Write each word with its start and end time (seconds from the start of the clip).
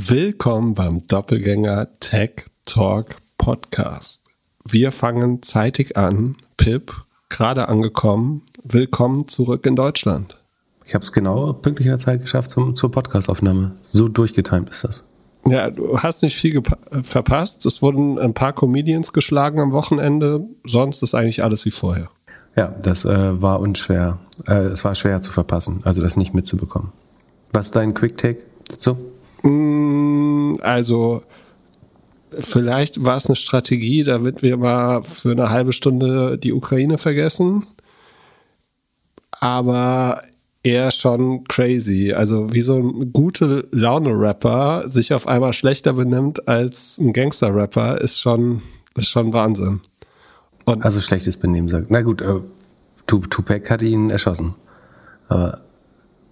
Willkommen 0.00 0.74
beim 0.74 1.04
Doppelgänger 1.08 1.88
Tech 1.98 2.44
Talk 2.64 3.16
Podcast. 3.36 4.22
Wir 4.64 4.92
fangen 4.92 5.42
zeitig 5.42 5.96
an. 5.96 6.36
Pip, 6.56 6.92
gerade 7.28 7.68
angekommen. 7.68 8.42
Willkommen 8.62 9.26
zurück 9.26 9.66
in 9.66 9.74
Deutschland. 9.74 10.38
Ich 10.84 10.94
habe 10.94 11.02
es 11.02 11.10
genau 11.10 11.52
pünktlich 11.52 11.86
in 11.86 11.90
der 11.90 11.98
Zeit 11.98 12.20
geschafft 12.20 12.52
zum, 12.52 12.76
zur 12.76 12.92
Podcastaufnahme. 12.92 13.72
So 13.82 14.06
durchgetimt 14.06 14.70
ist 14.70 14.84
das. 14.84 15.08
Ja, 15.44 15.68
du 15.68 15.98
hast 15.98 16.22
nicht 16.22 16.36
viel 16.36 16.62
verpasst. 17.02 17.66
Es 17.66 17.82
wurden 17.82 18.20
ein 18.20 18.34
paar 18.34 18.52
Comedians 18.52 19.12
geschlagen 19.12 19.58
am 19.58 19.72
Wochenende. 19.72 20.46
Sonst 20.64 21.02
ist 21.02 21.16
eigentlich 21.16 21.42
alles 21.42 21.64
wie 21.64 21.72
vorher. 21.72 22.08
Ja, 22.54 22.68
das 22.68 23.04
äh, 23.04 23.42
war 23.42 23.58
unschwer. 23.58 24.20
Äh, 24.46 24.66
es 24.66 24.84
war 24.84 24.94
schwer 24.94 25.22
zu 25.22 25.32
verpassen, 25.32 25.80
also 25.82 26.02
das 26.02 26.16
nicht 26.16 26.34
mitzubekommen. 26.34 26.92
Was 27.52 27.66
ist 27.66 27.74
dein 27.74 27.94
Quick 27.94 28.16
Take 28.16 28.42
dazu? 28.68 28.96
Mm, 29.42 30.54
also, 30.60 31.22
vielleicht 32.38 33.04
war 33.04 33.16
es 33.16 33.26
eine 33.26 33.36
Strategie, 33.36 34.02
damit 34.02 34.42
wir 34.42 34.56
mal 34.56 35.02
für 35.02 35.32
eine 35.32 35.50
halbe 35.50 35.72
Stunde 35.72 36.38
die 36.38 36.52
Ukraine 36.52 36.98
vergessen. 36.98 37.66
Aber 39.30 40.22
eher 40.62 40.90
schon 40.90 41.44
crazy. 41.44 42.12
Also 42.12 42.52
wie 42.52 42.60
so 42.60 42.76
ein 42.76 43.12
gute 43.12 43.68
Laune-Rapper 43.70 44.88
sich 44.88 45.12
auf 45.14 45.26
einmal 45.26 45.52
schlechter 45.52 45.92
benimmt 45.92 46.48
als 46.48 46.98
ein 46.98 47.12
Gangster-Rapper, 47.12 48.00
ist 48.00 48.20
schon, 48.20 48.62
ist 48.96 49.08
schon 49.08 49.32
Wahnsinn. 49.32 49.80
Und 50.64 50.84
also 50.84 51.00
schlechtes 51.00 51.36
Benehmen 51.36 51.68
sagt. 51.68 51.90
Na 51.90 52.02
gut, 52.02 52.20
äh, 52.20 52.40
Tupac 53.06 53.70
hat 53.70 53.82
ihn 53.82 54.10
erschossen. 54.10 54.54
Aber 55.28 55.62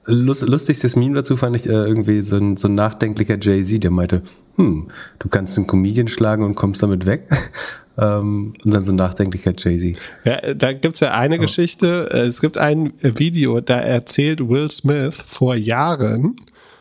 lust, 0.06 0.42
lustigstes 0.42 0.96
Meme 0.96 1.14
dazu 1.14 1.36
fand 1.36 1.56
ich 1.56 1.66
äh, 1.66 1.72
irgendwie 1.72 2.22
so 2.22 2.36
ein, 2.36 2.56
so 2.56 2.68
ein 2.68 2.74
nachdenklicher 2.74 3.38
Jay-Z, 3.40 3.82
der 3.82 3.90
meinte, 3.90 4.22
hm, 4.56 4.88
du 5.18 5.28
kannst 5.28 5.56
einen 5.56 5.66
Comedian 5.66 6.08
schlagen 6.08 6.44
und 6.44 6.54
kommst 6.54 6.82
damit 6.82 7.06
weg. 7.06 7.28
ähm, 7.98 8.54
und 8.64 8.70
dann 8.74 8.84
so 8.84 8.92
ein 8.92 8.96
nachdenklicher 8.96 9.52
Jay-Z. 9.56 9.96
Ja, 10.24 10.54
da 10.54 10.72
gibt's 10.72 11.00
ja 11.00 11.12
eine 11.12 11.36
oh. 11.36 11.40
Geschichte. 11.40 12.08
Es 12.10 12.40
gibt 12.40 12.58
ein 12.58 12.92
Video, 13.00 13.60
da 13.60 13.78
erzählt 13.78 14.48
Will 14.48 14.70
Smith 14.70 15.22
vor 15.26 15.54
Jahren, 15.54 16.36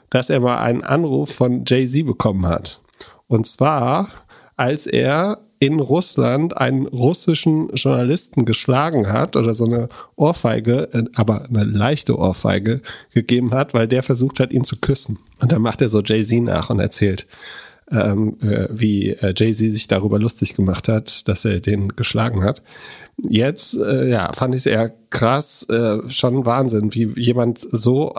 dass 0.10 0.30
er 0.30 0.40
mal 0.40 0.60
einen 0.60 0.84
Anruf 0.84 1.34
von 1.34 1.64
Jay-Z 1.66 2.06
bekommen 2.06 2.46
hat. 2.46 2.80
Und 3.28 3.48
zwar, 3.48 4.10
als 4.56 4.86
er 4.86 5.40
in 5.66 5.80
Russland 5.80 6.56
einen 6.56 6.86
russischen 6.86 7.70
Journalisten 7.74 8.46
geschlagen 8.46 9.12
hat 9.12 9.36
oder 9.36 9.54
so 9.54 9.66
eine 9.66 9.90
Ohrfeige, 10.16 10.90
äh, 10.94 11.04
aber 11.16 11.46
eine 11.46 11.64
leichte 11.64 12.18
Ohrfeige 12.18 12.82
gegeben 13.14 13.54
hat, 13.54 13.74
weil 13.74 13.88
der 13.88 14.04
versucht 14.04 14.40
hat, 14.40 14.52
ihn 14.52 14.64
zu 14.64 14.78
küssen. 14.78 15.18
Und 15.40 15.52
dann 15.52 15.62
macht 15.62 15.82
er 15.82 15.90
so 15.90 16.02
Jay-Z 16.02 16.44
nach 16.44 16.70
und 16.70 16.80
erzählt, 16.80 17.26
ähm, 17.92 18.38
äh, 18.42 18.68
wie 18.72 19.12
äh, 19.12 19.34
Jay-Z 19.36 19.72
sich 19.72 19.88
darüber 19.88 20.20
lustig 20.20 20.56
gemacht 20.56 20.88
hat, 20.88 21.28
dass 21.28 21.46
er 21.46 21.60
den 21.60 21.90
geschlagen 21.90 22.44
hat. 22.44 22.62
Jetzt, 23.18 23.76
äh, 23.76 24.10
ja, 24.10 24.32
fand 24.34 24.54
ich 24.54 24.60
es 24.60 24.66
eher 24.66 24.94
krass, 25.10 25.66
äh, 25.70 26.08
schon 26.10 26.46
Wahnsinn, 26.46 26.94
wie 26.94 27.14
jemand 27.20 27.60
so 27.60 28.14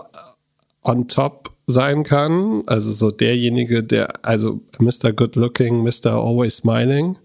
on 0.83 1.07
top 1.07 1.51
sein 1.67 2.03
kann. 2.03 2.63
Also 2.65 2.91
so 2.91 3.11
derjenige, 3.11 3.83
der, 3.83 4.25
also 4.25 4.61
Mr. 4.79 5.13
Good 5.13 5.35
Looking, 5.35 5.83
Mr. 5.83 6.13
Always 6.13 6.57
Smiling, 6.57 7.17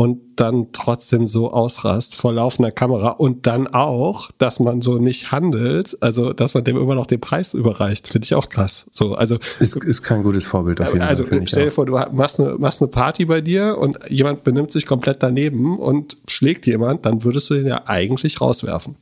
und 0.00 0.18
dann 0.36 0.68
trotzdem 0.72 1.26
so 1.26 1.52
ausrast 1.52 2.16
vor 2.16 2.32
laufender 2.32 2.70
Kamera 2.70 3.10
und 3.10 3.46
dann 3.46 3.66
auch, 3.66 4.30
dass 4.38 4.58
man 4.58 4.80
so 4.80 4.96
nicht 4.96 5.30
handelt, 5.30 5.94
also 6.00 6.32
dass 6.32 6.54
man 6.54 6.64
dem 6.64 6.78
immer 6.78 6.94
noch 6.94 7.04
den 7.04 7.20
Preis 7.20 7.52
überreicht, 7.52 8.08
finde 8.08 8.24
ich 8.24 8.34
auch 8.34 8.48
krass. 8.48 8.86
So, 8.92 9.14
also 9.14 9.36
ist, 9.58 9.76
ist 9.76 10.00
kein 10.00 10.22
gutes 10.22 10.46
Vorbild 10.46 10.80
auf 10.80 10.94
jeden 10.94 11.02
also, 11.02 11.24
Fall. 11.24 11.40
Also 11.40 11.46
stell 11.48 11.64
dir 11.66 11.70
vor, 11.70 11.84
du 11.84 11.92
machst 12.12 12.40
eine, 12.40 12.54
machst 12.54 12.80
eine 12.80 12.90
Party 12.90 13.26
bei 13.26 13.42
dir 13.42 13.76
und 13.76 13.98
jemand 14.08 14.42
benimmt 14.42 14.72
sich 14.72 14.86
komplett 14.86 15.22
daneben 15.22 15.78
und 15.78 16.16
schlägt 16.26 16.66
jemand, 16.66 17.04
dann 17.04 17.22
würdest 17.22 17.50
du 17.50 17.54
den 17.56 17.66
ja 17.66 17.82
eigentlich 17.84 18.40
rauswerfen. 18.40 18.96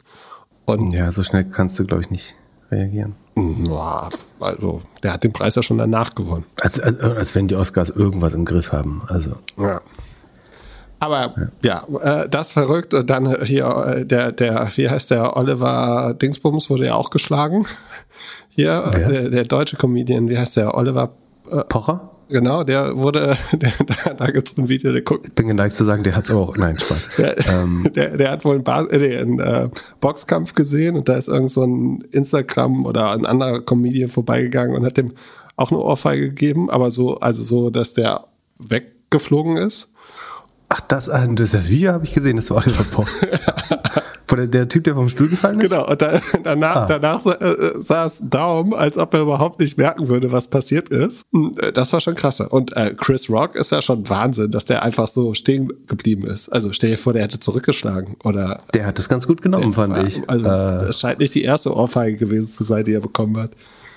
Und 0.64 0.92
ja, 0.94 1.12
so 1.12 1.22
schnell 1.22 1.44
kannst 1.44 1.78
du, 1.78 1.86
glaube 1.86 2.02
ich, 2.02 2.10
nicht 2.10 2.34
reagieren. 2.72 3.14
Ja, 3.36 4.08
also, 4.40 4.82
der 5.04 5.12
hat 5.12 5.22
den 5.22 5.32
Preis 5.32 5.54
ja 5.54 5.62
schon 5.62 5.78
danach 5.78 6.16
gewonnen. 6.16 6.44
Als, 6.60 6.80
als, 6.80 6.98
als 6.98 7.36
wenn 7.36 7.46
die 7.46 7.54
Oscars 7.54 7.90
irgendwas 7.90 8.34
im 8.34 8.44
Griff 8.44 8.72
haben. 8.72 9.02
Also. 9.06 9.36
Ja. 9.56 9.80
Aber 11.00 11.50
ja, 11.62 11.84
ja 11.92 12.22
äh, 12.22 12.28
das 12.28 12.52
verrückt. 12.52 12.94
Dann 13.06 13.44
hier 13.44 13.66
äh, 13.66 14.06
der, 14.06 14.32
der, 14.32 14.70
wie 14.76 14.88
heißt 14.88 15.10
der, 15.10 15.36
Oliver 15.36 16.14
Dingsbums 16.20 16.70
wurde 16.70 16.86
ja 16.86 16.94
auch 16.94 17.10
geschlagen. 17.10 17.66
Hier, 18.50 18.90
der, 18.92 19.28
der, 19.30 19.44
deutsche 19.44 19.76
Comedian, 19.76 20.28
wie 20.28 20.36
heißt 20.36 20.56
der, 20.56 20.76
Oliver 20.76 21.12
äh, 21.48 21.62
Pocher? 21.68 22.10
Genau, 22.28 22.62
der 22.62 22.96
wurde, 22.96 23.36
der, 23.52 23.72
da, 24.04 24.14
da 24.14 24.26
gibt 24.26 24.48
es 24.48 24.58
ein 24.58 24.68
Video, 24.68 24.92
der 24.92 25.02
guckt. 25.02 25.26
Ich 25.26 25.32
bin 25.32 25.48
geneigt 25.48 25.74
zu 25.74 25.84
sagen, 25.84 26.02
der 26.02 26.14
hat 26.14 26.24
es 26.24 26.30
auch, 26.30 26.56
nein, 26.56 26.78
Spaß. 26.78 27.08
Der, 27.18 27.48
ähm. 27.48 27.88
der, 27.94 28.16
der, 28.16 28.30
hat 28.30 28.44
wohl 28.44 28.56
einen, 28.56 28.64
Bas 28.64 28.86
äh, 28.90 29.18
einen 29.18 29.40
äh, 29.40 29.68
Boxkampf 30.00 30.54
gesehen 30.54 30.96
und 30.96 31.08
da 31.08 31.16
ist 31.16 31.28
irgend 31.28 31.50
so 31.50 31.64
ein 31.64 32.02
Instagram 32.10 32.84
oder 32.84 33.12
ein 33.12 33.24
anderer 33.24 33.60
Comedian 33.60 34.10
vorbeigegangen 34.10 34.76
und 34.76 34.84
hat 34.84 34.96
dem 34.96 35.12
auch 35.56 35.70
eine 35.70 35.80
Ohrfeige 35.80 36.28
gegeben, 36.28 36.70
aber 36.70 36.90
so, 36.90 37.18
also 37.18 37.42
so, 37.42 37.70
dass 37.70 37.94
der 37.94 38.24
weggeflogen 38.58 39.56
ist. 39.56 39.88
Ach, 40.68 40.80
das, 40.82 41.08
äh, 41.08 41.28
das, 41.34 41.52
das 41.52 41.68
Video 41.68 41.92
habe 41.92 42.04
ich 42.04 42.12
gesehen, 42.12 42.36
das 42.36 42.50
war 42.50 42.58
Oliver 42.58 42.84
Poch. 42.84 43.08
der, 44.38 44.46
der, 44.46 44.68
Typ, 44.68 44.84
der 44.84 44.94
vom 44.94 45.08
Stuhl 45.08 45.28
gefallen 45.28 45.60
ist? 45.60 45.70
Genau, 45.70 45.88
und 45.88 46.00
da, 46.00 46.20
danach, 46.42 46.76
ah. 46.76 46.86
danach 46.86 47.24
äh, 47.26 47.72
saß 47.78 48.22
Daum, 48.30 48.74
als 48.74 48.96
ob 48.98 49.14
er 49.14 49.22
überhaupt 49.22 49.60
nicht 49.60 49.76
merken 49.76 50.08
würde, 50.08 50.32
was 50.32 50.48
passiert 50.48 50.88
ist. 50.90 51.24
Hm, 51.32 51.56
äh, 51.60 51.72
das 51.72 51.92
war 51.92 52.00
schon 52.00 52.14
krasser. 52.14 52.52
Und 52.52 52.76
äh, 52.76 52.94
Chris 52.96 53.28
Rock 53.28 53.56
ist 53.56 53.72
ja 53.72 53.82
schon 53.82 54.08
Wahnsinn, 54.08 54.50
dass 54.50 54.64
der 54.64 54.82
einfach 54.82 55.08
so 55.08 55.34
stehen 55.34 55.72
geblieben 55.86 56.26
ist. 56.26 56.48
Also 56.48 56.72
stell 56.72 56.90
dir 56.90 56.98
vor, 56.98 57.12
der 57.12 57.22
hätte 57.22 57.40
zurückgeschlagen. 57.40 58.16
Oder 58.24 58.60
der 58.74 58.86
hat 58.86 58.98
das 58.98 59.08
ganz 59.08 59.26
gut 59.26 59.42
genommen, 59.42 59.72
fand 59.72 59.96
ich. 60.06 60.28
Also 60.28 60.48
äh, 60.48 60.84
es 60.86 61.00
scheint 61.00 61.18
nicht 61.18 61.34
die 61.34 61.42
erste 61.42 61.74
Ohrfeige 61.74 62.16
gewesen 62.16 62.50
zu 62.52 62.64
sein, 62.64 62.84
die 62.84 62.92
er 62.92 63.00
bekommen 63.00 63.36
hat. 63.36 63.50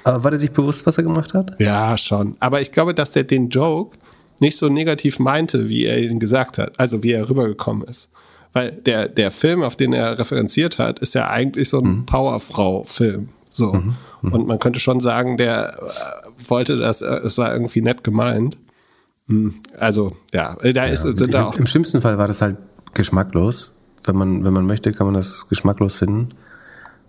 Aber 0.04 0.24
war 0.24 0.32
der 0.32 0.40
sich 0.40 0.52
bewusst, 0.52 0.86
was 0.88 0.98
er 0.98 1.04
gemacht 1.04 1.34
hat? 1.34 1.60
Ja, 1.60 1.96
schon. 1.98 2.36
Aber 2.40 2.62
ich 2.62 2.72
glaube, 2.72 2.96
dass 2.96 3.12
der 3.12 3.24
den 3.24 3.50
Joke 3.50 3.98
nicht 4.42 4.58
so 4.58 4.70
negativ 4.70 5.20
meinte, 5.20 5.70
wie 5.70 5.86
er 5.86 6.00
ihn 6.02 6.20
gesagt 6.20 6.58
hat, 6.58 6.80
also 6.80 7.04
wie 7.04 7.12
er 7.12 7.30
rübergekommen 7.30 7.88
ist. 7.88 8.10
Weil 8.54 8.72
der, 8.72 9.08
der 9.08 9.32
Film, 9.32 9.64
auf 9.64 9.76
den 9.76 9.94
er 9.94 10.20
referenziert 10.20 10.78
hat, 10.78 11.00
ist 11.00 11.14
ja 11.14 11.30
eigentlich 11.30 11.70
so 11.70 11.80
ein 11.80 11.88
mhm. 11.88 12.06
Powerfrau-Film. 12.06 13.30
So. 13.50 13.74
Mhm. 13.74 13.96
Mhm. 14.22 14.34
Und 14.34 14.48
man 14.48 14.60
könnte 14.60 14.80
schon 14.80 15.00
sagen, 15.00 15.38
der 15.38 15.78
äh, 15.80 16.50
wollte 16.50 16.78
das, 16.78 17.02
äh, 17.02 17.08
es 17.24 17.38
war 17.38 17.54
irgendwie 17.54 17.82
nett 17.82 18.04
gemeint. 18.04 18.58
Hm, 19.28 19.56
also, 19.78 20.18
ja, 20.34 20.58
da 20.62 20.70
ja, 20.70 20.86
ist, 20.86 21.04
sind 21.04 21.34
da 21.34 21.46
auch. 21.46 21.58
Im 21.58 21.68
schlimmsten 21.68 22.02
Fall 22.02 22.18
war 22.18 22.28
das 22.28 22.42
halt 22.42 22.58
geschmacklos. 22.94 23.74
Wenn 24.04 24.16
man, 24.16 24.44
wenn 24.44 24.54
man 24.54 24.66
möchte, 24.66 24.92
kann 24.92 25.08
man 25.08 25.14
das 25.14 25.48
geschmacklos 25.48 25.96
finden. 25.96 26.30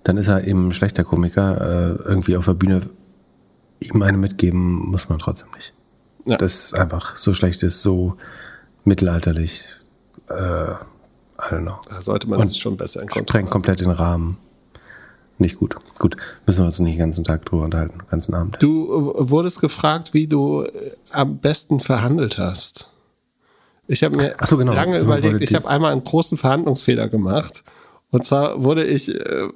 Dann 0.04 0.18
ist 0.18 0.28
er 0.28 0.46
eben 0.46 0.68
ein 0.68 0.72
schlechter 0.72 1.04
Komiker. 1.04 1.98
Äh, 2.04 2.08
irgendwie 2.08 2.36
auf 2.36 2.44
der 2.44 2.54
Bühne 2.54 2.82
ihm 3.80 4.02
eine 4.02 4.18
mitgeben, 4.18 4.90
muss 4.90 5.08
man 5.08 5.18
trotzdem 5.18 5.48
nicht. 5.56 5.74
Ja. 6.24 6.36
Das 6.36 6.74
einfach 6.74 7.16
so 7.16 7.34
schlecht 7.34 7.62
ist, 7.62 7.82
so 7.82 8.16
mittelalterlich. 8.84 9.66
Äh, 10.28 10.72
I 10.72 10.76
don't 11.38 11.62
know. 11.62 11.78
Da 11.88 12.02
sollte 12.02 12.28
man 12.28 12.40
Und 12.40 12.46
sich 12.46 12.60
schon 12.60 12.76
besser 12.76 13.02
in 13.02 13.08
Kontrolle 13.08 13.28
Sprengt 13.28 13.50
komplett 13.50 13.80
den 13.80 13.90
Rahmen. 13.90 14.38
Nicht 15.38 15.56
gut. 15.56 15.76
Gut, 15.98 16.16
müssen 16.46 16.60
wir 16.60 16.66
uns 16.66 16.78
nicht 16.78 16.94
den 16.94 17.00
ganzen 17.00 17.24
Tag 17.24 17.44
drüber 17.44 17.64
unterhalten, 17.64 17.98
den 17.98 18.08
ganzen 18.08 18.34
Abend. 18.34 18.56
Du 18.60 19.12
äh, 19.18 19.30
wurdest 19.30 19.60
gefragt, 19.60 20.14
wie 20.14 20.28
du 20.28 20.62
äh, 20.62 20.92
am 21.10 21.38
besten 21.38 21.80
verhandelt 21.80 22.38
hast. 22.38 22.88
Ich 23.88 24.04
habe 24.04 24.16
mir 24.16 24.34
so, 24.44 24.56
genau. 24.56 24.72
lange 24.72 24.98
überlegt, 25.00 25.40
ich 25.40 25.54
habe 25.54 25.68
einmal 25.68 25.90
einen 25.90 26.04
großen 26.04 26.38
Verhandlungsfehler 26.38 27.08
gemacht 27.08 27.64
und 28.12 28.24
zwar 28.24 28.62
wurde 28.62 28.84
ich, 28.84 29.08
äh, 29.08 29.48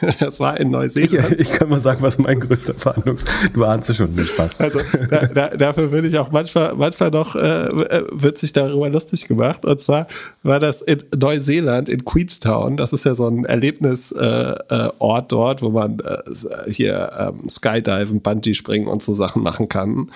das 0.20 0.40
war 0.40 0.58
in 0.58 0.70
Neuseeland. 0.70 1.32
Ich, 1.32 1.40
ich, 1.40 1.50
kann 1.50 1.68
mal 1.68 1.78
sagen, 1.78 2.00
was 2.00 2.16
mein 2.16 2.40
größter 2.40 2.72
Verhandlungs... 2.72 3.26
Du 3.52 3.64
ahnst 3.64 3.94
schon, 3.94 4.14
nicht 4.14 4.30
Spaß. 4.30 4.58
Also 4.60 4.80
da, 5.10 5.26
da, 5.26 5.48
dafür 5.48 5.88
bin 5.88 6.06
ich 6.06 6.16
auch 6.16 6.30
manchmal, 6.30 6.74
manchmal 6.74 7.10
noch, 7.10 7.36
äh, 7.36 8.02
wird 8.10 8.38
sich 8.38 8.54
darüber 8.54 8.88
lustig 8.88 9.28
gemacht. 9.28 9.66
Und 9.66 9.78
zwar 9.78 10.06
war 10.42 10.58
das 10.58 10.80
in 10.80 11.04
Neuseeland, 11.14 11.90
in 11.90 12.06
Queenstown. 12.06 12.78
Das 12.78 12.94
ist 12.94 13.04
ja 13.04 13.14
so 13.14 13.28
ein 13.28 13.44
Erlebnisort 13.44 14.70
äh, 14.70 14.86
äh, 14.86 15.22
dort, 15.28 15.60
wo 15.60 15.68
man 15.68 15.98
äh, 16.00 16.70
hier 16.70 17.12
ähm, 17.18 17.46
Skydiven, 17.46 18.22
Bungee 18.22 18.54
springen 18.54 18.86
und 18.86 19.02
so 19.02 19.12
Sachen 19.12 19.42
machen 19.42 19.68
kann. 19.68 20.10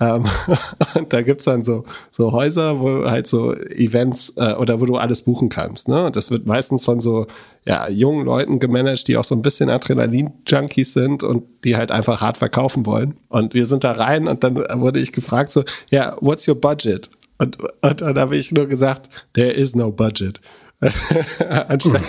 Ähm, 0.00 0.24
und 0.94 1.12
da 1.12 1.22
gibt's 1.22 1.44
dann 1.44 1.62
so, 1.62 1.84
so 2.10 2.32
Häuser, 2.32 2.80
wo 2.80 3.04
halt 3.04 3.26
so 3.26 3.54
Events 3.54 4.32
äh, 4.36 4.54
oder 4.54 4.80
wo 4.80 4.86
du 4.86 4.96
alles 4.96 5.22
buchen 5.22 5.50
kannst. 5.50 5.88
Ne? 5.88 6.04
Und 6.04 6.16
das 6.16 6.30
wird 6.30 6.46
meistens 6.46 6.84
von 6.84 7.00
so 7.00 7.26
ja, 7.64 7.88
jungen 7.88 8.24
Leuten 8.24 8.58
gemanagt, 8.58 9.06
die 9.08 9.16
auch 9.16 9.24
so 9.24 9.34
ein 9.34 9.42
bisschen 9.42 9.68
Adrenalin-Junkies 9.68 10.94
sind 10.94 11.22
und 11.22 11.44
die 11.64 11.76
halt 11.76 11.90
einfach 11.90 12.22
hart 12.22 12.38
verkaufen 12.38 12.86
wollen. 12.86 13.16
Und 13.28 13.52
wir 13.52 13.66
sind 13.66 13.84
da 13.84 13.92
rein 13.92 14.26
und 14.26 14.42
dann 14.42 14.56
wurde 14.56 15.00
ich 15.00 15.12
gefragt 15.12 15.50
so, 15.50 15.64
ja, 15.90 16.16
what's 16.20 16.48
your 16.48 16.54
budget? 16.54 17.10
Und, 17.36 17.58
und 17.60 18.00
dann 18.00 18.18
habe 18.18 18.36
ich 18.36 18.52
nur 18.52 18.66
gesagt, 18.66 19.08
there 19.34 19.52
is 19.52 19.74
no 19.74 19.92
budget. 19.92 20.40
anstatt, 21.68 22.02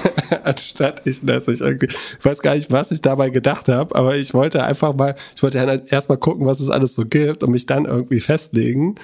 anstatt 0.44 1.02
ich, 1.06 1.20
dass 1.26 1.48
ich 1.50 1.60
irgendwie, 1.60 1.88
ich 1.88 2.26
weiß 2.26 2.42
gar 2.42 2.56
nicht, 2.56 2.72
was 2.72 2.92
ich 2.92 3.02
dabei 3.02 3.30
gedacht 3.30 3.68
habe, 3.68 3.96
aber 3.96 4.16
ich 4.16 4.34
wollte 4.34 4.64
einfach 4.64 4.96
mal, 4.96 5.16
ich 5.36 5.44
wollte 5.44 5.84
erstmal 5.90 6.18
gucken, 6.18 6.46
was 6.46 6.62
es 6.62 6.70
alles 6.70 6.96
so 6.96 7.06
gibt 7.06 7.44
und 7.44 7.52
mich 7.52 7.66
dann 7.66 7.86
irgendwie 7.86 8.22
festlegen. 8.22 8.96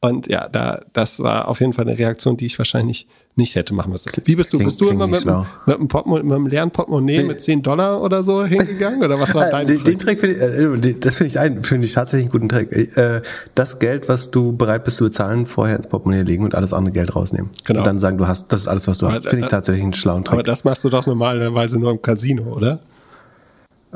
Und 0.00 0.28
ja, 0.28 0.48
da, 0.48 0.80
das 0.92 1.20
war 1.20 1.48
auf 1.48 1.60
jeden 1.60 1.72
Fall 1.72 1.88
eine 1.88 1.98
Reaktion, 1.98 2.36
die 2.36 2.46
ich 2.46 2.58
wahrscheinlich 2.58 3.08
nicht 3.34 3.54
hätte 3.54 3.74
machen 3.74 3.92
müssen. 3.92 4.10
Wie 4.24 4.36
bist 4.36 4.52
du? 4.52 4.56
Klingt, 4.56 4.70
bist 4.70 4.80
du 4.80 4.88
immer 4.88 5.06
mit, 5.06 5.24
mit, 5.24 5.76
einem 5.76 5.88
Portemonnaie, 5.88 6.22
mit 6.22 6.32
einem 6.32 6.46
leeren 6.46 6.70
Portemonnaie 6.70 7.22
mit 7.22 7.40
10 7.40 7.62
Dollar 7.62 8.02
oder 8.02 8.24
so 8.24 8.44
hingegangen? 8.44 9.02
Oder 9.02 9.20
was 9.20 9.34
war 9.34 9.48
äh, 9.48 9.50
dein 9.50 9.66
den, 9.66 9.76
Trick? 9.76 9.84
Den 9.84 9.98
Trick 9.98 10.20
finde 10.20 10.36
ich, 10.36 10.86
äh, 10.86 10.94
das 10.94 11.16
finde 11.16 11.28
ich, 11.28 11.38
ein, 11.38 11.62
finde 11.62 11.86
ich 11.86 11.92
tatsächlich 11.92 12.26
einen 12.26 12.32
guten 12.32 12.48
Trick. 12.48 12.72
Äh, 12.72 13.20
das 13.54 13.78
Geld, 13.78 14.08
was 14.08 14.30
du 14.30 14.56
bereit 14.56 14.84
bist 14.84 14.98
zu 14.98 15.04
bezahlen, 15.04 15.44
vorher 15.44 15.76
ins 15.76 15.86
Portemonnaie 15.86 16.22
legen 16.22 16.44
und 16.44 16.54
alles 16.54 16.72
andere 16.72 16.92
Geld 16.92 17.14
rausnehmen. 17.14 17.50
Genau. 17.64 17.80
Und 17.80 17.86
dann 17.86 17.98
sagen, 17.98 18.16
du 18.16 18.26
hast, 18.26 18.52
das 18.52 18.62
ist 18.62 18.68
alles, 18.68 18.88
was 18.88 18.98
du 18.98 19.08
hast. 19.08 19.28
Finde 19.28 19.44
ich 19.44 19.50
tatsächlich 19.50 19.82
einen 19.82 19.94
schlauen 19.94 20.24
Trick. 20.24 20.34
Aber 20.34 20.42
das 20.42 20.64
machst 20.64 20.82
du 20.84 20.88
doch 20.88 21.06
normalerweise 21.06 21.78
nur 21.78 21.90
im 21.90 22.00
Casino, 22.00 22.44
oder? 22.54 22.80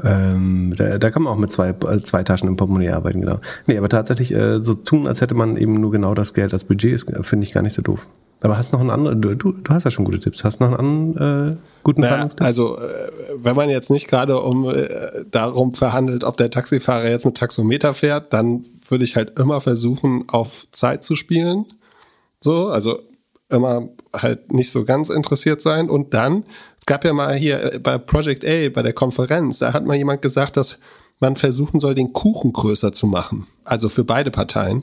Ähm, 0.03 0.73
da, 0.77 0.99
da 0.99 1.11
kann 1.11 1.23
man 1.23 1.33
auch 1.33 1.39
mit 1.39 1.51
zwei, 1.51 1.73
zwei 1.73 2.23
Taschen 2.23 2.49
im 2.49 2.57
Portemonnaie 2.57 2.91
arbeiten, 2.91 3.21
genau. 3.21 3.41
Nee, 3.67 3.77
aber 3.77 3.89
tatsächlich 3.89 4.35
äh, 4.35 4.63
so 4.63 4.75
tun, 4.75 5.07
als 5.07 5.21
hätte 5.21 5.35
man 5.35 5.57
eben 5.57 5.75
nur 5.75 5.91
genau 5.91 6.15
das 6.15 6.33
Geld 6.33 6.53
als 6.53 6.65
Budget, 6.65 6.95
ist, 6.95 7.27
finde 7.27 7.45
ich 7.45 7.53
gar 7.53 7.63
nicht 7.63 7.75
so 7.75 7.83
doof. 7.83 8.07
Aber 8.43 8.57
hast 8.57 8.73
noch 8.73 8.81
einen 8.81 8.91
anderen, 8.91 9.21
du, 9.21 9.35
du, 9.35 9.55
hast 9.69 9.85
ja 9.85 9.91
schon 9.91 10.07
gute 10.07 10.19
Tipps. 10.19 10.45
Hast 10.45 10.61
noch 10.61 10.69
einen 10.69 10.77
anderen 10.77 11.53
äh, 11.53 11.57
guten 11.83 12.01
naja, 12.01 12.27
Also, 12.39 12.79
äh, 12.79 13.11
wenn 13.37 13.55
man 13.55 13.69
jetzt 13.69 13.91
nicht 13.91 14.09
gerade 14.09 14.41
um 14.41 14.69
äh, 14.71 15.25
darum 15.31 15.75
verhandelt, 15.75 16.25
ob 16.25 16.39
der 16.39 16.51
Taxifahrer 16.51 17.09
jetzt 17.11 17.27
mit 17.27 17.37
Taxometer 17.37 17.93
fährt, 17.93 18.33
dann 18.33 18.65
würde 18.89 19.05
ich 19.05 19.15
halt 19.15 19.39
immer 19.39 19.61
versuchen, 19.61 20.25
auf 20.29 20.67
Zeit 20.73 21.05
zu 21.05 21.17
spielen. 21.17 21.67
So, 22.41 22.69
also 22.69 23.01
immer 23.51 23.89
halt 24.15 24.53
nicht 24.53 24.73
so 24.73 24.85
ganz 24.85 25.11
interessiert 25.11 25.61
sein. 25.61 25.91
Und 25.91 26.15
dann, 26.15 26.45
gab 26.91 27.05
ja 27.05 27.13
mal 27.13 27.37
hier 27.37 27.79
bei 27.81 27.99
Project 27.99 28.45
A, 28.45 28.69
bei 28.69 28.83
der 28.83 28.93
Konferenz, 28.93 29.61
da 29.61 29.73
hat 29.73 29.87
mal 29.87 29.95
jemand 29.95 30.23
gesagt, 30.23 30.57
dass 30.57 30.77
man 31.21 31.37
versuchen 31.37 31.79
soll, 31.79 31.95
den 31.95 32.13
Kuchen 32.13 32.53
größer 32.53 32.93
zu 32.93 33.07
machen. 33.07 33.47
Also 33.63 33.89
für 33.89 34.03
beide 34.03 34.33
Parteien. 34.33 34.83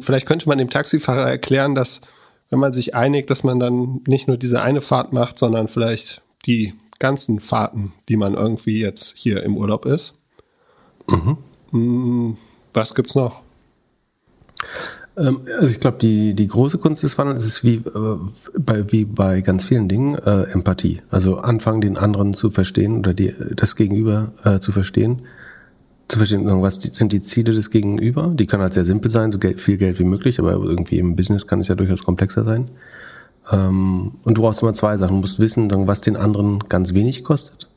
Vielleicht 0.00 0.26
könnte 0.26 0.46
man 0.46 0.58
dem 0.58 0.68
Taxifahrer 0.68 1.30
erklären, 1.30 1.74
dass 1.74 2.02
wenn 2.50 2.58
man 2.58 2.74
sich 2.74 2.94
einigt, 2.94 3.30
dass 3.30 3.44
man 3.44 3.58
dann 3.58 4.02
nicht 4.06 4.28
nur 4.28 4.36
diese 4.36 4.60
eine 4.60 4.82
Fahrt 4.82 5.14
macht, 5.14 5.38
sondern 5.38 5.68
vielleicht 5.68 6.20
die 6.44 6.74
ganzen 6.98 7.40
Fahrten, 7.40 7.94
die 8.10 8.18
man 8.18 8.34
irgendwie 8.34 8.78
jetzt 8.78 9.14
hier 9.16 9.42
im 9.42 9.56
Urlaub 9.56 9.86
ist. 9.86 10.12
Mhm. 11.08 11.38
Hm, 11.70 12.36
was 12.74 12.94
gibt's 12.94 13.14
noch? 13.14 13.40
Ähm, 15.16 15.40
also 15.58 15.68
ich 15.68 15.80
glaube, 15.80 15.98
die, 15.98 16.34
die 16.34 16.48
große 16.48 16.78
Kunst 16.78 17.02
des 17.02 17.16
Wandelns 17.18 17.44
ist 17.44 17.64
wie, 17.64 17.76
äh, 17.76 18.16
bei, 18.58 18.90
wie 18.92 19.04
bei 19.04 19.40
ganz 19.40 19.64
vielen 19.64 19.88
Dingen 19.88 20.14
äh, 20.14 20.44
Empathie. 20.52 21.02
Also 21.10 21.38
anfangen, 21.38 21.80
den 21.80 21.96
anderen 21.96 22.34
zu 22.34 22.50
verstehen 22.50 22.98
oder 22.98 23.14
die, 23.14 23.34
das 23.54 23.76
Gegenüber 23.76 24.32
äh, 24.44 24.60
zu 24.60 24.72
verstehen 24.72 25.22
zu 26.08 26.18
verstehen, 26.18 26.44
was 26.60 26.74
sind 26.74 27.12
die 27.12 27.22
Ziele 27.22 27.54
des 27.54 27.70
Gegenüber. 27.70 28.32
Die 28.34 28.46
können 28.46 28.62
halt 28.62 28.74
sehr 28.74 28.84
simpel 28.84 29.10
sein, 29.10 29.32
so 29.32 29.38
viel 29.56 29.78
Geld 29.78 29.98
wie 29.98 30.04
möglich, 30.04 30.38
aber 30.38 30.52
irgendwie 30.52 30.98
im 30.98 31.16
Business 31.16 31.46
kann 31.46 31.60
es 31.60 31.68
ja 31.68 31.74
durchaus 31.74 32.04
komplexer 32.04 32.44
sein. 32.44 32.68
Ähm, 33.50 34.12
und 34.22 34.36
du 34.36 34.42
brauchst 34.42 34.60
immer 34.60 34.74
zwei 34.74 34.98
Sachen. 34.98 35.16
Du 35.16 35.20
musst 35.22 35.40
wissen, 35.40 35.70
was 35.86 36.02
den 36.02 36.16
anderen 36.16 36.58
ganz 36.68 36.92
wenig 36.92 37.24
kostet 37.24 37.71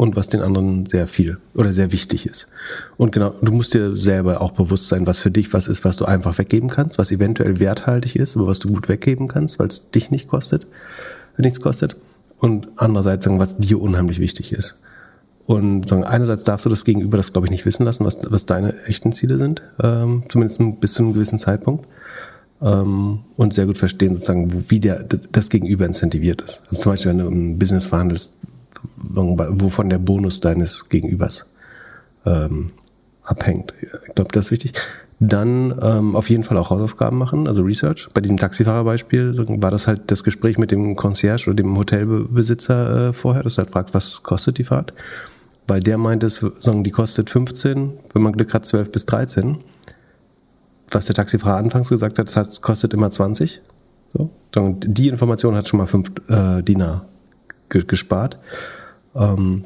und 0.00 0.16
was 0.16 0.30
den 0.30 0.40
anderen 0.40 0.86
sehr 0.86 1.06
viel 1.06 1.36
oder 1.54 1.74
sehr 1.74 1.92
wichtig 1.92 2.24
ist. 2.24 2.48
Und 2.96 3.12
genau, 3.12 3.34
du 3.42 3.52
musst 3.52 3.74
dir 3.74 3.94
selber 3.94 4.40
auch 4.40 4.52
bewusst 4.52 4.88
sein, 4.88 5.06
was 5.06 5.20
für 5.20 5.30
dich 5.30 5.52
was 5.52 5.68
ist, 5.68 5.84
was 5.84 5.98
du 5.98 6.06
einfach 6.06 6.38
weggeben 6.38 6.70
kannst, 6.70 6.96
was 6.96 7.12
eventuell 7.12 7.60
werthaltig 7.60 8.16
ist, 8.16 8.34
aber 8.34 8.46
was 8.46 8.60
du 8.60 8.68
gut 8.68 8.88
weggeben 8.88 9.28
kannst, 9.28 9.58
weil 9.58 9.66
es 9.66 9.90
dich 9.90 10.10
nicht 10.10 10.26
kostet, 10.26 10.66
nichts 11.36 11.60
kostet. 11.60 11.96
Und 12.38 12.68
andererseits 12.76 13.26
sagen, 13.26 13.38
was 13.38 13.58
dir 13.58 13.78
unheimlich 13.78 14.20
wichtig 14.20 14.54
ist. 14.54 14.78
Und 15.44 15.86
sagen, 15.86 16.04
einerseits 16.04 16.44
darfst 16.44 16.64
du 16.64 16.70
das 16.70 16.86
Gegenüber 16.86 17.18
das, 17.18 17.34
glaube 17.34 17.48
ich, 17.48 17.50
nicht 17.50 17.66
wissen 17.66 17.84
lassen, 17.84 18.06
was, 18.06 18.20
was 18.32 18.46
deine 18.46 18.82
echten 18.84 19.12
Ziele 19.12 19.36
sind, 19.36 19.60
ähm, 19.82 20.22
zumindest 20.30 20.80
bis 20.80 20.94
zu 20.94 21.02
einem 21.02 21.12
gewissen 21.12 21.38
Zeitpunkt. 21.38 21.86
Ähm, 22.62 23.18
und 23.36 23.52
sehr 23.52 23.66
gut 23.66 23.76
verstehen, 23.76 24.14
sozusagen, 24.14 24.70
wie 24.70 24.80
der, 24.80 25.04
das 25.04 25.50
Gegenüber 25.50 25.84
incentiviert 25.84 26.40
ist. 26.40 26.62
Also 26.70 26.84
zum 26.84 26.92
Beispiel, 26.92 27.10
wenn 27.10 27.18
du 27.18 27.26
im 27.26 27.58
Business 27.58 27.84
verhandelst, 27.84 28.32
wovon 28.96 29.90
der 29.90 29.98
Bonus 29.98 30.40
deines 30.40 30.88
Gegenübers 30.88 31.46
ähm, 32.24 32.72
abhängt. 33.22 33.74
Ich 33.80 34.14
glaube, 34.14 34.30
das 34.32 34.46
ist 34.46 34.50
wichtig. 34.50 34.72
Dann 35.22 35.78
ähm, 35.82 36.16
auf 36.16 36.30
jeden 36.30 36.44
Fall 36.44 36.56
auch 36.56 36.70
Hausaufgaben 36.70 37.18
machen, 37.18 37.46
also 37.46 37.62
Research. 37.62 38.08
Bei 38.14 38.22
diesem 38.22 38.38
Taxifahrerbeispiel 38.38 39.34
war 39.60 39.70
das 39.70 39.86
halt 39.86 40.10
das 40.10 40.24
Gespräch 40.24 40.56
mit 40.56 40.70
dem 40.70 40.96
Concierge 40.96 41.48
oder 41.48 41.56
dem 41.56 41.76
Hotelbesitzer 41.76 43.08
äh, 43.08 43.12
vorher, 43.12 43.42
dass 43.42 43.58
er 43.58 43.64
halt 43.64 43.70
fragt, 43.70 43.94
was 43.94 44.22
kostet 44.22 44.56
die 44.56 44.64
Fahrt 44.64 44.94
weil 45.70 45.80
der 45.80 45.98
meint, 45.98 46.24
es, 46.24 46.44
sagen, 46.58 46.82
die 46.82 46.90
kostet 46.90 47.30
15, 47.30 47.92
wenn 48.12 48.22
man 48.22 48.32
Glück 48.32 48.52
hat 48.52 48.66
12 48.66 48.90
bis 48.90 49.06
13. 49.06 49.58
Was 50.90 51.06
der 51.06 51.14
Taxifahrer 51.14 51.58
anfangs 51.58 51.88
gesagt 51.88 52.18
hat, 52.18 52.26
das 52.26 52.36
heißt, 52.36 52.52
es 52.54 52.60
kostet 52.60 52.92
immer 52.92 53.08
20. 53.08 53.62
So. 54.12 54.30
Die 54.52 55.06
Information 55.06 55.54
hat 55.54 55.68
schon 55.68 55.78
mal 55.78 55.86
5 55.86 56.28
äh, 56.28 56.62
Dinar 56.62 57.06
gespart. 57.70 58.38
Ähm, 59.14 59.64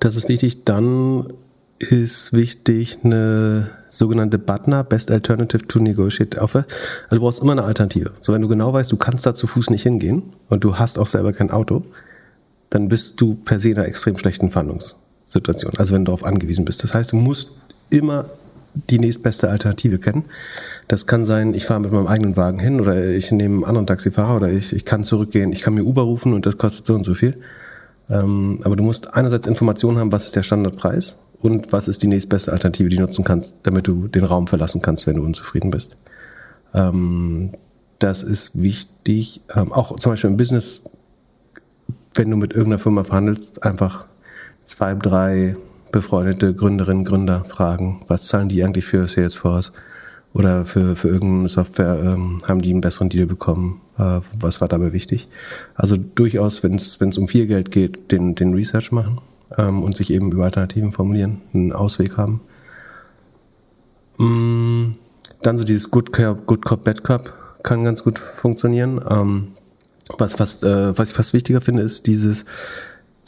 das 0.00 0.16
ist 0.16 0.28
wichtig. 0.28 0.64
Dann 0.64 1.32
ist 1.78 2.32
wichtig 2.32 2.98
eine 3.04 3.70
sogenannte 3.88 4.38
BATNA, 4.38 4.82
Best 4.82 5.10
Alternative 5.10 5.66
to 5.66 5.78
Negotiate 5.78 6.40
Offer. 6.40 6.66
Also 7.04 7.16
du 7.16 7.20
brauchst 7.20 7.40
immer 7.40 7.52
eine 7.52 7.62
Alternative. 7.62 8.12
So, 8.20 8.32
wenn 8.32 8.42
du 8.42 8.48
genau 8.48 8.72
weißt, 8.72 8.90
du 8.90 8.96
kannst 8.96 9.26
da 9.26 9.34
zu 9.34 9.46
Fuß 9.46 9.70
nicht 9.70 9.84
hingehen 9.84 10.22
und 10.48 10.64
du 10.64 10.76
hast 10.76 10.98
auch 10.98 11.06
selber 11.06 11.32
kein 11.32 11.50
Auto, 11.50 11.84
dann 12.70 12.88
bist 12.88 13.20
du 13.20 13.34
per 13.34 13.58
se 13.58 13.70
in 13.70 13.78
einer 13.78 13.86
extrem 13.86 14.18
schlechten 14.18 14.50
Verhandlungs 14.50 14.96
Situation, 15.26 15.72
also 15.76 15.94
wenn 15.94 16.04
du 16.04 16.10
darauf 16.10 16.24
angewiesen 16.24 16.64
bist. 16.64 16.82
Das 16.82 16.94
heißt, 16.94 17.12
du 17.12 17.16
musst 17.16 17.50
immer 17.90 18.26
die 18.90 18.98
nächstbeste 18.98 19.50
Alternative 19.50 19.98
kennen. 19.98 20.24
Das 20.86 21.06
kann 21.06 21.24
sein, 21.24 21.54
ich 21.54 21.64
fahre 21.66 21.80
mit 21.80 21.92
meinem 21.92 22.06
eigenen 22.06 22.36
Wagen 22.36 22.58
hin 22.58 22.80
oder 22.80 23.06
ich 23.08 23.30
nehme 23.32 23.56
einen 23.56 23.64
anderen 23.64 23.86
Taxifahrer 23.86 24.36
oder 24.36 24.50
ich, 24.50 24.72
ich 24.72 24.84
kann 24.84 25.04
zurückgehen, 25.04 25.52
ich 25.52 25.62
kann 25.62 25.74
mir 25.74 25.84
Uber 25.84 26.02
rufen 26.02 26.32
und 26.32 26.46
das 26.46 26.58
kostet 26.58 26.86
so 26.86 26.94
und 26.94 27.04
so 27.04 27.14
viel. 27.14 27.38
Ähm, 28.10 28.60
aber 28.64 28.76
du 28.76 28.82
musst 28.82 29.14
einerseits 29.14 29.46
Informationen 29.46 29.98
haben, 29.98 30.12
was 30.12 30.26
ist 30.26 30.36
der 30.36 30.42
Standardpreis 30.42 31.18
und 31.40 31.72
was 31.72 31.88
ist 31.88 32.02
die 32.02 32.06
nächstbeste 32.06 32.52
Alternative, 32.52 32.88
die 32.88 32.96
du 32.96 33.02
nutzen 33.02 33.24
kannst, 33.24 33.56
damit 33.64 33.86
du 33.86 34.08
den 34.08 34.24
Raum 34.24 34.46
verlassen 34.46 34.82
kannst, 34.82 35.06
wenn 35.06 35.16
du 35.16 35.24
unzufrieden 35.24 35.70
bist. 35.70 35.96
Ähm, 36.74 37.50
das 37.98 38.22
ist 38.22 38.60
wichtig, 38.60 39.40
ähm, 39.54 39.72
auch 39.72 39.96
zum 39.96 40.12
Beispiel 40.12 40.30
im 40.30 40.36
Business, 40.36 40.82
wenn 42.14 42.30
du 42.30 42.36
mit 42.36 42.52
irgendeiner 42.52 42.78
Firma 42.78 43.04
verhandelst, 43.04 43.62
einfach 43.62 44.06
zwei, 44.64 44.94
drei 44.94 45.56
befreundete 45.92 46.54
Gründerinnen, 46.54 47.04
Gründer 47.04 47.44
fragen, 47.44 48.00
was 48.08 48.26
zahlen 48.26 48.48
die 48.48 48.62
eigentlich 48.62 48.86
für 48.86 49.08
Salesforce 49.08 49.72
oder 50.34 50.64
für, 50.64 50.94
für 50.96 51.08
irgendeine 51.08 51.48
Software, 51.48 51.98
ähm, 52.02 52.38
haben 52.46 52.62
die 52.62 52.70
einen 52.70 52.80
besseren 52.80 53.08
Deal 53.08 53.26
bekommen, 53.26 53.80
äh, 53.98 54.20
was 54.38 54.60
war 54.60 54.68
dabei 54.68 54.92
wichtig. 54.92 55.28
Also 55.74 55.96
durchaus, 55.96 56.62
wenn 56.62 56.74
es 56.74 57.18
um 57.18 57.28
viel 57.28 57.46
Geld 57.46 57.70
geht, 57.70 58.12
den, 58.12 58.34
den 58.34 58.54
Research 58.54 58.92
machen 58.92 59.20
ähm, 59.56 59.82
und 59.82 59.96
sich 59.96 60.12
eben 60.12 60.30
über 60.30 60.44
Alternativen 60.44 60.92
formulieren, 60.92 61.40
einen 61.54 61.72
Ausweg 61.72 62.16
haben. 62.16 62.40
Mm, 64.18 64.94
dann 65.42 65.58
so 65.58 65.64
dieses 65.64 65.90
Good, 65.90 66.12
Cup, 66.12 66.46
Good 66.46 66.64
Cop, 66.64 66.84
Bad 66.84 67.04
Cop 67.04 67.32
kann 67.62 67.84
ganz 67.84 68.04
gut 68.04 68.18
funktionieren. 68.18 69.00
Ähm, 69.08 69.48
was, 70.18 70.36
fast, 70.36 70.64
äh, 70.64 70.96
was 70.96 71.10
ich 71.10 71.14
fast 71.14 71.32
wichtiger 71.32 71.60
finde, 71.60 71.82
ist 71.82 72.06
dieses, 72.06 72.44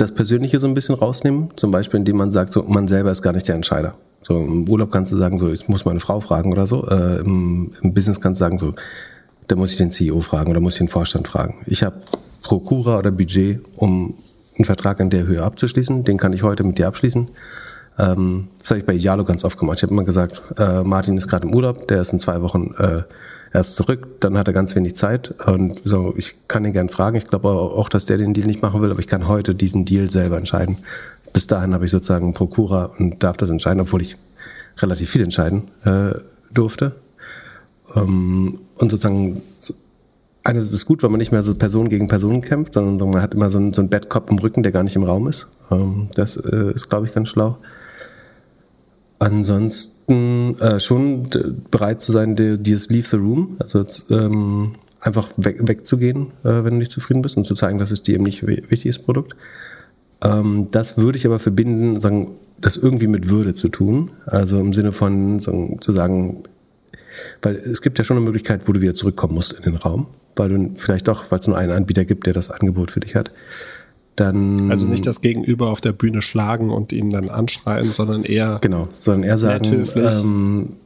das 0.01 0.13
Persönliche 0.13 0.59
so 0.59 0.67
ein 0.67 0.75
bisschen 0.75 0.95
rausnehmen, 0.95 1.51
zum 1.57 1.71
Beispiel 1.71 1.99
indem 1.99 2.17
man 2.17 2.31
sagt, 2.31 2.53
so, 2.53 2.63
man 2.63 2.89
selber 2.89 3.11
ist 3.11 3.23
gar 3.23 3.33
nicht 3.33 3.47
der 3.49 3.55
Entscheider. 3.55 3.95
So 4.23 4.39
im 4.39 4.69
Urlaub 4.69 4.91
kannst 4.91 5.13
du 5.13 5.17
sagen, 5.17 5.39
so 5.39 5.51
ich 5.51 5.69
muss 5.69 5.85
meine 5.85 6.01
Frau 6.01 6.21
fragen 6.21 6.53
oder 6.53 6.67
so. 6.67 6.87
Äh, 6.87 7.21
im, 7.21 7.73
im, 7.83 7.95
Business 7.95 8.21
kannst 8.21 8.41
du 8.41 8.45
sagen, 8.45 8.59
so 8.59 8.75
da 9.47 9.57
muss 9.57 9.73
ich 9.73 9.77
den 9.77 9.91
CEO 9.91 10.21
fragen 10.21 10.51
oder 10.51 10.61
muss 10.61 10.75
ich 10.75 10.79
den 10.79 10.89
Vorstand 10.89 11.29
fragen. 11.29 11.57
Ich 11.67 11.83
habe 11.83 11.97
Prokura 12.43 12.99
oder 12.99 13.11
Budget, 13.11 13.61
um 13.77 14.15
einen 14.57 14.65
Vertrag 14.65 15.01
in 15.01 15.11
der 15.11 15.27
Höhe 15.27 15.43
abzuschließen. 15.43 16.05
Den 16.05 16.19
kann 16.19 16.33
ich 16.33 16.43
heute 16.43 16.65
mit 16.65 16.79
dir 16.79 16.87
abschließen. 16.89 17.29
Ähm, 17.99 18.49
das 18.59 18.71
habe 18.71 18.81
ich 18.81 18.87
bei 18.87 18.95
Idealo 18.95 19.25
ganz 19.25 19.45
oft 19.45 19.59
gemacht. 19.59 19.79
Ich 19.79 19.83
habe 19.83 19.93
immer 19.93 20.05
gesagt, 20.05 20.43
äh, 20.59 20.83
Martin 20.83 21.17
ist 21.17 21.29
gerade 21.29 21.47
im 21.47 21.55
Urlaub, 21.55 21.89
der 21.89 22.01
ist 22.01 22.13
in 22.13 22.19
zwei 22.19 22.41
Wochen 22.43 22.75
äh, 22.79 23.03
er 23.53 23.63
ist 23.63 23.75
zurück, 23.75 24.21
dann 24.21 24.39
hat 24.39 24.47
er 24.47 24.55
ganz 24.55 24.77
wenig 24.77 24.95
Zeit 24.95 25.35
und 25.47 25.81
so, 25.85 26.15
ich 26.17 26.37
kann 26.47 26.65
ihn 26.65 26.73
gern 26.73 26.89
fragen. 26.89 27.17
Ich 27.17 27.27
glaube 27.27 27.49
auch, 27.49 27.89
dass 27.89 28.07
der 28.07 28.17
den 28.17 28.33
Deal 28.33 28.47
nicht 28.47 28.63
machen 28.63 28.81
will, 28.81 28.91
aber 28.91 29.01
ich 29.01 29.09
kann 29.09 29.27
heute 29.27 29.55
diesen 29.55 29.85
Deal 29.85 30.09
selber 30.09 30.37
entscheiden. 30.37 30.77
Bis 31.33 31.47
dahin 31.47 31.75
habe 31.75 31.85
ich 31.85 31.91
sozusagen 31.91 32.27
einen 32.27 32.35
Prokura 32.35 32.93
und 32.99 33.23
darf 33.23 33.37
das 33.37 33.51
entscheiden, 33.51 33.81
obwohl 33.81 34.03
ich 34.03 34.17
relativ 34.79 35.11
viel 35.11 35.23
entscheiden 35.23 35.69
äh, 35.85 36.13
durfte. 36.53 36.93
Ähm, 37.97 38.61
und 38.77 38.91
sozusagen 38.91 39.43
eines 40.45 40.73
ist 40.73 40.87
gut, 40.87 41.03
weil 41.03 41.11
man 41.11 41.19
nicht 41.19 41.33
mehr 41.33 41.43
so 41.43 41.55
Person 41.55 41.89
gegen 41.89 42.07
Person 42.07 42.41
kämpft, 42.41 42.75
sondern 42.75 43.11
man 43.11 43.21
hat 43.21 43.35
immer 43.35 43.51
so 43.51 43.59
einen, 43.59 43.75
so 43.75 43.83
einen 43.83 43.91
Bad 43.91 44.09
Cop 44.09 44.31
im 44.31 44.39
Rücken, 44.39 44.63
der 44.63 44.73
gar 44.73 44.83
nicht 44.83 44.97
im 44.97 45.05
Raum 45.05 45.29
ist. 45.29 45.49
Ähm, 45.71 46.09
das 46.15 46.37
äh, 46.37 46.73
ist, 46.73 46.89
glaube 46.89 47.07
ich, 47.07 47.13
ganz 47.13 47.29
schlau. 47.29 47.59
Ansonsten 49.19 50.00
äh, 50.11 50.81
schon 50.81 51.29
bereit 51.71 52.01
zu 52.01 52.13
sein, 52.13 52.37
dieses 52.37 52.91
Leave 52.91 53.07
the 53.07 53.17
Room, 53.17 53.57
also 53.59 53.85
ähm, 54.11 54.75
einfach 55.01 55.29
weg, 55.37 55.57
wegzugehen, 55.61 56.29
äh, 56.45 56.65
wenn 56.65 56.75
du 56.75 56.77
nicht 56.77 56.93
zufrieden 56.93 57.23
bist 57.23 57.37
und 57.37 57.45
zu 57.45 57.55
zeigen, 57.55 57.79
dass 57.79 57.91
es 57.91 58.03
dir 58.03 58.15
eben 58.15 58.25
nicht 58.25 58.47
wichtig 58.47 58.87
ist, 58.87 59.01
Produkt. 59.01 59.37
Ähm, 60.23 60.69
das 60.71 60.99
würde 60.99 61.19
ich 61.19 61.27
aber 61.27 61.39
verbinden, 61.39 62.01
sagen, 62.01 62.33
das 62.61 62.77
irgendwie 62.77 63.07
mit 63.07 63.29
Würde 63.29 63.55
zu 63.55 63.69
tun. 63.69 64.11
Also 64.27 64.61
im 64.61 64.73
Sinne 64.73 64.93
von 64.93 65.41
sagen, 65.41 65.81
zu 65.81 65.93
sagen, 65.93 66.43
weil 67.43 67.57
es 67.57 67.83
gibt 67.83 67.99
ja 67.99 68.05
schon 68.05 68.17
eine 68.17 68.27
Möglichkeit, 68.27 68.69
wo 68.69 68.73
du 68.73 68.81
wieder 68.81 68.95
zurückkommen 68.95 69.35
musst 69.35 69.53
in 69.53 69.63
den 69.63 69.77
Raum, 69.77 70.07
weil 70.37 70.49
du 70.49 70.71
vielleicht 70.77 71.09
doch, 71.09 71.31
weil 71.31 71.39
es 71.39 71.47
nur 71.47 71.57
einen 71.57 71.73
Anbieter 71.73 72.05
gibt, 72.05 72.27
der 72.27 72.35
das 72.35 72.51
Angebot 72.51 72.91
für 72.91 73.01
dich 73.01 73.15
hat. 73.15 73.31
Dann 74.17 74.71
also 74.71 74.87
nicht 74.87 75.07
das 75.07 75.21
Gegenüber 75.21 75.71
auf 75.71 75.81
der 75.81 75.93
Bühne 75.93 76.21
schlagen 76.21 76.71
und 76.71 76.93
ihn 76.93 77.11
dann 77.11 77.29
anschreien, 77.29 77.85
sondern 77.85 78.25
eher 78.25 78.59
genau, 78.61 78.89
sondern 78.91 79.29
eher 79.29 79.39
sagen, 79.39 79.87
ähm, 79.97 80.77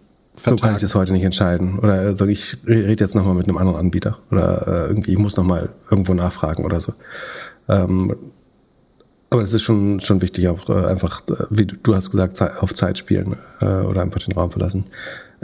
so 0.41 0.57
kann 0.57 0.75
ich 0.75 0.81
das 0.81 0.95
heute 0.95 1.13
nicht 1.13 1.25
entscheiden 1.25 1.79
oder 1.79 1.95
also 1.95 2.27
ich 2.27 2.59
rede 2.67 3.03
jetzt 3.03 3.15
nochmal 3.15 3.35
mit 3.35 3.49
einem 3.49 3.57
anderen 3.57 3.79
Anbieter 3.79 4.19
oder 4.31 4.67
äh, 4.67 4.89
irgendwie 4.89 5.13
ich 5.13 5.19
muss 5.19 5.37
nochmal 5.37 5.71
irgendwo 5.91 6.15
nachfragen 6.15 6.65
oder 6.65 6.81
so. 6.81 6.93
Ähm, 7.69 8.15
aber 9.35 9.43
es 9.43 9.53
ist 9.53 9.63
schon, 9.63 9.99
schon 9.99 10.23
wichtig, 10.23 10.47
auch 10.47 10.69
äh, 10.69 10.87
einfach, 10.87 11.23
äh, 11.29 11.47
wie 11.51 11.67
du, 11.67 11.75
du 11.83 11.95
hast 11.95 12.13
gesagt, 12.13 12.41
auf 12.41 12.73
Zeit 12.73 12.99
spielen 12.99 13.37
äh, 13.61 13.65
oder 13.65 14.03
einfach 14.03 14.21
den 14.21 14.33
Raum 14.33 14.53
verlassen. 14.53 14.85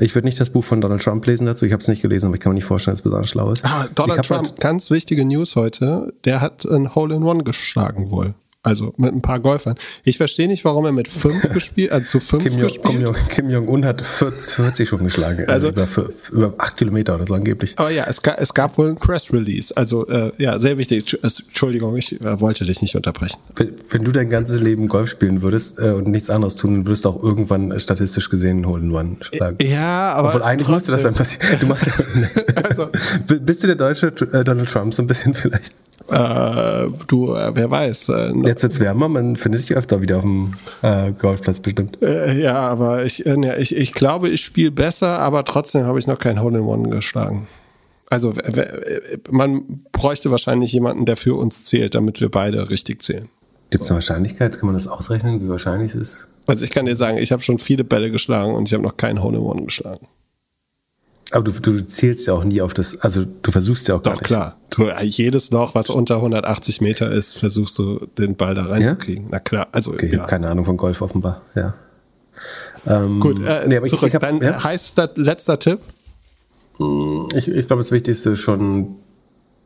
Ich 0.01 0.15
würde 0.15 0.27
nicht 0.27 0.41
das 0.41 0.51
Buch 0.51 0.65
von 0.65 0.81
Donald 0.81 1.03
Trump 1.03 1.27
lesen 1.27 1.47
dazu. 1.47 1.67
Ich 1.67 1.73
habe 1.73 1.83
es 1.83 1.89
nicht 1.89 2.03
gelesen, 2.03 2.27
aber 2.27 2.37
ich 2.37 2.41
kann 2.41 2.53
mir 2.53 2.55
nicht 2.55 2.65
vorstellen, 2.65 2.95
dass 2.95 3.01
es 3.01 3.05
besonders 3.05 3.31
schlau 3.31 3.53
ist. 3.53 3.65
Ah, 3.65 3.87
Donald 3.95 4.25
Trump, 4.25 4.47
halt 4.47 4.61
ganz 4.61 4.91
wichtige 4.91 5.25
News 5.25 5.57
heute. 5.57 6.13
Der 6.25 6.41
hat 6.41 6.65
ein 6.65 6.95
Hole 6.95 7.15
in 7.15 7.23
One 7.23 7.45
geschlagen 7.45 8.11
wohl. 8.11 8.35
Also 8.63 8.93
mit 8.99 9.15
ein 9.15 9.23
paar 9.23 9.41
Golfern. 9.41 9.77
Ich 10.05 10.19
verstehe 10.19 10.47
nicht, 10.47 10.67
warum 10.67 10.85
er 10.85 10.93
mit 10.93 11.09
fünf 11.09 11.49
gespielt, 11.55 11.93
also 11.93 12.19
zu 12.19 12.21
fünf 12.21 12.45
Kim 12.45 12.59
gespielt. 12.59 13.01
Jong, 13.01 13.17
Kim 13.31 13.49
Jong-un 13.49 13.87
hat 13.87 14.03
40, 14.03 14.55
40, 14.57 14.89
schon 14.89 15.05
geschlagen, 15.05 15.49
also, 15.49 15.69
also 15.69 16.03
über, 16.03 16.49
über 16.49 16.55
acht 16.59 16.77
Kilometer 16.77 17.15
oder 17.15 17.27
so 17.27 17.33
angeblich. 17.33 17.79
Aber 17.79 17.91
ja, 17.91 18.05
es, 18.07 18.21
gab, 18.21 18.39
es 18.39 18.53
gab 18.53 18.77
wohl 18.77 18.89
ein 18.89 18.97
Press 18.97 19.33
Release. 19.33 19.75
Also 19.75 20.07
äh, 20.09 20.33
ja, 20.37 20.59
sehr 20.59 20.77
wichtig. 20.77 21.17
Entschuldigung, 21.23 21.97
ich 21.97 22.21
äh, 22.21 22.41
wollte 22.41 22.67
dich 22.67 22.83
nicht 22.83 22.95
unterbrechen. 22.95 23.39
Wenn, 23.57 23.75
wenn, 23.89 24.05
du 24.05 24.13
dein 24.13 24.29
ganzes 24.29 24.61
Leben 24.61 24.89
Golf 24.89 25.09
spielen 25.09 25.41
würdest 25.41 25.79
äh, 25.79 25.93
und 25.93 26.09
nichts 26.09 26.29
anderes 26.29 26.57
tun, 26.57 26.85
würdest 26.85 27.07
du 27.07 27.09
auch 27.09 27.23
irgendwann 27.23 27.73
äh, 27.73 27.81
statistisch 27.81 28.29
gesehen 28.29 28.59
einen 28.59 28.67
Hole 28.67 28.83
in 28.83 28.93
One 28.93 29.17
schlagen. 29.23 29.57
Ja, 29.63 30.13
aber 30.13 30.29
Obwohl 30.29 30.43
eigentlich 30.43 30.69
müsste 30.69 30.93
das 30.93 31.05
dann 31.05 31.15
passieren. 31.15 31.47
Du 31.61 31.67
machst 31.67 31.87
ja, 31.87 31.95
also, 32.69 32.89
bist 33.27 33.63
du 33.63 33.69
der 33.69 33.77
deutsche 33.77 34.09
äh, 34.09 34.45
Donald 34.45 34.69
Trump 34.69 34.93
so 34.93 35.03
ein 35.03 35.07
bisschen 35.07 35.33
vielleicht? 35.33 35.75
Äh, 36.09 36.89
du, 37.07 37.35
äh, 37.35 37.53
wer 37.55 37.71
weiß. 37.71 38.09
Äh, 38.09 38.33
Jetzt 38.47 38.63
wird's 38.63 38.81
wärmer, 38.81 39.09
man 39.09 39.37
findet 39.37 39.63
dich 39.63 39.77
öfter 39.77 40.01
wieder 40.01 40.17
auf 40.19 40.23
dem 40.23 40.53
äh, 40.83 41.13
Golfplatz 41.13 41.61
bestimmt. 41.61 42.03
Äh, 42.03 42.41
ja, 42.41 42.57
aber 42.57 43.05
ich, 43.05 43.25
äh, 43.27 43.37
ja, 43.41 43.57
ich, 43.57 43.77
ich 43.77 43.93
glaube, 43.93 44.29
ich 44.29 44.45
spiele 44.45 44.71
besser, 44.71 45.19
aber 45.21 45.45
trotzdem 45.45 45.85
habe 45.85 45.99
ich 45.99 46.07
noch 46.07 46.19
kein 46.19 46.43
Hole 46.43 46.59
in 46.59 46.65
One 46.65 46.89
geschlagen. 46.89 47.47
Also 48.09 48.35
man 49.31 49.85
bräuchte 49.93 50.33
wahrscheinlich 50.33 50.73
jemanden, 50.73 51.07
der 51.07 51.17
für 51.17 51.37
uns 51.37 51.63
zählt, 51.65 51.95
damit 51.95 52.21
wir 52.21 52.29
beide 52.29 52.69
richtig 52.69 53.03
zählen. 53.03 53.29
Gibt 53.71 53.85
es 53.85 53.91
eine 53.91 53.99
Wahrscheinlichkeit? 53.99 54.59
Kann 54.59 54.67
man 54.67 54.75
das 54.75 54.89
ausrechnen, 54.89 55.41
wie 55.41 55.49
wahrscheinlich 55.49 55.95
es 55.95 56.01
ist? 56.01 56.29
Also 56.47 56.65
ich 56.65 56.73
kann 56.73 56.87
dir 56.87 56.97
sagen, 56.97 57.19
ich 57.19 57.31
habe 57.31 57.43
schon 57.43 57.61
viele 57.61 57.85
Bälle 57.85 58.11
geschlagen 58.11 58.53
und 58.55 58.67
ich 58.67 58.75
habe 58.75 58.83
noch 58.83 58.97
kein 58.97 59.23
Hole 59.23 59.39
in 59.39 59.45
One 59.45 59.63
geschlagen. 59.63 60.09
Aber 61.33 61.51
du, 61.51 61.53
du 61.61 61.87
zielst 61.87 62.27
ja 62.27 62.35
auch 62.35 62.45
nie 62.45 62.61
auf 62.61 62.75
das, 62.75 63.01
also 63.03 63.25
du 63.25 63.53
versuchst 63.53 63.87
ja 63.89 63.95
auch 63.95 64.03
Doch, 64.03 64.13
gar 64.13 64.19
nicht. 64.19 64.25
klar. 64.25 64.57
Du, 64.71 64.89
jedes 65.03 65.51
Loch, 65.51 65.75
was 65.75 65.91
unter 65.91 66.17
180 66.17 66.81
Meter 66.81 67.11
ist, 67.11 67.39
versuchst 67.39 67.79
du 67.79 68.07
den 68.19 68.37
Ball 68.37 68.55
da 68.55 68.67
reinzukriegen. 68.67 69.25
Ja? 69.25 69.31
Na 69.33 69.39
klar, 69.41 69.69
also 69.73 69.93
okay, 69.93 70.07
ich 70.07 70.13
ja. 70.13 70.21
habe 70.21 70.31
keine 70.31 70.49
Ahnung 70.49 70.65
von 70.65 70.77
Golf 70.77 71.03
offenbar, 71.03 71.43
ja. 71.55 71.75
Ähm, 72.87 73.21
Gut, 73.21 73.39
äh, 73.47 73.67
nee, 73.69 73.77
aber 73.77 73.87
zurück. 73.87 74.03
Ich, 74.03 74.09
ich 74.09 74.15
hab, 74.15 74.23
Dein 74.23 74.41
ja? 74.41 74.63
heißester 74.63 75.11
letzter 75.17 75.59
Tipp? 75.59 75.81
Hm, 76.79 77.29
ich, 77.35 77.49
ich 77.49 77.67
glaube, 77.67 77.83
das 77.83 77.93
Wichtigste 77.93 78.31
ist 78.31 78.41
schon, 78.41 78.97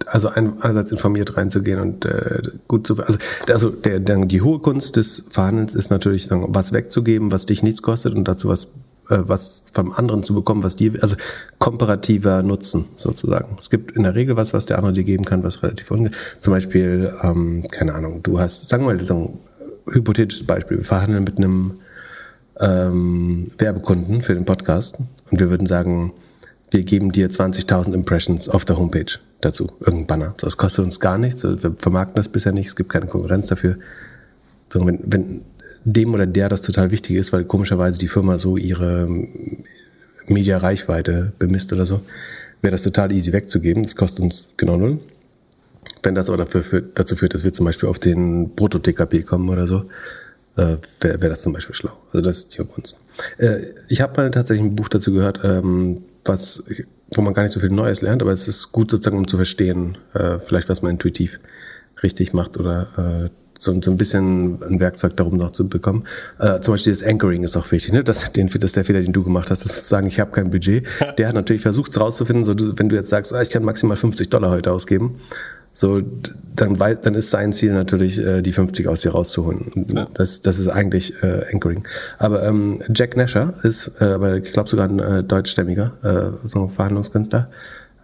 also 0.07 0.29
ein, 0.29 0.61
einerseits 0.61 0.91
informiert 0.91 1.37
reinzugehen 1.37 1.81
und 1.81 2.05
äh, 2.05 2.43
gut 2.67 2.87
zu, 2.87 3.01
also, 3.03 3.19
also 3.49 3.71
der, 3.71 4.01
der, 4.01 4.25
die 4.27 4.43
hohe 4.43 4.59
Kunst 4.59 4.97
des 4.97 5.25
Verhandelns 5.31 5.75
ist 5.75 5.91
natürlich, 5.91 6.27
sagen, 6.27 6.47
was 6.49 6.73
wegzugeben, 6.73 7.31
was 7.31 7.47
dich 7.47 7.63
nichts 7.63 7.83
kostet 7.83 8.15
und 8.15 8.25
dazu 8.27 8.49
was 8.49 8.65
äh, 8.65 8.69
was 9.09 9.65
vom 9.73 9.93
anderen 9.93 10.23
zu 10.23 10.35
bekommen, 10.35 10.63
was 10.63 10.77
dir, 10.77 10.93
also 11.03 11.17
komparativer 11.59 12.43
Nutzen 12.43 12.87
sozusagen. 12.97 13.55
Es 13.59 13.71
gibt 13.71 13.93
in 13.93 14.05
der 14.05 14.15
Regel 14.15 14.37
was, 14.37 14.55
was 14.55 14.67
der 14.67 14.79
andere 14.79 14.93
dir 14.93 15.05
geben 15.05 15.25
kann, 15.25 15.43
was 15.43 15.63
relativ 15.63 15.91
unge 15.91 16.11
Zum 16.41 16.53
Beispiel, 16.53 17.13
ähm, 17.23 17.65
keine 17.71 17.95
Ahnung, 17.95 18.23
du 18.23 18.41
hast, 18.41 18.69
sagen 18.69 18.85
wir 18.85 18.95
mal, 18.95 19.01
so 19.01 19.15
ein 19.15 19.93
hypothetisches 19.93 20.47
Beispiel, 20.47 20.79
wir 20.79 20.85
verhandeln 20.85 21.25
mit 21.25 21.37
einem 21.39 21.81
ähm, 22.61 23.49
Werbekunden 23.59 24.23
für 24.23 24.35
den 24.35 24.45
Podcast 24.45 24.99
und 25.31 25.41
wir 25.41 25.51
würden 25.51 25.67
sagen, 25.67 26.13
wir 26.71 26.83
geben 26.83 27.13
dir 27.13 27.31
20.000 27.31 27.93
Impressions 27.93 28.49
auf 28.49 28.65
der 28.65 28.79
Homepage 28.79 29.19
dazu, 29.41 29.71
irgendein 29.81 30.07
Banner. 30.07 30.35
Das 30.39 30.57
kostet 30.57 30.85
uns 30.85 30.99
gar 30.99 31.19
nichts, 31.19 31.45
wir 31.45 31.75
vermarkten 31.79 32.17
das 32.17 32.29
bisher 32.29 32.53
nicht, 32.53 32.69
es 32.69 32.77
gibt 32.77 32.91
keine 32.91 33.07
Konkurrenz 33.07 33.49
dafür. 33.49 33.77
So, 34.73 34.85
wenn, 34.87 34.99
wenn 35.05 35.43
dem 35.85 36.15
oder 36.15 36.27
der 36.27 36.49
das 36.49 36.63
total 36.63 36.91
wichtig 36.91 37.17
ist, 37.17 37.33
weil 37.33 37.45
komischerweise 37.45 37.99
die 37.99 38.09
Firma 38.09 38.39
so 38.39 38.57
ihre 38.57 39.09
Media-Reichweite 40.27 41.33
bemisst 41.39 41.73
oder 41.73 41.87
so, 41.87 42.01
wäre 42.63 42.73
das 42.73 42.83
total 42.83 43.13
easy 43.13 43.33
wegzugeben. 43.33 43.83
Das 43.83 43.95
kostet 43.95 44.25
uns 44.25 44.47
genau 44.57 44.77
null. 44.77 44.99
Wenn 46.03 46.15
das 46.15 46.29
aber 46.29 46.39
dafür 46.39 46.63
führt, 46.63 46.99
dazu 46.99 47.17
führt, 47.17 47.35
dass 47.35 47.45
wir 47.45 47.53
zum 47.53 47.67
Beispiel 47.67 47.89
auf 47.89 47.99
den 47.99 48.55
Proto-TKP 48.57 49.23
kommen 49.23 49.49
oder 49.51 49.67
so, 49.67 49.85
äh, 50.57 50.77
wäre 51.01 51.21
wär 51.21 51.29
das 51.29 51.43
zum 51.43 51.53
Beispiel 51.53 51.75
schlau. 51.75 51.93
Also 52.13 52.23
das 52.23 52.39
ist 52.39 52.59
die 52.59 52.65
Kunst. 52.65 52.97
Äh, 53.39 53.61
ich 53.89 54.01
habe 54.01 54.21
mal 54.21 54.31
tatsächlich 54.31 54.65
ein 54.65 54.77
Buch 54.77 54.89
dazu 54.89 55.13
gehört, 55.13 55.41
ähm, 55.45 56.03
was, 56.25 56.63
wo 57.15 57.21
man 57.21 57.35
gar 57.35 57.43
nicht 57.43 57.53
so 57.53 57.61
viel 57.61 57.71
Neues 57.71 58.01
lernt, 58.01 58.23
aber 58.23 58.33
es 58.33 58.49
ist 58.49 58.73
gut 58.73 58.91
sozusagen, 58.91 59.19
um 59.19 59.29
zu 59.29 59.37
verstehen, 59.37 59.99
äh, 60.15 60.39
vielleicht 60.39 60.69
was 60.69 60.81
man 60.81 60.93
intuitiv 60.93 61.39
richtig 62.03 62.33
macht 62.33 62.57
oder 62.57 63.27
äh, 63.27 63.44
so, 63.59 63.81
so 63.81 63.91
ein 63.91 63.97
bisschen 63.97 64.63
ein 64.63 64.81
Werkzeug 64.81 65.17
darum 65.17 65.37
noch 65.37 65.53
zu 65.53 65.69
bekommen. 65.69 66.05
Äh, 66.39 66.61
zum 66.61 66.75
Beispiel 66.75 66.93
das 66.93 67.03
Anchoring 67.03 67.45
ist 67.45 67.57
auch 67.57 67.71
wichtig, 67.71 67.93
ne? 67.93 68.05
Das, 68.05 68.33
den, 68.33 68.49
das 68.49 68.63
ist 68.63 68.77
der 68.77 68.85
Fehler, 68.85 69.01
den 69.01 69.13
du 69.13 69.25
gemacht 69.25 69.51
hast, 69.51 69.65
das 69.65 69.73
ist 69.73 69.83
zu 69.85 69.89
sagen, 69.89 70.07
ich 70.07 70.21
habe 70.21 70.31
kein 70.33 70.51
Budget. 70.51 70.87
Der 71.19 71.29
hat 71.29 71.35
natürlich 71.35 71.63
versucht 71.63 71.95
herauszufinden, 71.95 72.45
so 72.45 72.55
du, 72.55 72.73
wenn 72.77 72.89
du 72.89 72.97
jetzt 72.97 73.09
sagst, 73.09 73.33
ah, 73.33 73.43
ich 73.43 73.51
kann 73.51 73.65
maximal 73.65 73.97
50 73.97 74.29
Dollar 74.29 74.51
heute 74.51 74.73
ausgeben, 74.73 75.19
so 75.73 76.01
dann, 76.55 76.79
weiß, 76.79 77.01
dann 77.01 77.15
ist 77.15 77.31
sein 77.31 77.53
Ziel 77.53 77.73
natürlich, 77.73 78.19
äh, 78.19 78.43
die 78.43 78.53
50 78.53 78.87
aus 78.87 79.01
dir 79.01 79.11
rauszuholen. 79.11 79.87
Ja. 79.93 80.07
Das, 80.15 80.41
das 80.41 80.59
ist 80.59 80.69
eigentlich 80.69 81.23
äh, 81.23 81.45
Anchoring. 81.53 81.87
Aber 82.19 82.45
ähm, 82.45 82.81
Jack 82.95 83.17
Nasher 83.17 83.55
ist, 83.65 84.01
äh, 84.01 84.05
aber 84.05 84.37
ich 84.37 84.53
glaube 84.53 84.69
sogar 84.69 84.89
ein 84.89 85.01
äh, 85.01 85.25
deutschstämmiger 85.25 85.93
äh, 86.03 86.49
so 86.49 86.63
ein 86.63 86.69
Verhandlungskünstler. 86.69 87.51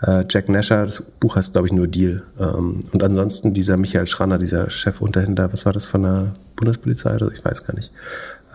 Äh, 0.03 0.25
Jack 0.29 0.49
Nasher, 0.49 0.85
das 0.85 1.03
Buch 1.03 1.37
heißt, 1.37 1.53
glaube 1.53 1.69
ich, 1.69 1.73
nur 1.73 1.87
Deal. 1.87 2.23
Ähm, 2.39 2.81
und 2.93 3.03
ansonsten 3.03 3.53
dieser 3.53 3.77
Michael 3.77 4.07
Schranner, 4.07 4.39
dieser 4.39 4.71
Chefunterhändler, 4.71 5.53
was 5.53 5.67
war 5.67 5.73
das 5.73 5.87
von 5.87 6.03
der 6.03 6.33
Bundespolizei 6.57 7.15
oder 7.15 7.31
ich 7.33 7.45
weiß 7.45 7.67
gar 7.67 7.75
nicht. 7.75 7.93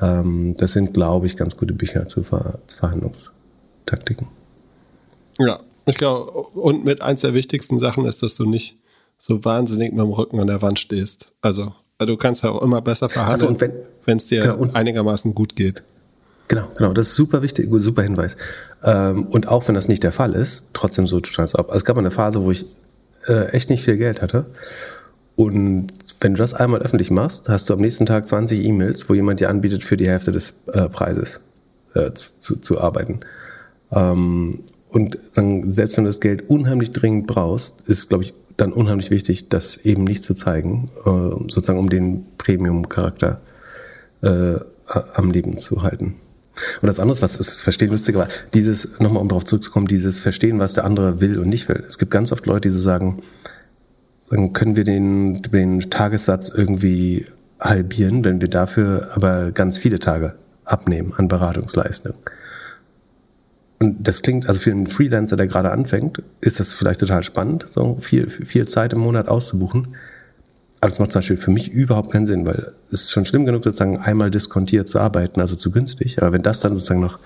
Ähm, 0.02 0.56
das 0.58 0.74
sind, 0.74 0.94
glaube 0.94 1.28
ich, 1.28 1.36
ganz 1.36 1.56
gute 1.58 1.74
Bücher 1.74 2.08
zu, 2.08 2.24
Ver 2.24 2.60
zu 2.68 2.78
Verhandlungstaktiken. 2.78 4.28
Ja, 5.38 5.60
ich 5.86 5.98
glaube, 5.98 6.32
und 6.32 6.84
mit 6.84 7.02
eins 7.02 7.22
der 7.22 7.34
wichtigsten 7.34 7.80
Sachen 7.80 8.06
ist, 8.06 8.24
dass 8.24 8.36
du 8.36 8.46
nicht 8.46 8.78
so 9.20 9.44
wahnsinnig 9.46 9.92
mit 9.92 10.02
dem 10.02 10.12
Rücken 10.12 10.40
an 10.40 10.48
der 10.48 10.62
Wand 10.62 10.80
stehst. 10.80 11.32
Also, 11.42 11.74
du 12.00 12.18
kannst 12.18 12.44
ja 12.44 12.52
auch 12.52 12.62
immer 12.62 12.82
besser 12.82 13.10
verhandeln, 13.10 13.58
so, 13.58 13.68
wenn 14.06 14.18
es 14.18 14.26
dir 14.28 14.42
genau, 14.42 14.74
einigermaßen 14.74 15.36
gut 15.36 15.56
geht. 15.56 15.84
Genau, 16.48 16.68
genau, 16.78 16.94
das 16.94 17.08
ist 17.08 17.16
super 17.16 17.42
wichtig, 17.42 17.70
super 17.72 18.04
Hinweis. 18.04 18.38
Ähm, 18.84 19.26
und 19.28 19.48
auch 19.48 19.68
wenn 19.68 19.76
das 19.76 19.88
nicht 19.88 20.04
der 20.04 20.12
Fall 20.12 20.34
ist, 20.34 20.66
trotzdem 20.74 21.08
so 21.08 21.20
total 21.20 21.46
ab. 21.54 21.68
Also 21.70 21.78
es 21.78 21.86
gab 21.86 21.98
eine 21.98 22.12
Phase, 22.12 22.44
wo 22.44 22.52
ich 22.52 22.66
äh, 23.28 23.50
echt 23.50 23.70
nicht 23.70 23.84
viel 23.84 23.98
Geld 23.98 24.22
hatte. 24.22 24.46
Und 25.36 25.88
wenn 26.22 26.34
du 26.34 26.38
das 26.38 26.54
einmal 26.54 26.82
öffentlich 26.82 27.12
machst, 27.12 27.50
hast 27.50 27.70
du 27.70 27.74
am 27.74 27.82
nächsten 27.82 28.06
Tag 28.06 28.28
20 28.28 28.64
E-Mails, 28.64 29.10
wo 29.10 29.14
jemand 29.14 29.40
dir 29.40 29.50
anbietet, 29.50 29.84
für 29.84 29.98
die 29.98 30.08
Hälfte 30.08 30.32
des 30.32 30.56
äh, 30.72 30.88
Preises 30.88 31.42
äh, 31.94 32.12
zu, 32.14 32.58
zu 32.58 32.80
arbeiten. 32.80 33.22
Ähm, 33.92 34.60
und 34.90 35.18
sagen, 35.32 35.70
selbst 35.70 35.98
wenn 35.98 36.06
du 36.06 36.10
das 36.10 36.22
Geld 36.22 36.50
unheimlich 36.50 36.92
dringend 36.92 37.28
brauchst, 37.28 37.90
ist, 37.90 38.08
glaube 38.10 38.24
ich, 38.24 38.34
dann 38.56 38.72
unheimlich 38.72 39.12
wichtig, 39.12 39.50
das 39.50 39.76
eben 39.76 40.06
nicht 40.06 40.24
zu 40.24 40.34
zeigen, 40.34 40.90
sozusagen 41.50 41.78
um 41.78 41.90
den 41.90 42.26
Premium-Charakter 42.38 43.42
am 44.22 45.32
Leben 45.32 45.58
zu 45.58 45.84
halten. 45.84 46.16
Und 46.82 46.88
das 46.88 47.00
andere, 47.00 47.22
was 47.22 47.40
es 47.40 47.62
verstehen 47.62 47.92
lustig, 47.92 48.16
aber 48.16 48.28
dieses, 48.54 49.00
nochmal 49.00 49.22
um 49.22 49.30
darauf 49.30 49.46
zurückzukommen, 49.46 49.88
dieses 49.88 50.20
Verstehen, 50.20 50.60
was 50.60 50.74
der 50.74 50.86
andere 50.86 51.22
will 51.22 51.40
und 51.40 51.50
nicht 51.50 51.68
will. 51.68 51.84
Es 51.88 51.98
gibt 51.98 52.12
ganz 52.12 52.32
oft 52.32 52.46
Leute, 52.46 52.70
die 52.70 52.74
so 52.74 52.80
sagen, 52.80 53.22
dann 54.30 54.54
können 54.54 54.76
wir 54.76 54.84
den, 54.84 55.42
den 55.42 55.82
Tagessatz 55.90 56.50
irgendwie 56.50 57.26
halbieren, 57.60 58.26
wenn 58.26 58.42
wir 58.42 58.50
dafür 58.50 59.10
aber 59.14 59.52
ganz 59.52 59.78
viele 59.78 60.00
Tage 60.00 60.36
abnehmen 60.64 61.14
an 61.16 61.28
Beratungsleistung. 61.28 62.16
Und 63.80 64.08
das 64.08 64.22
klingt, 64.22 64.48
also 64.48 64.60
für 64.60 64.72
einen 64.72 64.88
Freelancer, 64.88 65.36
der 65.36 65.48
gerade 65.48 65.72
anfängt, 65.72 66.24
ist 66.40 66.60
das 66.60 66.74
vielleicht 66.74 67.02
total 67.02 67.24
spannend, 67.24 67.66
so 67.70 67.98
viel, 68.02 68.30
viel 68.30 68.68
Zeit 68.68 68.94
im 68.94 69.00
Monat 69.00 69.28
auszubuchen. 69.28 69.96
Aber 70.86 70.92
das 70.92 71.00
macht 71.00 71.14
zum 71.14 71.22
Beispiel 71.22 71.38
für 71.38 71.50
mich 71.50 71.72
überhaupt 71.72 72.12
keinen 72.12 72.28
Sinn, 72.28 72.46
weil 72.46 72.72
es 72.92 73.06
ist 73.06 73.12
schon 73.12 73.26
schlimm 73.26 73.44
genug, 73.48 73.64
sozusagen 73.64 73.98
einmal 73.98 74.30
diskontiert 74.30 74.88
zu 74.88 75.00
arbeiten, 75.00 75.42
also 75.42 75.56
zu 75.56 75.72
günstig. 75.72 76.22
Aber 76.22 76.32
wenn 76.32 76.44
das 76.44 76.60
dann 76.60 76.76
sozusagen 76.76 77.00
noch 77.00 77.18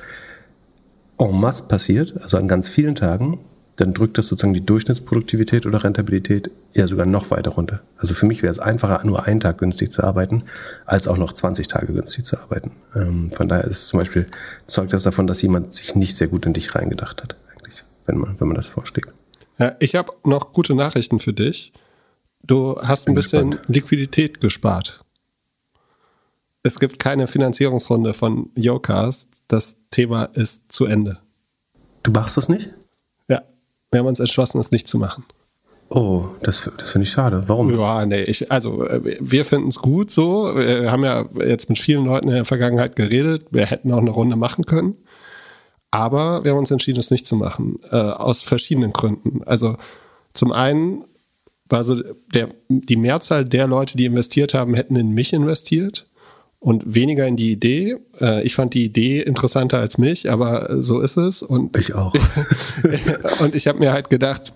en 1.18 1.38
masse 1.38 1.64
passiert, 1.64 2.14
also 2.22 2.38
an 2.38 2.48
ganz 2.48 2.70
vielen 2.70 2.96
Tagen, 2.96 3.38
dann 3.76 3.94
drückt 3.94 4.18
das 4.18 4.30
sozusagen 4.30 4.54
die 4.54 4.66
Durchschnittsproduktivität 4.66 5.66
oder 5.66 5.84
Rentabilität 5.84 6.50
ja 6.74 6.88
sogar 6.88 7.06
noch 7.06 7.32
weiter 7.32 7.52
runter. 7.52 7.82
Also 7.98 8.14
für 8.14 8.28
mich 8.28 8.44
wäre 8.44 8.52
es 8.52 8.60
einfacher, 8.60 9.06
nur 9.06 9.26
einen 9.26 9.42
Tag 9.42 9.58
günstig 9.58 9.92
zu 9.92 10.06
arbeiten, 10.06 10.44
als 10.86 11.10
auch 11.10 11.18
noch 11.18 11.34
20 11.34 11.68
Tage 11.68 11.92
günstig 11.92 12.24
zu 12.24 12.40
arbeiten. 12.40 12.72
Ähm, 12.96 13.30
von 13.36 13.50
daher 13.50 13.66
ist 13.66 13.90
zum 13.90 14.00
Beispiel, 14.00 14.26
zeugt 14.68 14.94
das 14.94 15.04
davon, 15.04 15.28
dass 15.28 15.42
jemand 15.42 15.74
sich 15.74 15.96
nicht 15.96 16.16
sehr 16.16 16.30
gut 16.30 16.46
in 16.46 16.54
dich 16.54 16.76
reingedacht 16.76 17.24
hat, 17.24 17.36
eigentlich, 17.52 17.84
wenn 18.06 18.20
man, 18.20 18.40
wenn 18.40 18.48
man 18.48 18.56
das 18.56 18.70
vorschlägt. 18.70 19.12
Ja, 19.58 19.76
ich 19.80 19.96
habe 19.96 20.14
noch 20.24 20.54
gute 20.54 20.76
Nachrichten 20.76 21.20
für 21.20 21.34
dich. 21.34 21.74
Du 22.44 22.78
hast 22.82 23.08
ein 23.08 23.16
bisschen 23.16 23.52
gespannt. 23.52 23.70
Liquidität 23.70 24.42
gespart. 24.42 25.04
Es 26.64 26.80
gibt 26.80 27.00
keine 27.00 27.28
Finanzierungsrunde 27.28 28.14
von 28.14 28.50
Yocast. 28.56 29.30
Das 29.48 29.78
Thema 29.90 30.26
ist 30.26 30.72
zu 30.72 30.86
Ende. 30.86 31.20
Du 32.04 32.12
machst 32.12 32.38
das 32.38 32.50
nicht? 32.50 32.70
Ja, 33.28 33.44
wir 33.92 34.00
haben 34.00 34.08
uns 34.08 34.20
entschlossen, 34.20 34.60
es 34.60 34.72
nicht 34.72 34.88
zu 34.88 34.98
machen. 34.98 35.24
Oh, 35.90 36.26
das, 36.44 36.70
das 36.78 36.92
finde 36.92 37.04
ich 37.04 37.12
schade. 37.12 37.44
Warum? 37.48 37.72
Ja, 37.72 38.06
nee, 38.06 38.22
ich, 38.22 38.52
also 38.52 38.86
äh, 38.86 39.18
wir 39.20 39.44
finden 39.44 39.70
es 39.70 39.78
gut 39.78 40.12
so. 40.12 40.56
Wir 40.56 40.92
haben 40.92 41.04
ja 41.04 41.26
jetzt 41.44 41.70
mit 41.70 41.80
vielen 41.80 42.06
Leuten 42.06 42.28
in 42.28 42.36
der 42.36 42.46
Vergangenheit 42.46 42.96
geredet. 42.96 43.48
Wir 43.52 43.66
hätten 43.66 43.92
auch 43.92 43.98
eine 43.98 44.12
Runde 44.12 44.36
machen 44.36 44.66
können. 44.66 44.96
Aber 45.92 46.44
wir 46.44 46.52
haben 46.52 46.60
uns 46.60 46.70
entschieden, 46.70 47.00
es 47.00 47.10
nicht 47.10 47.26
zu 47.26 47.36
machen. 47.36 47.80
Äh, 47.90 47.96
aus 47.96 48.44
verschiedenen 48.44 48.94
Gründen. 48.94 49.42
Also 49.46 49.78
zum 50.34 50.52
einen 50.52 51.06
war 51.70 51.84
so 51.84 52.02
der, 52.34 52.50
die 52.68 52.96
Mehrzahl 52.96 53.46
der 53.46 53.68
Leute, 53.68 53.96
die 53.96 54.06
investiert 54.06 54.54
haben, 54.54 54.74
hätten 54.74 54.96
in 54.96 55.12
mich 55.12 55.34
investiert 55.34 56.08
und 56.60 56.94
weniger 56.94 57.26
in 57.26 57.38
die 57.38 57.52
Idee. 57.52 57.98
Äh, 58.20 58.44
ich 58.44 58.56
fand 58.56 58.74
die 58.74 58.84
Idee 58.84 59.22
interessanter 59.22 59.80
als 59.80 59.98
mich, 59.98 60.30
aber 60.30 60.82
so 60.82 61.00
ist 61.00 61.18
es. 61.18 61.42
Und 61.42 61.78
ich 61.78 61.94
auch. 61.94 62.14
und 63.42 63.56
ich 63.56 63.68
habe 63.68 63.80
mir 63.80 63.94
halt 63.94 64.10
gedacht, 64.10 64.54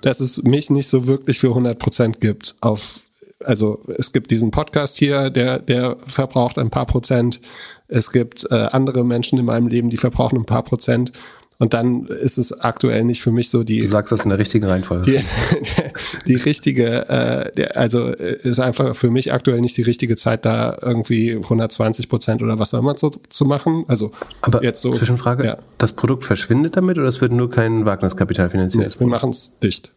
dass 0.00 0.20
es 0.20 0.42
mich 0.42 0.70
nicht 0.70 0.88
so 0.88 1.06
wirklich 1.06 1.38
für 1.38 1.48
100 1.48 1.78
Prozent 1.78 2.20
gibt. 2.20 2.56
Auf, 2.60 3.00
also 3.44 3.80
es 3.98 4.12
gibt 4.12 4.30
diesen 4.30 4.50
Podcast 4.50 4.98
hier, 4.98 5.30
der, 5.30 5.58
der 5.58 5.96
verbraucht 6.06 6.58
ein 6.58 6.70
paar 6.70 6.86
Prozent. 6.86 7.40
Es 7.88 8.10
gibt 8.10 8.46
äh, 8.50 8.54
andere 8.54 9.04
Menschen 9.04 9.38
in 9.38 9.44
meinem 9.44 9.68
Leben, 9.68 9.90
die 9.90 9.96
verbrauchen 9.96 10.38
ein 10.38 10.46
paar 10.46 10.64
Prozent. 10.64 11.12
Und 11.58 11.72
dann 11.72 12.06
ist 12.06 12.36
es 12.36 12.52
aktuell 12.60 13.04
nicht 13.04 13.22
für 13.22 13.32
mich 13.32 13.48
so 13.48 13.64
die. 13.64 13.80
Du 13.80 13.88
sagst 13.88 14.12
das 14.12 14.24
in 14.24 14.28
der 14.28 14.38
richtigen 14.38 14.66
Reihenfolge. 14.66 15.10
Die, 15.10 16.26
die 16.26 16.34
richtige, 16.34 17.08
äh, 17.08 17.68
also 17.74 18.08
äh, 18.08 18.38
ist 18.42 18.60
einfach 18.60 18.94
für 18.94 19.10
mich 19.10 19.32
aktuell 19.32 19.60
nicht 19.60 19.76
die 19.76 19.82
richtige 19.82 20.16
Zeit, 20.16 20.44
da 20.44 20.76
irgendwie 20.82 21.32
120 21.32 22.08
Prozent 22.10 22.42
oder 22.42 22.58
was 22.58 22.74
auch 22.74 22.80
immer 22.80 22.96
zu, 22.96 23.10
zu 23.30 23.46
machen. 23.46 23.84
Also 23.88 24.12
aber 24.42 24.62
jetzt 24.62 24.82
so. 24.82 24.90
Zwischenfrage: 24.90 25.44
ja. 25.44 25.58
Das 25.78 25.94
Produkt 25.94 26.24
verschwindet 26.26 26.76
damit 26.76 26.98
oder 26.98 27.08
es 27.08 27.22
wird 27.22 27.32
nur 27.32 27.50
kein 27.50 27.86
Wagniskapital 27.86 28.50
finanziert? 28.50 28.94
Nee, 28.94 29.00
wir 29.00 29.06
machen 29.06 29.30
es 29.30 29.58
dicht. 29.58 29.92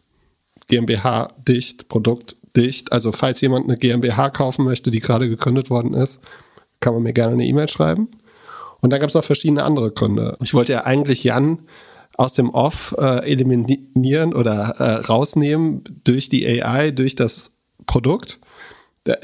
GmbH 0.68 1.34
dicht, 1.46 1.88
Produkt 1.88 2.36
dicht. 2.56 2.90
Also 2.90 3.12
falls 3.12 3.40
jemand 3.42 3.66
eine 3.66 3.76
GmbH 3.76 4.30
kaufen 4.30 4.64
möchte, 4.64 4.90
die 4.90 5.00
gerade 5.00 5.28
gegründet 5.28 5.68
worden 5.68 5.92
ist, 5.92 6.20
kann 6.80 6.94
man 6.94 7.02
mir 7.02 7.12
gerne 7.12 7.34
eine 7.34 7.44
E-Mail 7.44 7.68
schreiben. 7.68 8.08
Und 8.80 8.90
dann 8.90 9.00
gab 9.00 9.08
es 9.08 9.14
noch 9.14 9.24
verschiedene 9.24 9.64
andere 9.64 9.90
Gründe. 9.90 10.36
Ich 10.42 10.54
wollte 10.54 10.72
ja 10.72 10.84
eigentlich 10.84 11.24
Jan 11.24 11.60
aus 12.16 12.34
dem 12.34 12.50
Off 12.50 12.94
äh, 12.98 13.30
eliminieren 13.30 14.34
oder 14.34 14.74
äh, 14.78 15.06
rausnehmen 15.06 15.84
durch 16.04 16.28
die 16.28 16.46
AI, 16.46 16.90
durch 16.90 17.16
das 17.16 17.52
Produkt. 17.86 18.40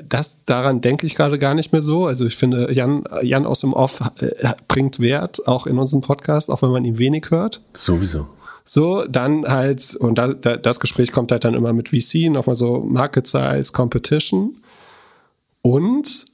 Das, 0.08 0.44
daran 0.46 0.80
denke 0.80 1.06
ich 1.06 1.14
gerade 1.14 1.38
gar 1.38 1.54
nicht 1.54 1.72
mehr 1.72 1.82
so. 1.82 2.06
Also 2.06 2.25
ich 2.25 2.36
finde, 2.36 2.72
Jan, 2.72 3.04
Jan 3.22 3.44
aus 3.44 3.60
dem 3.60 3.75
Off 3.75 4.00
äh, 4.18 4.54
bringt 4.68 4.98
Wert, 5.00 5.46
auch 5.46 5.66
in 5.66 5.78
unserem 5.78 6.00
Podcast, 6.00 6.50
auch 6.50 6.62
wenn 6.62 6.70
man 6.70 6.84
ihn 6.84 6.98
wenig 6.98 7.26
hört. 7.30 7.60
Sowieso. 7.75 8.26
So, 8.64 9.04
dann 9.04 9.46
halt, 9.46 9.94
und 9.94 10.16
da, 10.16 10.32
da, 10.32 10.56
das 10.56 10.80
Gespräch 10.80 11.12
kommt 11.12 11.30
halt 11.30 11.44
dann 11.44 11.54
immer 11.54 11.72
mit 11.72 11.90
VC, 11.90 12.30
nochmal 12.30 12.56
so 12.56 12.80
Market 12.80 13.26
Size, 13.26 13.70
Competition. 13.72 14.56
Und 15.62 16.26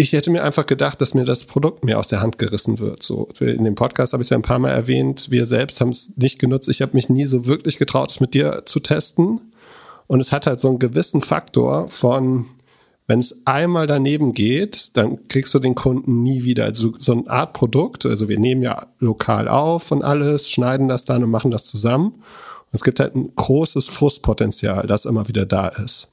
ich 0.00 0.12
hätte 0.12 0.30
mir 0.30 0.44
einfach 0.44 0.64
gedacht, 0.64 1.00
dass 1.00 1.12
mir 1.12 1.24
das 1.24 1.42
Produkt 1.42 1.84
mir 1.84 1.98
aus 1.98 2.06
der 2.06 2.20
Hand 2.20 2.38
gerissen 2.38 2.78
wird. 2.78 3.02
So 3.02 3.28
in 3.40 3.64
dem 3.64 3.74
Podcast 3.74 4.12
habe 4.12 4.22
ich 4.22 4.26
es 4.26 4.30
ja 4.30 4.38
ein 4.38 4.42
paar 4.42 4.60
Mal 4.60 4.70
erwähnt. 4.70 5.26
Wir 5.30 5.44
selbst 5.44 5.80
haben 5.80 5.88
es 5.88 6.12
nicht 6.16 6.38
genutzt. 6.38 6.68
Ich 6.68 6.80
habe 6.80 6.92
mich 6.94 7.08
nie 7.08 7.26
so 7.26 7.46
wirklich 7.46 7.78
getraut, 7.78 8.12
es 8.12 8.20
mit 8.20 8.32
dir 8.32 8.62
zu 8.64 8.78
testen. 8.78 9.40
Und 10.06 10.20
es 10.20 10.30
hat 10.30 10.46
halt 10.46 10.60
so 10.60 10.68
einen 10.68 10.78
gewissen 10.78 11.20
Faktor 11.20 11.88
von, 11.88 12.46
wenn 13.08 13.18
es 13.18 13.44
einmal 13.44 13.88
daneben 13.88 14.34
geht, 14.34 14.96
dann 14.96 15.26
kriegst 15.26 15.52
du 15.52 15.58
den 15.58 15.74
Kunden 15.74 16.22
nie 16.22 16.44
wieder. 16.44 16.66
Also 16.66 16.92
so 16.96 17.12
eine 17.12 17.28
Art 17.28 17.52
Produkt. 17.52 18.06
Also 18.06 18.28
wir 18.28 18.38
nehmen 18.38 18.62
ja 18.62 18.86
lokal 19.00 19.48
auf 19.48 19.90
und 19.90 20.04
alles, 20.04 20.48
schneiden 20.48 20.86
das 20.86 21.06
dann 21.06 21.24
und 21.24 21.30
machen 21.30 21.50
das 21.50 21.66
zusammen. 21.66 22.12
Und 22.12 22.72
es 22.72 22.84
gibt 22.84 23.00
halt 23.00 23.16
ein 23.16 23.32
großes 23.34 23.88
Frustpotenzial, 23.88 24.86
das 24.86 25.06
immer 25.06 25.26
wieder 25.26 25.44
da 25.44 25.66
ist. 25.66 26.06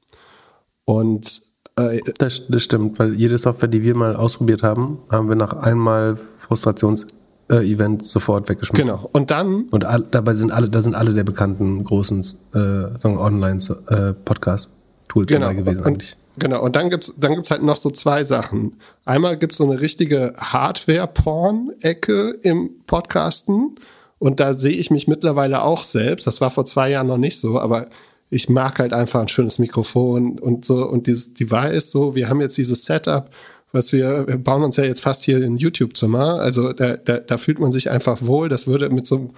Und 0.85 1.43
das, 1.75 2.43
das 2.47 2.63
stimmt, 2.63 2.99
weil 2.99 3.15
jede 3.15 3.37
Software, 3.37 3.67
die 3.67 3.83
wir 3.83 3.95
mal 3.95 4.15
ausprobiert 4.15 4.63
haben, 4.63 4.99
haben 5.09 5.29
wir 5.29 5.35
nach 5.35 5.53
einmal 5.53 6.17
Frustrations- 6.39 7.07
Event 7.47 8.03
sofort 8.05 8.49
weggeschmissen. 8.49 8.87
Genau. 8.87 9.07
Und 9.11 9.29
dann. 9.29 9.65
Und 9.69 9.85
all, 9.85 10.03
dabei 10.09 10.33
sind 10.33 10.51
alle, 10.51 10.67
da 10.67 10.81
sind 10.81 10.95
alle 10.95 11.13
der 11.13 11.23
bekannten 11.23 11.83
großen 11.83 12.25
äh, 12.55 13.05
Online-Podcast-Tools 13.05 15.27
genau. 15.27 15.41
dabei 15.41 15.53
gewesen 15.53 15.81
und, 15.81 15.87
eigentlich. 15.87 16.17
Genau. 16.39 16.63
Und 16.63 16.75
dann 16.75 16.89
gibt's 16.89 17.13
dann 17.17 17.35
gibt's 17.35 17.51
halt 17.51 17.61
noch 17.61 17.77
so 17.77 17.91
zwei 17.91 18.23
Sachen. 18.23 18.77
Einmal 19.05 19.37
gibt's 19.37 19.57
so 19.57 19.69
eine 19.69 19.79
richtige 19.79 20.33
Hardware-Porn-Ecke 20.37 22.39
im 22.41 22.71
Podcasten. 22.87 23.75
Und 24.17 24.39
da 24.39 24.55
sehe 24.55 24.73
ich 24.73 24.89
mich 24.89 25.07
mittlerweile 25.07 25.61
auch 25.61 25.83
selbst. 25.83 26.25
Das 26.25 26.41
war 26.41 26.49
vor 26.49 26.65
zwei 26.65 26.89
Jahren 26.89 27.07
noch 27.07 27.17
nicht 27.17 27.39
so, 27.39 27.59
aber 27.59 27.89
ich 28.29 28.49
mag 28.49 28.79
halt 28.79 28.93
einfach 28.93 29.21
ein 29.21 29.27
schönes 29.27 29.59
Mikrofon 29.59 30.39
und 30.39 30.65
so. 30.65 30.85
Und 30.87 31.07
dieses 31.07 31.33
Device 31.33 31.91
so, 31.91 32.15
wir 32.15 32.29
haben 32.29 32.41
jetzt 32.41 32.57
dieses 32.57 32.85
Setup, 32.85 33.29
was 33.71 33.91
wir, 33.91 34.27
wir 34.27 34.37
bauen 34.37 34.63
uns 34.63 34.77
ja 34.77 34.83
jetzt 34.83 35.01
fast 35.01 35.23
hier 35.23 35.37
ein 35.37 35.57
YouTube-Zimmer. 35.57 36.39
Also 36.39 36.73
da, 36.73 36.97
da, 36.97 37.19
da 37.19 37.37
fühlt 37.37 37.59
man 37.59 37.71
sich 37.71 37.89
einfach 37.89 38.21
wohl. 38.21 38.49
Das 38.49 38.67
würde 38.67 38.89
mit 38.89 39.05
so 39.05 39.15
einem 39.15 39.29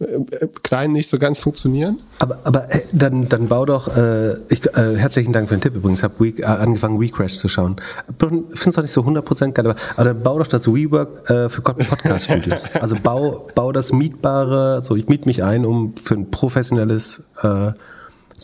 äh, 0.00 0.48
klein 0.62 0.92
nicht 0.92 1.08
so 1.08 1.18
ganz 1.18 1.38
funktionieren. 1.38 2.00
Aber, 2.18 2.38
aber 2.44 2.74
äh, 2.74 2.80
dann, 2.92 3.28
dann 3.28 3.46
bau 3.46 3.64
doch, 3.64 3.96
äh, 3.96 4.34
ich, 4.48 4.66
äh, 4.76 4.96
herzlichen 4.96 5.32
Dank 5.32 5.48
für 5.48 5.56
den 5.56 5.60
Tipp 5.60 5.76
übrigens, 5.76 6.02
habe 6.02 6.26
äh, 6.26 6.44
angefangen 6.44 7.00
WeCrash 7.00 7.36
zu 7.36 7.48
schauen. 7.48 7.76
Finde 8.18 8.46
es 8.50 8.76
auch 8.76 8.82
nicht 8.82 8.90
so 8.90 9.02
100% 9.02 9.52
geil, 9.52 9.66
aber, 9.66 9.76
aber 9.96 10.04
dann 10.04 10.22
bau 10.22 10.38
doch 10.38 10.48
das 10.48 10.66
WeWork 10.66 11.28
für 11.28 11.48
Podcast 11.62 12.24
Studios. 12.24 12.64
also 12.74 12.96
bau, 13.00 13.48
bau 13.54 13.70
das 13.70 13.92
mietbare, 13.92 14.82
so 14.82 14.96
ich 14.96 15.06
miete 15.08 15.28
mich 15.28 15.44
ein, 15.44 15.64
um 15.64 15.94
für 15.96 16.14
ein 16.14 16.30
professionelles 16.30 17.24
äh, 17.42 17.72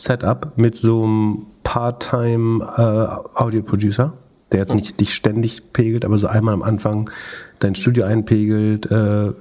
Setup 0.01 0.53
mit 0.55 0.77
so 0.77 1.03
einem 1.03 1.45
Part-Time 1.63 2.63
äh, 2.63 3.39
Audio-Producer, 3.41 4.13
der 4.51 4.59
jetzt 4.59 4.75
nicht 4.75 4.99
dich 4.99 5.13
ständig 5.13 5.73
pegelt, 5.73 6.05
aber 6.05 6.17
so 6.17 6.27
einmal 6.27 6.53
am 6.53 6.63
Anfang 6.63 7.09
dein 7.59 7.75
Studio 7.75 8.05
einpegelt, 8.05 8.91
äh, 8.91 9.31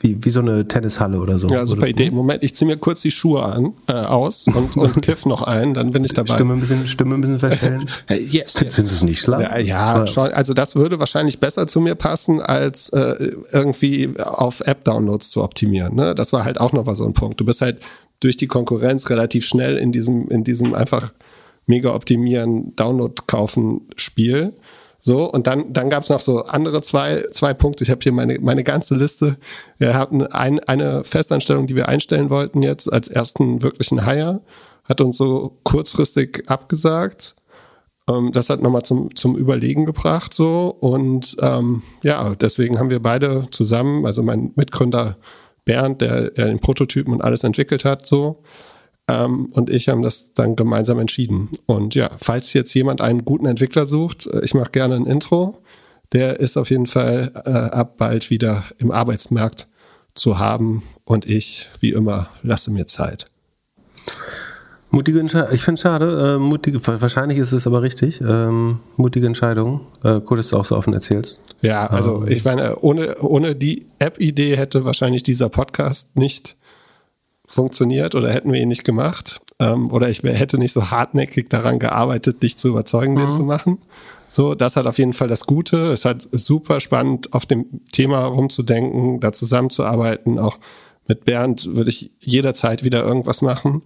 wie, 0.00 0.24
wie 0.24 0.30
so 0.30 0.40
eine 0.40 0.68
Tennishalle 0.68 1.18
oder 1.18 1.38
so. 1.38 1.48
Ja, 1.48 1.64
super 1.64 1.82
oder, 1.82 1.88
Idee. 1.88 2.10
Moment, 2.10 2.44
ich 2.44 2.54
ziehe 2.54 2.66
mir 2.66 2.76
kurz 2.76 3.00
die 3.00 3.10
Schuhe 3.10 3.42
an, 3.42 3.72
äh, 3.88 3.92
aus 3.92 4.46
und, 4.46 4.76
und 4.76 5.02
kiff 5.02 5.26
noch 5.26 5.42
ein, 5.42 5.74
dann 5.74 5.92
bin 5.92 6.04
ich 6.04 6.12
dabei. 6.12 6.34
Stimme 6.34 6.54
ein 6.54 6.60
bisschen, 6.60 6.86
Stimme 6.86 7.14
ein 7.14 7.20
bisschen 7.20 7.38
verstellen. 7.38 7.88
yes. 8.10 8.52
Findest 8.56 8.78
du 8.78 8.82
es 8.82 9.02
nicht 9.02 9.20
schlau? 9.20 9.40
Ja, 9.40 9.58
ja 9.58 10.06
schon, 10.06 10.32
also 10.32 10.54
das 10.54 10.76
würde 10.76 10.98
wahrscheinlich 10.98 11.40
besser 11.40 11.66
zu 11.66 11.80
mir 11.80 11.94
passen, 11.94 12.40
als 12.40 12.88
äh, 12.90 13.32
irgendwie 13.52 14.14
auf 14.18 14.60
App-Downloads 14.60 15.30
zu 15.30 15.42
optimieren. 15.42 15.94
Ne? 15.94 16.14
Das 16.14 16.32
war 16.32 16.44
halt 16.44 16.60
auch 16.60 16.72
noch 16.72 16.84
mal 16.84 16.94
so 16.94 17.06
ein 17.06 17.14
Punkt. 17.14 17.40
Du 17.40 17.44
bist 17.44 17.60
halt 17.60 17.80
durch 18.20 18.36
die 18.36 18.46
Konkurrenz 18.46 19.10
relativ 19.10 19.46
schnell 19.46 19.76
in 19.76 19.92
diesem, 19.92 20.28
in 20.28 20.44
diesem 20.44 20.74
einfach 20.74 21.12
mega 21.66 21.94
optimieren, 21.94 22.74
Download 22.76 23.14
kaufen 23.26 23.82
Spiel. 23.96 24.54
So, 25.00 25.30
und 25.30 25.46
dann, 25.46 25.72
dann 25.72 25.88
gab 25.88 26.02
es 26.02 26.08
noch 26.08 26.20
so 26.20 26.42
andere 26.46 26.80
zwei, 26.80 27.26
zwei 27.30 27.54
Punkte. 27.54 27.84
Ich 27.84 27.90
habe 27.90 28.00
hier 28.02 28.12
meine, 28.12 28.38
meine 28.40 28.64
ganze 28.64 28.96
Liste. 28.96 29.36
Wir 29.78 29.94
hatten 29.94 30.26
ein, 30.26 30.58
eine 30.60 31.04
Festanstellung, 31.04 31.66
die 31.66 31.76
wir 31.76 31.88
einstellen 31.88 32.28
wollten 32.30 32.62
jetzt 32.62 32.92
als 32.92 33.06
ersten 33.06 33.62
wirklichen 33.62 34.04
Hire, 34.04 34.40
hat 34.84 35.00
uns 35.00 35.16
so 35.16 35.58
kurzfristig 35.62 36.44
abgesagt. 36.48 37.36
Ähm, 38.08 38.32
das 38.32 38.50
hat 38.50 38.62
nochmal 38.62 38.82
zum, 38.82 39.14
zum 39.14 39.36
Überlegen 39.36 39.86
gebracht 39.86 40.34
so. 40.34 40.76
Und 40.80 41.36
ähm, 41.40 41.82
ja, 42.02 42.34
deswegen 42.34 42.78
haben 42.78 42.90
wir 42.90 43.00
beide 43.00 43.46
zusammen, 43.50 44.06
also 44.06 44.22
mein 44.24 44.52
Mitgründer 44.56 45.16
Bernd, 45.66 46.00
der, 46.00 46.30
der 46.30 46.46
den 46.46 46.60
Prototypen 46.60 47.12
und 47.12 47.22
alles 47.22 47.44
entwickelt 47.44 47.84
hat, 47.84 48.06
so. 48.06 48.42
Ähm, 49.08 49.46
und 49.52 49.68
ich 49.68 49.88
haben 49.88 50.02
das 50.02 50.32
dann 50.32 50.56
gemeinsam 50.56 50.98
entschieden. 50.98 51.50
Und 51.66 51.94
ja, 51.94 52.08
falls 52.18 52.54
jetzt 52.54 52.72
jemand 52.74 53.02
einen 53.02 53.24
guten 53.24 53.46
Entwickler 53.46 53.86
sucht, 53.86 54.26
äh, 54.26 54.40
ich 54.42 54.54
mache 54.54 54.70
gerne 54.70 54.96
ein 54.96 55.06
Intro. 55.06 55.58
Der 56.12 56.40
ist 56.40 56.56
auf 56.56 56.70
jeden 56.70 56.86
Fall 56.86 57.32
äh, 57.44 57.50
ab 57.50 57.98
bald 57.98 58.30
wieder 58.30 58.64
im 58.78 58.90
Arbeitsmarkt 58.90 59.68
zu 60.14 60.38
haben. 60.38 60.82
Und 61.04 61.26
ich, 61.26 61.68
wie 61.80 61.90
immer, 61.90 62.30
lasse 62.42 62.70
mir 62.70 62.86
Zeit. 62.86 63.30
Mutige 64.90 65.20
Entscheidung. 65.20 65.52
Ich 65.52 65.62
finde 65.62 65.74
es 65.74 65.82
schade. 65.82 66.36
Äh, 66.36 66.38
mutige, 66.38 66.80
wahrscheinlich 66.86 67.38
ist 67.38 67.52
es 67.52 67.66
aber 67.66 67.82
richtig. 67.82 68.20
Ähm, 68.20 68.78
mutige 68.96 69.26
Entscheidung. 69.26 69.80
Äh, 70.04 70.20
cool, 70.30 70.36
dass 70.36 70.50
du 70.50 70.56
auch 70.56 70.64
so 70.64 70.76
offen 70.76 70.94
erzählst. 70.94 71.40
Ja, 71.60 71.86
also 71.86 72.22
ähm. 72.22 72.32
ich 72.32 72.44
meine, 72.44 72.76
ohne, 72.80 73.16
ohne 73.20 73.54
die 73.54 73.86
App-Idee 73.98 74.56
hätte 74.56 74.84
wahrscheinlich 74.84 75.22
dieser 75.22 75.48
Podcast 75.48 76.16
nicht 76.16 76.56
funktioniert 77.46 78.14
oder 78.14 78.32
hätten 78.32 78.52
wir 78.52 78.60
ihn 78.60 78.68
nicht 78.68 78.84
gemacht. 78.84 79.40
Ähm, 79.58 79.90
oder 79.90 80.08
ich 80.08 80.22
hätte 80.22 80.58
nicht 80.58 80.72
so 80.72 80.90
hartnäckig 80.90 81.48
daran 81.48 81.78
gearbeitet, 81.78 82.42
dich 82.42 82.56
zu 82.56 82.68
überzeugen, 82.68 83.14
mhm. 83.14 83.18
den 83.18 83.30
zu 83.30 83.42
machen. 83.42 83.78
So, 84.28 84.54
das 84.54 84.76
hat 84.76 84.86
auf 84.86 84.98
jeden 84.98 85.12
Fall 85.12 85.28
das 85.28 85.46
Gute. 85.46 85.92
Es 85.92 86.04
hat 86.04 86.28
super 86.32 86.80
spannend, 86.80 87.32
auf 87.32 87.46
dem 87.46 87.66
Thema 87.92 88.24
rumzudenken, 88.24 89.20
da 89.20 89.32
zusammenzuarbeiten. 89.32 90.38
Auch 90.38 90.58
mit 91.08 91.24
Bernd 91.24 91.74
würde 91.76 91.90
ich 91.90 92.10
jederzeit 92.20 92.84
wieder 92.84 93.04
irgendwas 93.04 93.40
machen. 93.40 93.82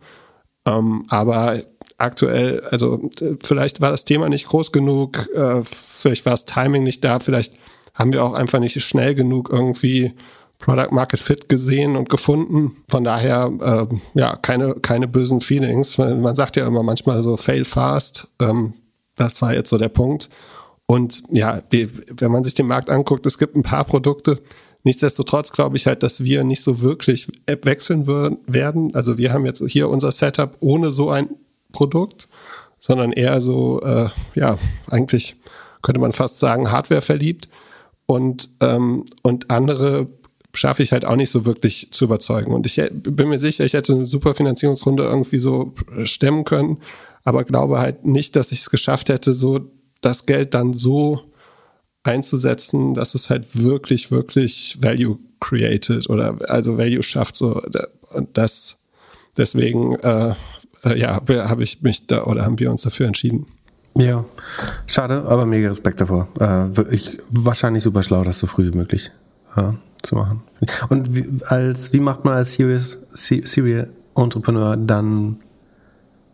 Ähm, 0.67 1.05
aber 1.09 1.63
aktuell, 1.99 2.63
also 2.71 3.11
vielleicht 3.43 3.81
war 3.81 3.91
das 3.91 4.05
Thema 4.05 4.29
nicht 4.29 4.47
groß 4.47 4.73
genug, 4.73 5.29
äh, 5.35 5.63
vielleicht 5.65 6.25
war 6.25 6.33
das 6.33 6.45
Timing 6.45 6.83
nicht 6.83 7.05
da, 7.05 7.21
vielleicht 7.21 7.55
haben 7.95 8.13
wir 8.13 8.25
auch 8.25 8.35
einfach 8.35 8.61
nicht 8.61 8.81
schnell 8.83 9.15
genug 9.15 9.51
irgendwie 9.51 10.15
Product 10.59 10.93
Market 10.93 11.21
Fit 11.21 11.49
gesehen 11.49 11.97
und 11.97 12.09
gefunden. 12.09 12.77
Von 12.89 13.03
daher, 13.03 13.51
äh, 13.61 14.19
ja, 14.19 14.37
keine, 14.37 14.75
keine 14.75 15.09
bösen 15.09 15.41
Feelings. 15.41 15.99
Man 15.99 16.35
sagt 16.35 16.57
ja 16.57 16.67
immer 16.67 16.83
manchmal 16.83 17.23
so 17.23 17.37
fail 17.37 17.65
fast. 17.65 18.29
Ähm, 18.41 18.75
das 19.17 19.43
war 19.43 19.55
jetzt 19.55 19.71
so 19.71 19.79
der 19.79 19.89
Punkt. 19.89 20.29
Und 20.87 21.23
ja, 21.31 21.61
die, 21.61 21.89
wenn 22.21 22.31
man 22.31 22.45
sich 22.45 22.55
den 22.55 22.67
Markt 22.67 22.91
anguckt, 22.91 23.25
es 23.27 23.39
gibt 23.39 23.57
ein 23.57 23.63
paar 23.63 23.85
Produkte. 23.85 24.41
Nichtsdestotrotz 24.83 25.53
glaube 25.53 25.77
ich 25.77 25.87
halt, 25.87 26.03
dass 26.03 26.25
wir 26.25 26.43
nicht 26.45 26.63
so 26.63 26.81
wirklich 26.81 27.29
App 27.47 27.67
wechseln 27.67 28.07
werden. 28.07 28.95
Also 28.95 29.19
wir 29.19 29.33
haben 29.33 29.45
jetzt 29.45 29.63
hier 29.67 29.89
unser 29.89 30.11
Setup 30.11 30.57
ohne 30.61 30.91
so 30.91 31.11
ein 31.11 31.29
Produkt, 31.73 32.29
sondern 32.79 33.13
eher 33.13 33.43
so, 33.43 33.81
äh, 33.83 34.09
ja, 34.35 34.59
eigentlich 34.89 35.37
könnte 35.83 36.01
man 36.01 36.13
fast 36.13 36.39
sagen, 36.39 36.71
Hardware 36.71 37.03
verliebt. 37.03 37.49
Und, 38.07 38.51
ähm, 38.61 39.05
und 39.23 39.51
andere 39.51 40.09
schaffe 40.53 40.83
ich 40.83 40.93
halt 40.93 41.05
auch 41.05 41.17
nicht 41.17 41.31
so 41.31 41.45
wirklich 41.45 41.89
zu 41.93 42.07
überzeugen. 42.07 42.53
Und 42.53 42.67
ich 42.67 42.81
bin 42.93 43.29
mir 43.29 43.39
sicher, 43.39 43.65
ich 43.65 43.75
hätte 43.75 43.93
eine 43.93 44.07
super 44.07 44.35
Finanzierungsrunde 44.35 45.05
irgendwie 45.05 45.39
so 45.39 45.75
stemmen 46.05 46.45
können, 46.45 46.79
aber 47.23 47.45
glaube 47.45 47.79
halt 47.79 48.05
nicht, 48.05 48.35
dass 48.35 48.51
ich 48.51 48.61
es 48.61 48.71
geschafft 48.71 49.11
hätte, 49.11 49.35
so 49.35 49.61
das 50.01 50.27
Geld 50.27 50.55
dann 50.55 50.75
so 50.75 51.21
einzusetzen, 52.03 52.95
dass 52.95 53.15
es 53.15 53.31
halt 53.31 53.63
wirklich, 53.63 54.11
wirklich 54.11 54.79
Value 54.81 55.19
created 55.41 56.09
oder 56.09 56.37
also 56.49 56.79
Value 56.79 57.03
schafft. 57.03 57.37
So 57.37 57.63
und 58.13 58.37
das 58.37 58.79
deswegen 59.37 59.97
äh, 59.97 60.35
äh 60.85 60.99
ja 60.99 61.15
habe 61.15 61.63
ich 61.63 61.83
mich 61.83 62.07
da 62.07 62.25
oder 62.25 62.45
haben 62.45 62.59
wir 62.59 62.71
uns 62.71 62.83
dafür 62.83 63.07
entschieden. 63.07 63.47
Ja, 63.95 64.25
schade, 64.87 65.25
aber 65.27 65.47
mega 65.47 65.69
Respekt 65.69 66.01
davor. 66.01 66.29
Äh, 66.39 66.95
ich, 66.95 67.19
wahrscheinlich 67.31 67.83
super 67.83 68.03
schlau, 68.03 68.23
das 68.23 68.39
so 68.39 68.47
früh 68.47 68.73
wie 68.73 68.77
möglich 68.77 69.11
ja, 69.57 69.75
zu 70.03 70.15
machen. 70.15 70.43
Und 70.89 71.15
wie, 71.15 71.27
als, 71.47 71.93
wie 71.93 72.01
macht 72.01 72.25
man 72.25 72.35
als 72.35 72.55
Serious, 72.55 72.99
Serial 73.11 73.91
Entrepreneur 74.15 74.77
dann 74.77 75.41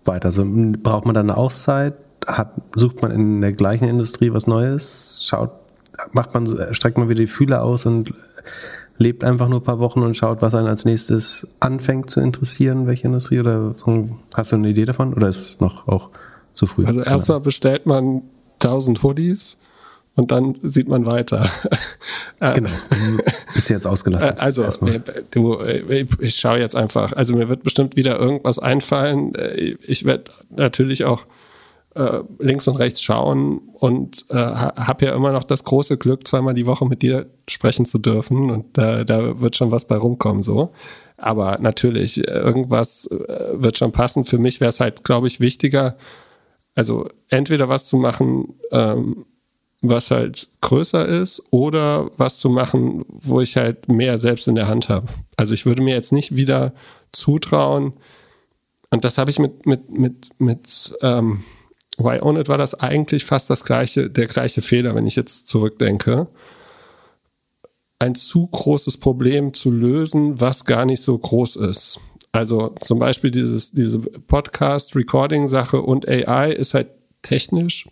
weiter? 0.05 0.27
Also, 0.27 0.45
braucht 0.47 1.07
man 1.07 1.15
dann 1.15 1.31
eine 1.31 1.39
Auszeit? 1.39 1.95
Hat, 2.27 2.53
sucht 2.75 3.03
man 3.03 3.11
in 3.13 3.41
der 3.41 3.53
gleichen 3.53 3.89
Industrie 3.89 4.33
was 4.33 4.47
Neues? 4.47 5.25
Schaut, 5.27 5.51
macht 6.13 6.35
man, 6.35 6.75
streckt 6.75 6.99
man 6.99 7.09
wieder 7.09 7.21
die 7.21 7.27
Fühler 7.27 7.63
aus 7.63 7.87
und 7.87 8.13
lebt 8.99 9.25
einfach 9.25 9.49
nur 9.49 9.61
ein 9.61 9.65
paar 9.65 9.79
Wochen 9.79 10.03
und 10.03 10.17
schaut, 10.17 10.43
was 10.43 10.55
einen 10.55 10.69
als 10.69 10.85
nächstes 10.85 11.49
anfängt 11.61 12.11
zu 12.11 12.21
interessieren, 12.21 12.87
welche 12.87 13.07
Industrie? 13.07 13.41
Oder 13.41 13.75
hast 14.35 14.53
du 14.53 14.57
eine 14.57 14.69
Idee 14.69 14.85
davon? 14.85 15.15
Oder 15.15 15.29
ist 15.29 15.41
es 15.41 15.61
noch 15.61 15.87
auch 15.89 16.11
zu 16.55 16.67
früh? 16.67 16.85
Also 16.87 17.03
erstmal 17.03 17.41
bestellt 17.41 17.87
man 17.87 18.23
1000 18.63 19.03
Hoodies 19.03 19.59
und 20.15 20.31
dann 20.31 20.57
sieht 20.63 20.89
man 20.89 21.07
weiter. 21.07 21.49
Äh, 22.39 22.53
genau. 22.53 22.69
Du 22.91 23.17
bist 23.55 23.71
jetzt 23.71 23.87
ausgelastet. 23.87 24.41
Äh, 24.41 24.43
also, 24.43 24.63
Erstmal. 24.63 24.97
Äh, 24.97 25.03
du, 25.31 25.59
ich 26.21 26.37
schaue 26.37 26.59
jetzt 26.59 26.77
einfach. 26.77 27.15
Also 27.15 27.35
mir 27.35 27.49
wird 27.49 27.63
bestimmt 27.63 27.97
wieder 27.97 28.19
irgendwas 28.19 28.59
einfallen. 28.59 29.33
Ich 29.87 30.05
werde 30.05 30.25
natürlich 30.51 31.07
auch 31.07 31.25
äh, 31.97 32.23
links 32.39 32.69
und 32.69 32.77
rechts 32.77 33.03
schauen 33.03 33.59
und 33.73 34.25
äh, 34.31 34.37
habe 34.37 35.07
ja 35.07 35.15
immer 35.15 35.33
noch 35.33 35.45
das 35.45 35.65
große 35.65 35.97
Glück, 35.97 36.27
zweimal 36.27 36.55
die 36.55 36.67
Woche 36.67 36.87
mit 36.87 37.03
dir 37.03 37.27
sprechen 37.49 37.87
zu 37.87 37.99
dürfen 37.99 38.51
und 38.51 38.79
äh, 38.79 39.05
da 39.05 39.41
wird 39.41 39.57
schon 39.57 39.71
was 39.71 39.87
bei 39.87 39.97
rumkommen 39.97 40.43
so. 40.43 40.73
Aber 41.19 41.59
natürlich, 41.59 42.19
irgendwas 42.29 43.09
wird 43.09 43.79
schon 43.79 43.91
passen. 43.91 44.27
Für 44.27 44.37
mich 44.37 44.61
wäre 44.61 44.69
es 44.69 44.81
halt, 44.81 45.03
glaube 45.03 45.27
ich, 45.29 45.41
wichtiger, 45.41 45.97
also 46.75 47.09
entweder 47.31 47.71
was 47.71 47.87
zu 47.87 47.97
machen, 47.97 48.55
ähm, 48.71 49.25
was 49.81 50.11
halt 50.11 50.51
größer 50.61 51.07
ist 51.07 51.43
oder 51.51 52.11
was 52.19 52.39
zu 52.39 52.51
machen, 52.51 53.07
wo 53.09 53.41
ich 53.41 53.57
halt 53.57 53.89
mehr 53.89 54.19
selbst 54.19 54.47
in 54.47 54.57
der 54.57 54.69
Hand 54.69 54.91
habe. 54.91 55.07
Also 55.39 55.55
ich 55.55 55.65
würde 55.65 55.83
mir 55.83 55.95
jetzt 55.95 56.13
nicht 56.13 56.37
wieder 56.37 56.75
zutrauen, 57.13 57.95
und 58.91 59.05
das 59.05 59.19
habe 59.19 59.31
ich 59.31 59.39
mit, 59.39 59.67
mit, 59.67 59.91
mit, 59.91 60.31
mit 60.39 60.97
ähm, 61.03 61.43
Why 61.99 62.21
Own 62.21 62.37
It 62.37 62.49
war 62.49 62.59
das 62.59 62.75
eigentlich 62.75 63.25
fast 63.25 63.49
das 63.49 63.65
gleiche, 63.65 64.11
der 64.11 64.27
gleiche 64.27 64.63
Fehler, 64.63 64.95
wenn 64.95 65.07
ich 65.07 65.17
jetzt 65.17 65.49
zurückdenke. 65.49 66.27
Ein 67.99 68.15
zu 68.15 68.47
großes 68.47 68.99
Problem 68.99 69.55
zu 69.55 69.71
lösen, 69.71 70.41
was 70.41 70.65
gar 70.65 70.85
nicht 70.85 71.01
so 71.01 71.17
groß 71.17 71.57
ist. 71.57 72.01
Also 72.33 72.75
zum 72.83 72.99
Beispiel 72.99 73.31
dieses, 73.31 73.71
diese 73.71 74.01
Podcast-Recording-Sache 74.01 75.81
und 75.81 76.07
AI 76.07 76.53
ist 76.53 76.75
halt 76.75 76.89
technisch 77.23 77.89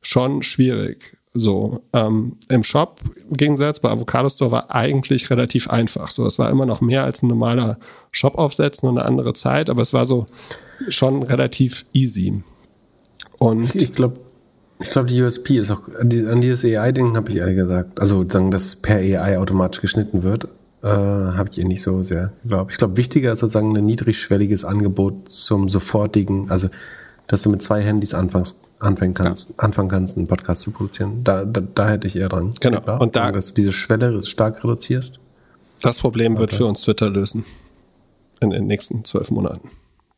schon 0.00 0.42
schwierig. 0.42 1.16
So, 1.34 1.80
ähm, 1.94 2.36
im 2.48 2.62
Shop 2.62 3.00
im 3.30 3.36
Gegensatz 3.36 3.80
bei 3.80 3.88
Avocado 3.88 4.28
Store 4.28 4.50
war 4.50 4.74
eigentlich 4.74 5.30
relativ 5.30 5.70
einfach. 5.70 6.10
So, 6.10 6.26
es 6.26 6.38
war 6.38 6.50
immer 6.50 6.66
noch 6.66 6.82
mehr 6.82 7.04
als 7.04 7.22
ein 7.22 7.28
normaler 7.28 7.78
Shop 8.10 8.36
aufsetzen 8.36 8.88
und 8.88 8.98
eine 8.98 9.06
andere 9.06 9.32
Zeit, 9.32 9.70
aber 9.70 9.80
es 9.80 9.94
war 9.94 10.04
so 10.04 10.26
schon 10.88 11.22
relativ 11.22 11.86
easy. 11.94 12.42
Und 13.42 13.74
ich 13.74 13.90
glaube, 13.90 14.20
ich 14.80 14.90
glaube, 14.90 15.08
die 15.08 15.20
USP 15.20 15.58
ist 15.58 15.72
auch, 15.72 15.88
an 15.98 16.40
dieses 16.40 16.64
AI-Ding 16.64 17.16
habe 17.16 17.28
ich 17.30 17.36
ehrlich 17.36 17.56
gesagt, 17.56 18.00
also 18.00 18.24
sagen, 18.28 18.52
dass 18.52 18.76
per 18.76 18.96
AI 18.96 19.38
automatisch 19.38 19.80
geschnitten 19.80 20.22
wird, 20.22 20.44
äh, 20.82 20.86
habe 20.86 21.48
ich 21.50 21.58
eh 21.58 21.64
nicht 21.64 21.82
so 21.82 22.04
sehr 22.04 22.32
geglaubt. 22.44 22.70
Ich 22.70 22.78
glaube, 22.78 22.96
wichtiger 22.96 23.32
ist 23.32 23.40
sozusagen 23.40 23.76
ein 23.76 23.84
niedrigschwelliges 23.84 24.64
Angebot 24.64 25.28
zum 25.28 25.68
sofortigen, 25.68 26.50
also 26.52 26.68
dass 27.26 27.42
du 27.42 27.50
mit 27.50 27.62
zwei 27.62 27.82
Handys 27.82 28.14
anfängst, 28.14 28.58
anfangen 28.78 29.14
kannst, 29.14 29.50
ja. 29.50 29.54
anfangen 29.58 29.88
kannst, 29.88 30.16
einen 30.18 30.28
Podcast 30.28 30.62
zu 30.62 30.70
produzieren. 30.70 31.24
Da, 31.24 31.44
da, 31.44 31.62
da 31.62 31.88
hätte 31.88 32.06
ich 32.06 32.14
eher 32.14 32.28
dran. 32.28 32.52
Genau. 32.60 32.78
Geglaubt, 32.78 33.02
und 33.02 33.16
da, 33.16 33.32
dass 33.32 33.48
du 33.48 33.54
diese 33.54 33.72
Schwelle 33.72 34.22
stark 34.22 34.62
reduzierst. 34.62 35.18
Das 35.80 35.98
Problem 35.98 36.38
wird 36.38 36.50
okay. 36.50 36.58
für 36.58 36.66
uns 36.66 36.82
Twitter 36.82 37.10
lösen. 37.10 37.44
In 38.40 38.50
den 38.50 38.68
nächsten 38.68 39.04
zwölf 39.04 39.32
Monaten. 39.32 39.68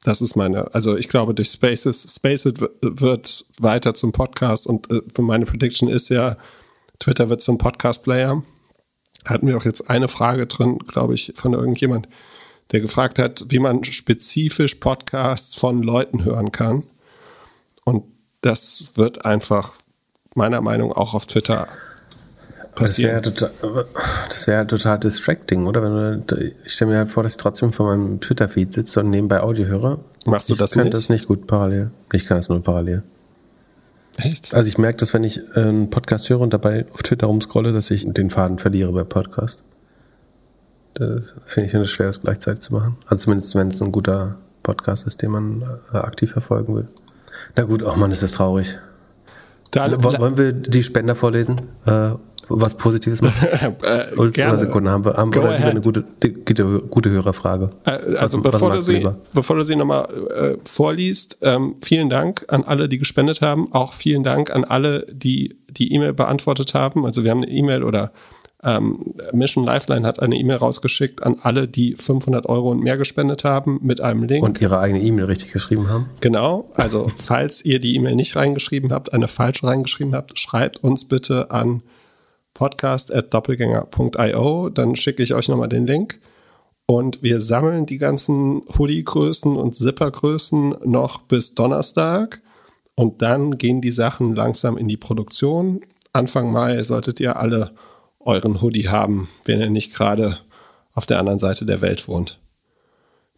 Das 0.04 0.20
ist 0.20 0.36
meine, 0.36 0.72
also 0.74 0.96
ich 0.96 1.08
glaube 1.08 1.34
durch 1.34 1.48
Spaces, 1.48 2.06
Spaces 2.14 2.54
wird 2.82 3.46
weiter 3.58 3.94
zum 3.94 4.12
Podcast 4.12 4.66
und 4.66 4.92
äh, 4.92 5.00
meine 5.20 5.46
Prediction 5.46 5.88
ist 5.88 6.10
ja, 6.10 6.36
Twitter 7.00 7.30
wird 7.30 7.40
zum 7.40 7.56
Podcast-Player. 7.56 8.42
Hatten 9.24 9.46
wir 9.46 9.56
auch 9.56 9.64
jetzt 9.64 9.88
eine 9.88 10.08
Frage 10.08 10.46
drin, 10.46 10.78
glaube 10.78 11.14
ich, 11.14 11.32
von 11.34 11.54
irgendjemand, 11.54 12.06
der 12.70 12.82
gefragt 12.82 13.18
hat, 13.18 13.46
wie 13.48 13.58
man 13.58 13.82
spezifisch 13.82 14.74
Podcasts 14.74 15.54
von 15.54 15.82
Leuten 15.82 16.22
hören 16.22 16.52
kann. 16.52 16.86
Und 17.86 18.04
das 18.42 18.84
wird 18.96 19.24
einfach 19.24 19.72
meiner 20.34 20.60
Meinung 20.60 20.90
nach 20.90 20.96
auch 20.96 21.14
auf 21.14 21.24
Twitter 21.24 21.66
passieren. 22.74 23.22
Das 23.22 23.40
wäre 23.40 23.50
total, 23.50 23.86
das 24.28 24.46
wär 24.46 24.66
total 24.66 24.98
distracting, 24.98 25.66
oder? 25.66 25.82
Wenn 25.82 26.26
du, 26.26 26.52
ich 26.64 26.72
stelle 26.72 26.92
mir 26.92 26.98
halt 26.98 27.10
vor, 27.10 27.22
dass 27.22 27.32
ich 27.32 27.38
trotzdem 27.38 27.72
vor 27.72 27.86
meinem 27.86 28.20
Twitter-Feed 28.20 28.74
sitze 28.74 29.00
und 29.00 29.10
nebenbei 29.10 29.40
Audio 29.40 29.66
höre. 29.66 29.98
Machst 30.24 30.48
du 30.48 30.54
das 30.54 30.74
nicht? 30.74 30.86
Ich 30.86 30.92
kann 30.92 31.00
das 31.00 31.08
nicht 31.08 31.26
gut 31.26 31.46
parallel. 31.46 31.90
Ich 32.12 32.26
kann 32.26 32.38
das 32.38 32.48
nur 32.48 32.62
parallel. 32.62 33.02
Echt? 34.16 34.54
Also 34.54 34.68
ich 34.68 34.78
merke 34.78 34.98
das, 34.98 35.12
wenn 35.12 35.24
ich 35.24 35.40
äh, 35.56 35.60
einen 35.60 35.90
Podcast 35.90 36.30
höre 36.30 36.40
und 36.40 36.54
dabei 36.54 36.86
auf 36.92 37.02
Twitter 37.02 37.26
rumscrolle, 37.26 37.72
dass 37.72 37.90
ich 37.90 38.06
den 38.06 38.30
Faden 38.30 38.58
verliere 38.58 38.92
bei 38.92 39.04
Podcast. 39.04 39.62
Das 40.94 41.34
finde 41.44 41.68
ich 41.68 41.74
eine 41.74 41.86
schwer, 41.86 42.06
das 42.06 42.22
gleichzeitig 42.22 42.60
zu 42.60 42.72
machen. 42.72 42.96
Also 43.06 43.24
zumindest, 43.24 43.54
wenn 43.56 43.68
es 43.68 43.82
ein 43.82 43.90
guter 43.90 44.36
Podcast 44.62 45.06
ist, 45.06 45.22
den 45.22 45.32
man 45.32 45.64
äh, 45.92 45.96
aktiv 45.96 46.30
verfolgen 46.30 46.76
will. 46.76 46.88
Na 47.56 47.64
gut, 47.64 47.82
auch 47.82 47.96
oh 47.96 47.98
man 47.98 48.12
ist 48.12 48.22
das 48.22 48.32
traurig. 48.32 48.78
Da, 49.72 50.02
Wollen 50.04 50.36
wir 50.36 50.52
die 50.52 50.84
Spender 50.84 51.16
vorlesen? 51.16 51.60
Äh, 51.84 52.12
was 52.48 52.76
Positives 52.76 53.22
machen? 53.22 53.48
äh, 53.82 54.30
gerne. 54.30 54.58
Sekunden 54.58 54.88
haben 54.88 55.04
wir, 55.04 55.14
haben 55.14 55.34
wir 55.34 55.48
eine 55.48 55.80
gute, 55.80 56.04
gute, 56.44 56.80
gute 56.90 57.10
Hörerfrage. 57.10 57.70
Äh, 57.84 58.16
also 58.16 58.42
was, 58.44 58.52
bevor, 58.52 58.70
was 58.70 58.78
du 58.78 58.82
sie, 58.82 59.08
bevor 59.32 59.56
du 59.56 59.62
sie 59.64 59.76
nochmal 59.76 60.08
äh, 60.34 60.56
vorliest, 60.68 61.38
ähm, 61.42 61.76
vielen 61.80 62.10
Dank 62.10 62.44
an 62.48 62.64
alle, 62.64 62.88
die 62.88 62.98
gespendet 62.98 63.40
haben. 63.40 63.72
Auch 63.72 63.92
vielen 63.92 64.22
Dank 64.22 64.50
an 64.50 64.64
alle, 64.64 65.06
die 65.10 65.58
die 65.68 65.92
E-Mail 65.92 66.12
beantwortet 66.12 66.74
haben. 66.74 67.04
Also 67.04 67.24
wir 67.24 67.30
haben 67.30 67.42
eine 67.42 67.50
E-Mail 67.50 67.82
oder 67.82 68.12
ähm, 68.64 69.14
Mission 69.32 69.64
Lifeline 69.64 70.06
hat 70.06 70.20
eine 70.20 70.36
E-Mail 70.36 70.56
rausgeschickt 70.56 71.22
an 71.22 71.36
alle, 71.42 71.68
die 71.68 71.96
500 71.96 72.46
Euro 72.46 72.70
und 72.70 72.80
mehr 72.80 72.96
gespendet 72.96 73.44
haben 73.44 73.78
mit 73.82 74.00
einem 74.00 74.22
Link. 74.24 74.42
Und 74.42 74.60
ihre 74.60 74.78
eigene 74.78 75.02
E-Mail 75.02 75.26
richtig 75.26 75.52
geschrieben 75.52 75.88
haben. 75.88 76.08
Genau. 76.20 76.70
Also 76.74 77.08
falls 77.22 77.64
ihr 77.64 77.78
die 77.78 77.94
E-Mail 77.94 78.16
nicht 78.16 78.36
reingeschrieben 78.36 78.92
habt, 78.92 79.12
eine 79.12 79.28
falsche 79.28 79.66
reingeschrieben 79.66 80.14
habt, 80.14 80.38
schreibt 80.38 80.78
uns 80.78 81.04
bitte 81.04 81.50
an 81.50 81.82
podcast.doppelgänger.io. 82.54 84.70
Dann 84.70 84.96
schicke 84.96 85.22
ich 85.22 85.34
euch 85.34 85.48
nochmal 85.48 85.68
den 85.68 85.86
Link. 85.86 86.18
Und 86.86 87.22
wir 87.22 87.40
sammeln 87.40 87.86
die 87.86 87.98
ganzen 87.98 88.62
Hoodie-Größen 88.78 89.56
und 89.56 89.74
Zipper-Größen 89.74 90.76
noch 90.84 91.22
bis 91.22 91.54
Donnerstag. 91.54 92.40
Und 92.94 93.22
dann 93.22 93.52
gehen 93.52 93.80
die 93.80 93.90
Sachen 93.90 94.34
langsam 94.34 94.76
in 94.76 94.88
die 94.88 94.96
Produktion. 94.96 95.80
Anfang 96.12 96.52
Mai 96.52 96.82
solltet 96.82 97.20
ihr 97.20 97.36
alle 97.36 97.72
euren 98.20 98.62
Hoodie 98.62 98.88
haben, 98.88 99.28
wenn 99.44 99.60
ihr 99.60 99.70
nicht 99.70 99.94
gerade 99.94 100.38
auf 100.92 101.06
der 101.06 101.18
anderen 101.18 101.38
Seite 101.38 101.66
der 101.66 101.80
Welt 101.80 102.06
wohnt. 102.06 102.38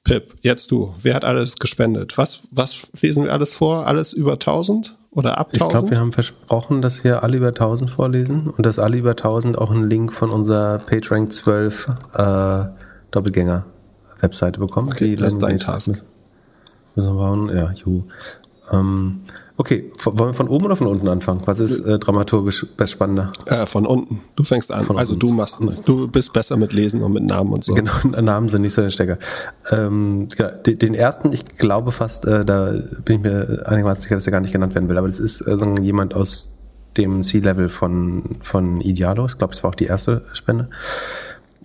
Pip, 0.04 0.36
jetzt 0.42 0.70
du. 0.70 0.94
Wer 1.00 1.14
hat 1.14 1.24
alles 1.24 1.56
gespendet? 1.56 2.18
Was, 2.18 2.40
was 2.50 2.88
lesen 3.00 3.24
wir 3.24 3.32
alles 3.32 3.52
vor? 3.52 3.86
Alles 3.86 4.12
über 4.12 4.34
1000 4.34 4.95
oder 5.16 5.38
ab 5.38 5.48
1000? 5.52 5.62
Ich 5.62 5.68
glaube, 5.68 5.90
wir 5.90 5.98
haben 5.98 6.12
versprochen, 6.12 6.82
dass 6.82 7.02
wir 7.02 7.22
alle 7.22 7.38
über 7.38 7.48
1000 7.48 7.90
vorlesen 7.90 8.50
und 8.50 8.66
dass 8.66 8.78
alle 8.78 8.98
über 8.98 9.10
1000 9.10 9.56
auch 9.56 9.70
einen 9.70 9.88
Link 9.88 10.12
von 10.12 10.30
unserer 10.30 10.78
PageRank 10.78 11.32
12 11.32 11.88
äh, 12.14 12.64
Doppelgänger-Webseite 13.10 14.60
bekommen. 14.60 14.88
Okay, 14.88 15.16
das 15.16 15.32
ist 15.32 15.42
dein 15.42 15.58
Task. 15.58 15.88
Müssen 15.88 16.04
wir 16.94 17.14
bauen? 17.14 17.48
Ja, 17.48 17.72
juhu. 17.72 18.04
Ähm, 18.70 19.22
okay, 19.56 19.90
von, 19.96 20.18
wollen 20.18 20.30
wir 20.30 20.34
von 20.34 20.48
oben 20.48 20.66
oder 20.66 20.76
von 20.76 20.86
unten 20.86 21.08
anfangen? 21.08 21.42
Was 21.46 21.60
ist 21.60 21.80
äh, 21.80 21.98
dramaturgisch 21.98 22.66
spannender? 22.86 23.32
Äh, 23.46 23.66
von 23.66 23.86
unten. 23.86 24.20
Du 24.36 24.44
fängst 24.44 24.70
an. 24.70 24.84
Von 24.84 24.98
also 24.98 25.14
unten. 25.14 25.26
du 25.26 25.32
machst, 25.32 25.60
du 25.84 26.08
bist 26.08 26.32
besser 26.32 26.56
mit 26.56 26.72
Lesen 26.72 27.02
und 27.02 27.12
mit 27.12 27.24
Namen 27.24 27.52
und 27.52 27.64
so. 27.64 27.74
Genau, 27.74 27.92
Namen 28.20 28.48
sind 28.48 28.62
nicht 28.62 28.74
so 28.74 28.82
der 28.82 28.90
Stecker. 28.90 29.18
Ähm, 29.70 30.28
ja, 30.38 30.50
den, 30.50 30.78
den, 30.78 30.94
ersten, 30.94 31.32
ich 31.32 31.44
glaube 31.56 31.92
fast, 31.92 32.26
äh, 32.26 32.44
da 32.44 32.72
bin 33.04 33.16
ich 33.16 33.22
mir 33.22 33.62
einigermaßen 33.66 34.02
sicher, 34.02 34.14
dass 34.14 34.26
er 34.26 34.32
gar 34.32 34.40
nicht 34.40 34.52
genannt 34.52 34.74
werden 34.74 34.88
will, 34.88 34.98
aber 34.98 35.08
das 35.08 35.20
ist 35.20 35.40
äh, 35.40 35.58
so 35.58 35.74
jemand 35.80 36.14
aus 36.14 36.50
dem 36.96 37.22
C-Level 37.22 37.68
von, 37.68 38.22
von 38.42 38.80
Idealo. 38.80 39.26
Ich 39.26 39.38
glaube, 39.38 39.54
das 39.54 39.62
war 39.62 39.70
auch 39.70 39.74
die 39.74 39.86
erste 39.86 40.22
Spende. 40.32 40.68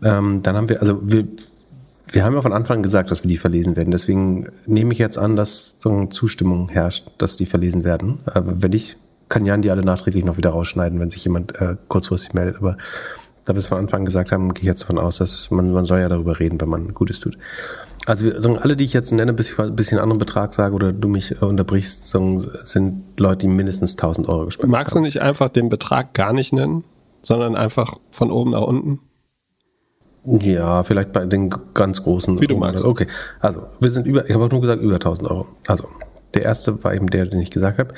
Ähm, 0.03 0.41
dann 0.43 0.55
haben 0.55 0.69
wir, 0.69 0.81
also 0.81 0.99
wir 1.03 1.27
wir 2.11 2.25
haben 2.25 2.33
ja 2.33 2.41
von 2.41 2.53
Anfang 2.53 2.83
gesagt, 2.83 3.09
dass 3.09 3.23
wir 3.23 3.29
die 3.29 3.37
verlesen 3.37 3.75
werden. 3.75 3.91
Deswegen 3.91 4.49
nehme 4.65 4.91
ich 4.93 4.99
jetzt 4.99 5.17
an, 5.17 5.35
dass 5.35 5.79
so 5.79 5.89
eine 5.89 6.09
Zustimmung 6.09 6.69
herrscht, 6.69 7.07
dass 7.17 7.37
die 7.37 7.45
verlesen 7.45 7.83
werden. 7.83 8.19
Aber 8.25 8.61
wenn 8.61 8.73
ich, 8.73 8.97
kann 9.29 9.45
Jan 9.45 9.61
die 9.61 9.71
alle 9.71 9.83
nachträglich 9.83 10.25
noch 10.25 10.37
wieder 10.37 10.49
rausschneiden, 10.49 10.99
wenn 10.99 11.09
sich 11.09 11.23
jemand 11.23 11.55
äh, 11.61 11.77
kurzfristig 11.87 12.33
meldet. 12.33 12.57
Aber 12.57 12.77
da 13.45 13.53
wir 13.53 13.59
es 13.59 13.67
von 13.67 13.77
Anfang 13.77 14.03
gesagt 14.03 14.31
haben, 14.31 14.53
gehe 14.53 14.63
ich 14.63 14.67
jetzt 14.67 14.81
davon 14.81 14.99
aus, 14.99 15.17
dass 15.17 15.51
man, 15.51 15.71
man 15.71 15.85
soll 15.85 15.99
ja 15.99 16.09
darüber 16.09 16.39
reden, 16.39 16.59
wenn 16.59 16.69
man 16.69 16.93
Gutes 16.93 17.21
tut. 17.21 17.37
Also 18.05 18.25
wir, 18.25 18.41
sagen, 18.41 18.57
alle, 18.57 18.75
die 18.75 18.83
ich 18.83 18.93
jetzt 18.93 19.11
nenne, 19.11 19.31
bis 19.31 19.51
ich 19.51 19.59
ein 19.59 19.75
bisschen 19.75 19.99
anderen 19.99 20.19
Betrag 20.19 20.53
sage 20.53 20.75
oder 20.75 20.91
du 20.91 21.07
mich 21.07 21.41
unterbrichst, 21.41 22.09
sagen, 22.09 22.45
sind 22.63 23.03
Leute, 23.17 23.39
die 23.39 23.47
mindestens 23.47 23.93
1000 23.93 24.27
Euro 24.27 24.45
gespendet 24.45 24.71
Magst 24.71 24.95
haben. 24.95 25.03
Magst 25.03 25.15
du 25.15 25.19
nicht 25.19 25.21
einfach 25.21 25.49
den 25.49 25.69
Betrag 25.69 26.13
gar 26.13 26.33
nicht 26.33 26.51
nennen, 26.51 26.83
sondern 27.21 27.55
einfach 27.55 27.93
von 28.09 28.31
oben 28.31 28.51
nach 28.51 28.63
unten? 28.63 28.99
Ja, 30.23 30.83
vielleicht 30.83 31.13
bei 31.13 31.25
den 31.25 31.53
ganz 31.73 32.03
großen. 32.03 32.39
Wie 32.39 32.47
du 32.47 32.57
magst. 32.57 32.85
Okay, 32.85 33.07
also 33.39 33.63
wir 33.79 33.89
sind 33.89 34.05
über, 34.05 34.27
ich 34.27 34.33
habe 34.33 34.45
auch 34.45 34.51
nur 34.51 34.61
gesagt 34.61 34.81
über 34.81 34.95
1000 34.95 35.29
Euro. 35.29 35.47
Also 35.67 35.87
der 36.33 36.43
erste 36.43 36.83
war 36.83 36.93
eben 36.93 37.09
der, 37.09 37.25
den 37.25 37.39
ich 37.39 37.51
gesagt 37.51 37.79
habe. 37.79 37.93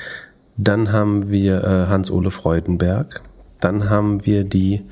Dann 0.56 0.92
haben 0.92 1.28
wir 1.28 1.62
äh, 1.62 1.86
Hans-Ole 1.88 2.30
Freudenberg. 2.30 3.20
Dann 3.60 3.90
haben 3.90 4.24
wir 4.24 4.44
die 4.44 4.82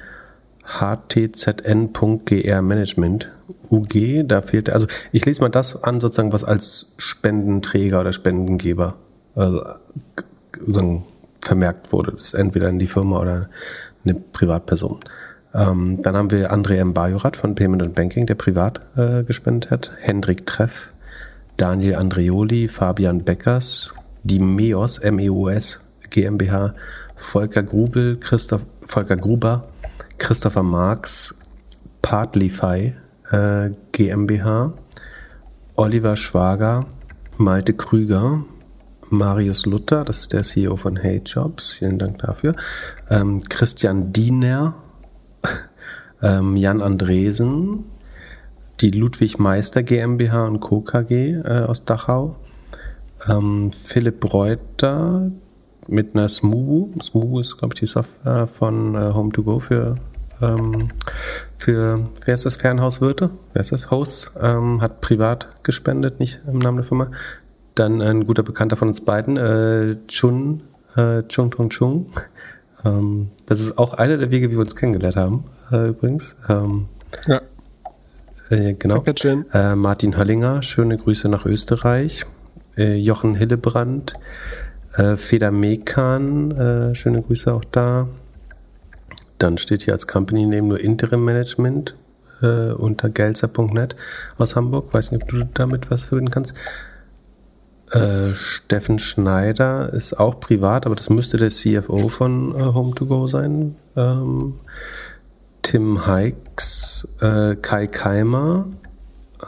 htzn.gr 0.64 2.62
Management 2.62 3.30
UG. 3.70 4.24
Da 4.26 4.42
fehlt, 4.42 4.70
also 4.70 4.86
ich 5.12 5.24
lese 5.24 5.40
mal 5.40 5.48
das 5.48 5.82
an, 5.82 6.00
sozusagen, 6.00 6.32
was 6.32 6.44
als 6.44 6.94
Spendenträger 6.98 8.00
oder 8.00 8.12
Spendengeber 8.12 8.94
also, 9.34 9.62
vermerkt 11.40 11.92
wurde. 11.92 12.12
Das 12.12 12.26
ist 12.26 12.34
entweder 12.34 12.68
in 12.68 12.78
die 12.78 12.86
Firma 12.86 13.20
oder 13.20 13.48
eine 14.04 14.14
Privatperson. 14.14 15.00
Ähm, 15.54 16.00
dann 16.02 16.16
haben 16.16 16.30
wir 16.30 16.52
André 16.52 16.76
M. 16.76 16.94
Bajorat 16.94 17.36
von 17.36 17.54
Payment 17.54 17.84
and 17.84 17.94
Banking, 17.94 18.26
der 18.26 18.34
privat 18.34 18.80
äh, 18.96 19.22
gespendet 19.22 19.70
hat. 19.70 19.92
Hendrik 20.00 20.46
Treff, 20.46 20.92
Daniel 21.56 21.96
Andreoli, 21.96 22.68
Fabian 22.68 23.24
Beckers, 23.24 23.92
die 24.22 24.38
MEOS, 24.38 24.98
M-E-O-S 24.98 25.80
GmbH, 26.10 26.74
Volker 27.16 27.62
Grubel, 27.62 28.18
Christoph, 28.18 28.62
Volker 28.82 29.16
Gruber, 29.16 29.68
Christopher 30.18 30.62
Marx, 30.62 31.38
Partlyfy 32.02 32.94
äh, 33.30 33.70
GmbH, 33.92 34.72
Oliver 35.76 36.16
Schwager, 36.16 36.86
Malte 37.38 37.72
Krüger, 37.72 38.44
Marius 39.08 39.66
Luther, 39.66 40.04
das 40.04 40.20
ist 40.20 40.32
der 40.32 40.42
CEO 40.42 40.76
von 40.76 40.96
Hey 40.96 41.22
Jobs, 41.24 41.72
vielen 41.72 41.98
Dank 41.98 42.18
dafür, 42.18 42.54
ähm, 43.10 43.40
Christian 43.48 44.12
Diener, 44.12 44.74
ähm, 46.22 46.56
Jan 46.56 46.80
Andresen, 46.80 47.84
die 48.80 48.90
Ludwig 48.90 49.38
Meister 49.38 49.82
GmbH 49.82 50.46
und 50.46 50.60
Co. 50.60 50.80
KG 50.80 51.34
äh, 51.34 51.64
aus 51.66 51.84
Dachau, 51.84 52.36
ähm, 53.28 53.70
Philipp 53.72 54.32
Reuter 54.32 55.30
mit 55.88 56.14
einer 56.14 56.28
Smoo. 56.28 56.90
Smoo 57.00 57.40
ist, 57.40 57.58
glaube 57.58 57.74
ich, 57.74 57.80
die 57.80 57.86
Software 57.86 58.46
von 58.46 58.94
äh, 58.94 58.98
Home2Go 58.98 59.60
für, 59.60 59.94
ähm, 60.40 60.88
für, 61.56 62.08
wer 62.24 62.34
ist 62.34 62.46
das, 62.46 62.56
Fernhauswirte? 62.56 63.30
Wer 63.52 63.60
ist 63.60 63.72
das? 63.72 63.90
Host, 63.90 64.32
ähm, 64.40 64.80
hat 64.80 65.00
privat 65.00 65.48
gespendet, 65.62 66.20
nicht 66.20 66.40
im 66.46 66.58
Namen 66.58 66.78
der 66.78 66.86
Firma. 66.86 67.10
Dann 67.74 68.02
ein 68.02 68.26
guter 68.26 68.42
Bekannter 68.42 68.76
von 68.76 68.88
uns 68.88 69.00
beiden, 69.00 69.36
äh, 69.36 69.96
Chun, 70.08 70.62
äh, 70.96 71.22
Chung 71.28 71.50
Tong 71.50 71.70
Chung. 71.70 72.06
Ähm, 72.84 73.30
das 73.46 73.60
ist 73.60 73.78
auch 73.78 73.94
einer 73.94 74.16
der 74.16 74.30
Wege, 74.30 74.50
wie 74.50 74.54
wir 74.54 74.60
uns 74.60 74.76
kennengelernt 74.76 75.16
haben 75.16 75.44
äh, 75.70 75.88
übrigens. 75.88 76.36
Ähm, 76.48 76.88
ja. 77.26 77.40
Äh, 78.50 78.74
genau. 78.74 79.02
Äh, 79.52 79.74
Martin 79.74 80.16
Höllinger, 80.16 80.62
schöne 80.62 80.96
Grüße 80.96 81.28
nach 81.28 81.46
Österreich. 81.46 82.26
Äh, 82.76 82.96
Jochen 82.96 83.34
Hillebrand, 83.34 84.14
äh, 84.94 85.16
Feder 85.16 85.50
Mekan, 85.50 86.50
äh, 86.52 86.94
schöne 86.94 87.22
Grüße 87.22 87.52
auch 87.52 87.64
da. 87.64 88.08
Dann 89.38 89.58
steht 89.58 89.82
hier 89.82 89.94
als 89.94 90.06
Company 90.06 90.46
Name 90.46 90.68
nur 90.68 90.80
Interim 90.80 91.24
Management 91.24 91.96
unter 92.40 93.08
gelzer.net 93.08 93.94
aus 94.36 94.56
Hamburg. 94.56 94.92
Weiß 94.92 95.12
nicht, 95.12 95.22
ob 95.22 95.28
du 95.28 95.44
damit 95.54 95.92
was 95.92 96.06
verbinden 96.06 96.32
kannst. 96.32 96.54
Äh, 97.92 98.34
Steffen 98.34 98.98
Schneider 98.98 99.92
ist 99.92 100.18
auch 100.18 100.40
privat, 100.40 100.86
aber 100.86 100.94
das 100.94 101.10
müsste 101.10 101.36
der 101.36 101.50
CFO 101.50 102.08
von 102.08 102.54
äh, 102.54 102.58
Home2Go 102.58 103.28
sein. 103.28 103.76
Ähm, 103.96 104.54
Tim 105.60 106.06
Heix, 106.06 107.06
äh, 107.20 107.54
Kai 107.56 107.86
Keimer, 107.86 108.66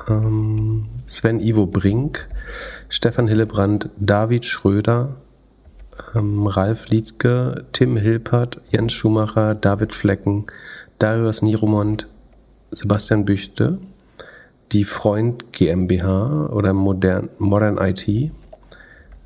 ähm, 0.08 0.86
Sven 1.06 1.40
Ivo 1.40 1.66
Brink, 1.66 2.28
Stefan 2.88 3.28
Hillebrand, 3.28 3.88
David 3.98 4.44
Schröder, 4.44 5.16
ähm, 6.14 6.46
Ralf 6.46 6.88
Liedke, 6.88 7.64
Tim 7.72 7.96
Hilpert, 7.96 8.60
Jens 8.70 8.92
Schumacher, 8.92 9.54
David 9.54 9.94
Flecken, 9.94 10.46
Darius 10.98 11.42
Niromont, 11.42 12.08
Sebastian 12.70 13.24
Büchte, 13.24 13.78
die 14.72 14.84
Freund 14.84 15.52
GmbH 15.52 16.50
oder 16.52 16.72
Modern, 16.72 17.28
Modern 17.38 17.78
IT, 17.78 18.32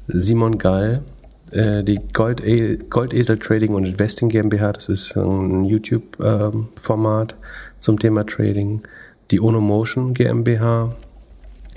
Simon 0.07 0.59
Gall, 0.59 1.03
äh, 1.53 1.83
die 1.83 2.01
Gold 2.13 2.43
Goldesel 2.91 3.39
Trading 3.39 3.75
und 3.75 3.85
Investing 3.85 4.29
GmbH, 4.29 4.73
das 4.73 4.89
ist 4.89 5.17
ein 5.17 5.65
YouTube-Format 5.65 7.33
ähm, 7.33 7.39
zum 7.79 7.99
Thema 7.99 8.25
Trading. 8.27 8.83
Die 9.31 9.41
Onomotion 9.41 10.15
GmbH, 10.15 10.95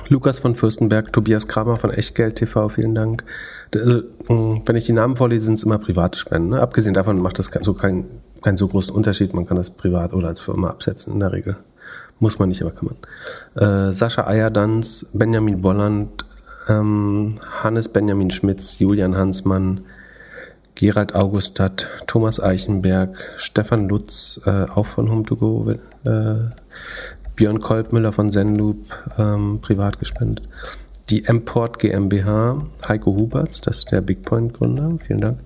Lukas 0.08 0.40
von 0.40 0.56
Fürstenberg, 0.56 1.12
Tobias 1.12 1.48
Kramer 1.48 1.76
von 1.76 1.92
Echtgeld 1.92 2.36
TV, 2.36 2.70
vielen 2.70 2.96
Dank. 2.96 3.24
Also, 3.76 4.04
wenn 4.28 4.76
ich 4.76 4.86
die 4.86 4.94
Namen 4.94 5.16
vorlese, 5.16 5.46
sind 5.46 5.56
es 5.56 5.64
immer 5.64 5.78
private 5.78 6.18
Spenden. 6.18 6.50
Ne? 6.50 6.62
Abgesehen 6.62 6.94
davon 6.94 7.22
macht 7.22 7.40
das 7.40 7.52
so 7.62 7.74
keinen 7.74 8.06
kein 8.42 8.58
so 8.58 8.68
großen 8.68 8.94
Unterschied. 8.94 9.34
Man 9.34 9.46
kann 9.46 9.58
das 9.58 9.70
privat 9.70 10.14
oder 10.14 10.30
als 10.30 10.42
Firma 10.42 10.70
absetzen 10.70 11.14
in 11.14 11.20
der 11.20 11.32
Regel. 11.32 11.58
Muss 12.22 12.38
man 12.38 12.50
nicht, 12.50 12.62
aber 12.62 12.70
kann 12.70 12.90
man. 13.56 13.90
Äh, 13.90 13.94
Sascha 13.94 14.28
Eierdanz, 14.28 15.08
Benjamin 15.14 15.60
Bolland, 15.60 16.24
ähm, 16.70 17.40
Hannes 17.64 17.90
Benjamin 17.90 18.30
Schmitz, 18.30 18.78
Julian 18.78 19.18
Hansmann, 19.18 19.82
Gerald 20.76 21.16
Augustat, 21.16 21.88
Thomas 22.06 22.40
Eichenberg, 22.40 23.18
Stefan 23.38 23.90
Lutz, 23.90 24.40
äh, 24.46 24.66
auch 24.66 24.86
von 24.86 25.10
Home2Go, 25.10 25.80
äh, 26.06 26.50
Björn 27.36 27.60
Kolbmüller 27.60 28.12
von 28.12 28.30
Zenloop, 28.30 28.78
ähm, 29.18 29.58
privat 29.60 29.98
gespendet. 29.98 30.48
Die 31.10 31.22
Import 31.22 31.80
GmbH, 31.80 32.62
Heiko 32.88 33.18
Huberts, 33.18 33.62
das 33.62 33.80
ist 33.80 33.92
der 33.92 34.02
Bigpoint-Gründer, 34.02 35.00
vielen 35.08 35.22
Dank. 35.22 35.40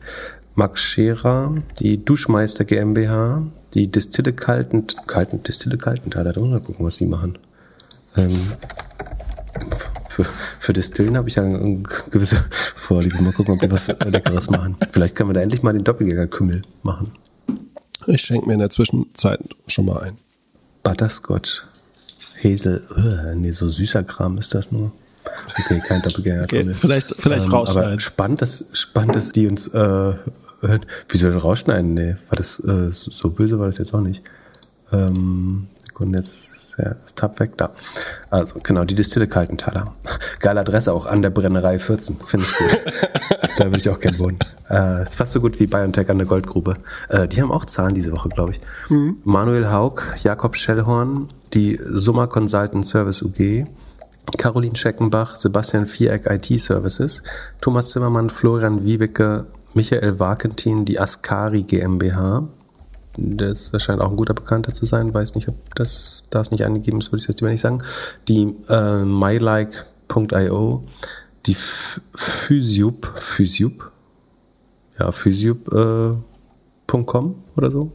Max 0.56 0.82
Scherer, 0.82 1.56
die 1.80 2.04
Duschmeister 2.04 2.66
GmbH, 2.66 3.44
die 3.76 3.92
Distille 3.92 4.34
Kalten, 4.34 4.88
Kalten 5.06 5.44
Distille 5.44 5.78
Kaltenthal, 5.78 6.24
da 6.24 6.32
gucken, 6.32 6.86
was 6.86 6.96
sie 6.98 7.06
machen. 7.06 7.38
Ähm, 8.18 8.32
für, 10.10 10.24
für 10.24 10.72
Distillen 10.72 11.18
habe 11.18 11.28
ich 11.28 11.36
ja 11.36 11.44
eine 11.44 11.84
gewisse 12.10 12.44
Vorliebe. 12.52 13.22
Mal 13.22 13.34
gucken, 13.34 13.56
ob 13.56 13.62
wir 13.62 13.70
was 13.70 13.88
Leckeres 13.88 14.50
machen. 14.50 14.78
Vielleicht 14.92 15.16
können 15.16 15.30
wir 15.30 15.34
da 15.34 15.42
endlich 15.42 15.62
mal 15.62 15.74
den 15.74 15.84
Doppelgänger-Kümmel 15.84 16.62
machen. 16.84 17.12
Ich 18.08 18.22
schenke 18.22 18.48
mir 18.48 18.54
in 18.54 18.60
der 18.60 18.70
Zwischenzeit 18.70 19.42
schon 19.68 19.86
mal 19.86 20.02
ein. 20.04 20.18
Butterscotch 20.84 21.64
Hazel, 22.44 22.84
uh, 22.96 23.36
nee, 23.36 23.52
so 23.52 23.68
süßer 23.68 24.04
Kram 24.04 24.38
ist 24.38 24.54
das 24.54 24.72
nur. 24.72 24.92
Okay, 25.60 25.82
kein 25.86 26.02
Doppelgänger. 26.02 26.44
Okay, 26.44 26.74
vielleicht 26.74 27.16
vielleicht 27.18 27.46
ähm, 27.46 27.52
rausschneiden. 27.52 27.92
Aber 27.92 28.00
spannend, 28.00 28.42
dass, 28.42 28.66
spannend, 28.74 29.16
dass 29.16 29.32
die 29.32 29.48
uns, 29.48 29.68
äh, 29.70 30.14
wie 31.10 31.18
soll 31.18 31.32
denn 31.32 31.40
rausschneiden? 31.40 31.94
Nee, 31.94 32.16
war 32.30 32.36
das 32.36 32.60
äh, 32.60 32.92
so 32.92 33.32
böse 33.32 33.60
war 33.60 33.68
das 33.68 33.78
jetzt 33.78 33.94
auch 33.94 34.02
nicht. 34.02 34.22
Ähm, 34.92 35.68
Sekunde, 35.96 36.20
jetzt 36.20 36.52
ist 36.52 36.76
ja 36.78 36.96
das 37.02 37.16
Tab 37.16 37.40
weg 37.40 37.54
da. 37.56 37.72
Also 38.30 38.60
genau, 38.62 38.84
die 38.84 38.96
Distille 38.96 39.28
Kaltenthaler. 39.28 39.96
Geile 40.40 40.60
Adresse 40.60 40.92
auch 40.92 41.06
an 41.06 41.22
der 41.22 41.30
Brennerei 41.30 41.80
14, 41.80 42.18
finde 42.18 42.46
ich 42.46 42.58
gut. 42.58 42.94
da 43.58 43.66
würde 43.66 43.80
ich 43.80 43.90
auch 43.90 44.00
gerne 44.02 44.20
wohnen. 44.20 44.38
Äh, 44.70 45.04
ist 45.04 45.16
fast 45.16 45.32
so 45.32 45.40
gut 45.40 45.58
wie 45.62 45.68
BioNTech 45.68 46.10
an 46.10 46.18
der 46.18 46.28
Goldgrube. 46.28 46.76
Äh, 47.08 47.30
die 47.30 47.42
haben 47.42 47.50
auch 47.50 47.64
Zahlen 47.64 47.96
diese 47.96 48.12
Woche, 48.12 48.28
glaube 48.28 48.52
ich. 48.52 48.62
Mhm. 48.90 49.20
Manuel 49.24 49.72
Haug, 49.72 50.02
Jakob 50.22 50.58
Schellhorn, 50.58 51.30
die 51.54 51.80
Summa 51.82 52.28
Consultant 52.28 52.86
Service 52.86 53.22
UG, 53.22 53.64
Caroline 54.38 54.76
Scheckenbach, 54.76 55.38
Sebastian 55.38 55.88
Viereck 55.88 56.26
IT 56.30 56.60
Services, 56.60 57.24
Thomas 57.62 57.92
Zimmermann, 57.92 58.30
Florian 58.30 58.84
Wiebeke, 58.84 59.46
Michael 59.76 60.20
Wakentin, 60.20 60.86
die 60.86 61.00
Ascari 61.00 61.64
GmbH. 61.64 62.48
Das 63.18 63.72
scheint 63.78 64.02
auch 64.02 64.10
ein 64.10 64.18
guter 64.18 64.34
Bekannter 64.34 64.74
zu 64.74 64.86
sein. 64.86 65.14
Weiß 65.14 65.36
nicht, 65.36 65.48
ob 65.48 65.56
das 65.76 66.24
da 66.30 66.42
nicht 66.50 66.66
angegeben 66.66 67.00
ist, 67.00 67.12
würde 67.12 67.22
ich 67.22 67.28
jetzt 67.28 67.40
lieber 67.40 67.52
nicht 67.52 67.62
sagen. 67.62 67.84
Die 68.28 68.56
äh, 68.70 69.06
mylike.io, 69.06 70.84
die 71.46 71.56
Physiup, 71.56 73.14
Physiup, 73.16 73.92
ja, 75.00 75.12
Physiup, 75.12 75.72
äh, 75.74 76.16
oder 77.58 77.72
so. 77.72 77.92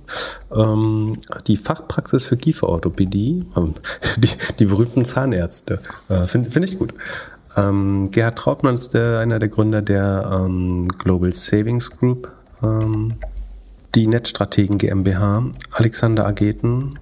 Ähm, 0.53 1.19
die 1.47 1.57
Fachpraxis 1.57 2.25
für 2.25 2.37
Kieferorthopädie, 2.37 3.47
ähm, 3.57 3.75
die, 4.19 4.29
die 4.59 4.67
berühmten 4.67 5.05
Zahnärzte, 5.05 5.81
äh, 6.09 6.27
finde 6.27 6.51
find 6.51 6.67
ich 6.67 6.79
gut. 6.79 6.93
Ähm, 7.57 8.11
Gerhard 8.11 8.39
Trautmann 8.39 8.75
ist 8.75 8.95
der, 8.95 9.19
einer 9.19 9.39
der 9.39 9.49
Gründer 9.49 9.83
der 9.83 10.31
ähm, 10.33 10.89
Global 10.89 11.33
Savings 11.33 11.91
Group, 11.91 12.31
ähm, 12.63 13.15
die 13.95 14.07
Netzstrategen 14.07 14.79
GmbH, 14.79 15.45
Alexander 15.73 16.27
Ageten, 16.27 16.99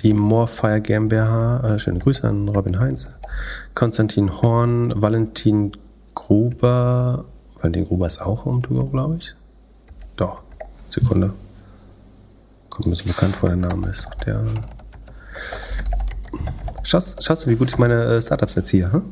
die 0.00 0.12
Morefire 0.12 0.80
GmbH, 0.80 1.74
äh, 1.74 1.78
schöne 1.78 2.00
Grüße 2.00 2.28
an 2.28 2.48
Robin 2.48 2.78
Heinz, 2.78 3.08
Konstantin 3.74 4.42
Horn, 4.42 5.00
Valentin 5.00 5.72
Gruber, 6.14 7.24
Valentin 7.56 7.86
Gruber 7.86 8.06
ist 8.06 8.20
auch 8.20 8.44
um 8.46 8.62
Tour, 8.62 8.90
glaube 8.90 9.16
ich. 9.18 9.34
Doch. 10.16 10.42
Sekunde. 10.90 11.32
Kommt 12.70 12.86
mir 12.86 12.96
so 12.96 13.04
bekannt 13.04 13.36
vor, 13.36 13.48
der 13.48 13.56
Name 13.56 13.88
ist. 13.88 14.08
Der. 14.24 14.44
Schaust, 16.82 17.22
schaust 17.22 17.46
du, 17.46 17.50
wie 17.50 17.56
gut 17.56 17.68
ich 17.68 17.78
meine 17.78 18.04
äh, 18.04 18.22
Startups 18.22 18.56
erziehe? 18.56 18.92
Hm? 18.92 19.02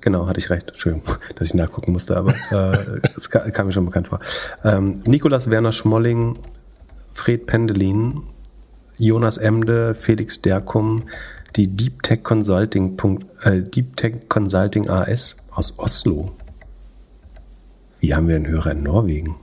Genau, 0.00 0.26
hatte 0.26 0.40
ich 0.40 0.50
recht. 0.50 0.68
Entschuldigung, 0.68 1.16
dass 1.36 1.48
ich 1.48 1.54
nachgucken 1.54 1.92
musste, 1.92 2.16
aber 2.16 2.34
äh, 2.50 3.00
es 3.16 3.30
kam, 3.30 3.50
kam, 3.52 3.66
mir 3.66 3.72
schon 3.72 3.86
bekannt 3.86 4.08
vor. 4.08 4.20
Ähm, 4.64 5.02
Nikolas 5.06 5.50
Werner 5.50 5.72
Schmolling, 5.72 6.38
Fred 7.12 7.46
Pendelin, 7.46 8.22
Jonas 8.96 9.36
Emde, 9.38 9.94
Felix 9.94 10.42
Derkum, 10.42 11.04
die 11.56 11.68
Deep 11.68 12.02
Tech 12.02 12.22
Consulting, 12.22 12.96
äh, 13.42 13.60
Deep 13.60 13.96
Tech 13.96 14.28
Consulting 14.28 14.88
AS 14.88 15.36
aus 15.52 15.78
Oslo. 15.78 16.30
Wie 18.00 18.14
haben 18.14 18.28
wir 18.28 18.36
einen 18.36 18.46
Hörer 18.46 18.72
in 18.72 18.82
Norwegen? 18.82 19.36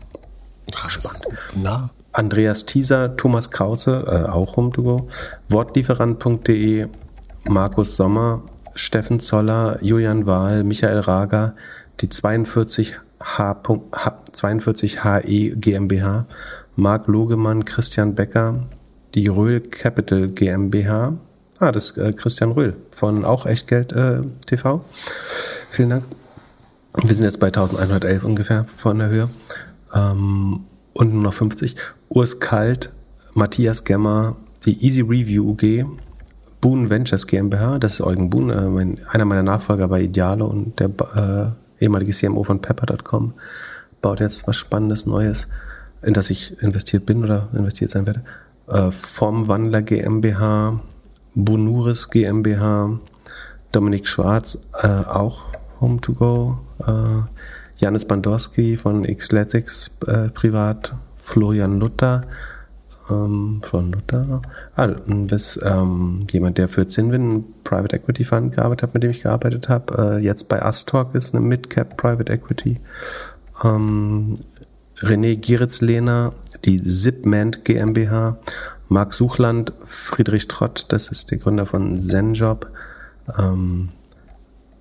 Spannend. 0.88 1.28
Na. 1.56 1.89
Andreas 2.12 2.65
Thieser, 2.65 3.15
Thomas 3.15 3.52
Krause, 3.52 3.98
äh, 4.08 4.28
auch 4.28 4.56
Home2Go, 4.58 5.08
Wortlieferant.de, 5.50 6.88
Markus 7.48 7.96
Sommer, 7.96 8.41
Steffen 8.78 9.20
Zoller, 9.20 9.78
Julian 9.82 10.26
Wahl, 10.26 10.63
Michael 10.63 11.00
Rager, 11.00 11.56
die 12.00 12.10
42 12.10 12.96
H, 13.20 13.63
H, 13.94 14.24
42 14.32 15.04
HE 15.04 15.56
GmbH, 15.56 16.26
Marc 16.76 17.08
Logemann, 17.08 17.66
Christian 17.66 18.16
Becker, 18.16 18.68
die 19.16 19.28
Röhl 19.28 19.62
Capital 19.62 20.28
GmbH. 20.28 21.13
Ah, 21.60 21.72
das 21.72 21.92
ist 21.92 21.98
äh, 21.98 22.13
Christian 22.13 22.52
Röhl 22.52 22.76
von 22.92 23.26
auch 23.26 23.48
Echtgeld 23.48 23.92
äh, 23.94 24.22
TV. 24.46 24.86
Vielen 25.72 25.90
Dank. 25.90 26.04
Wir 27.02 27.16
sind 27.16 27.26
jetzt 27.26 27.40
bei 27.40 27.48
1111 27.48 28.24
ungefähr 28.24 28.66
von 28.76 29.00
der 29.00 29.10
Höhe. 29.10 29.30
Ähm, 29.94 30.66
und 30.94 31.13
nur 31.13 31.24
noch 31.24 31.34
50. 31.34 31.76
Urs 32.10 32.40
Kalt, 32.40 32.92
Matthias 33.34 33.84
Gemmer, 33.84 34.36
die 34.66 34.84
Easy 34.86 35.02
Review 35.02 35.52
UG, 35.52 35.86
Boon 36.67 36.89
Ventures 36.89 37.27
GmbH, 37.27 37.80
das 37.80 37.93
ist 37.93 38.01
Eugen 38.01 38.30
Boon, 38.30 38.49
äh, 38.49 38.65
mein, 38.65 38.99
einer 39.10 39.23
meiner 39.23 39.41
Nachfolger 39.41 39.88
bei 39.88 40.01
Idealo 40.01 40.47
und 40.47 40.77
der 40.82 40.89
äh, 41.80 41.82
ehemalige 41.82 42.12
CMO 42.12 42.43
von 42.43 42.62
Pepper.com, 42.62 43.36
baut 44.01 44.19
jetzt 44.19 44.49
was 44.49 44.58
Spannendes 44.58 45.06
Neues, 45.06 45.47
in 46.01 46.13
das 46.13 46.30
ich 46.30 46.62
investiert 46.62 47.06
bin 47.06 47.23
oder 47.23 47.47
investiert 47.53 47.91
sein 47.91 48.06
werde. 48.06 48.21
Äh, 48.67 48.91
Formwandler 48.91 49.82
GmbH, 49.82 50.82
Bonuris 51.36 52.10
GmbH, 52.10 52.99
Dominik 53.71 54.06
Schwarz, 54.06 54.62
äh, 54.84 54.88
auch 54.88 55.43
Home2Go, 55.80 56.58
äh, 56.86 57.23
Janis 57.77 58.03
Bandorski 58.03 58.75
von 58.75 59.03
Xletics 59.03 59.91
äh, 60.06 60.27
privat, 60.32 60.93
Florian 61.17 61.80
Luther 61.80 62.23
ähm, 63.10 63.62
von 63.63 63.91
Luther, 63.91 64.41
ah, 64.76 64.88
das 65.08 65.60
ähm, 65.63 66.28
jemand, 66.32 66.58
der 66.58 66.67
für 66.67 66.88
Zinwin 66.88 67.46
Private 67.63 67.96
Equity 67.96 68.26
Fund 68.26 68.56
gearbeitet 68.56 68.84
hat, 68.84 68.93
mit 68.93 69.04
dem 69.04 69.12
ich 69.12 69.22
gearbeitet 69.22 69.70
habe, 69.70 70.17
äh, 70.17 70.24
jetzt 70.24 70.50
bei 70.50 70.62
Astorg 70.62 71.15
ist 71.15 71.34
eine 71.34 71.46
Midcap 71.46 71.98
Private 71.98 72.32
Equity. 72.32 72.80
Ähm, 73.63 74.36
René 75.00 75.36
Gieritzlehner, 75.36 76.34
die 76.65 76.82
Zipment 76.82 77.65
GmbH, 77.65 78.38
Marc 78.89 79.13
Suchland, 79.13 79.74
Friedrich 79.86 80.48
Trott, 80.48 80.86
das 80.89 81.10
ist 81.10 81.32
der 81.32 81.38
Gründer 81.38 81.65
von 81.65 82.00
ZenJob, 82.00 82.67
ähm, 83.38 83.89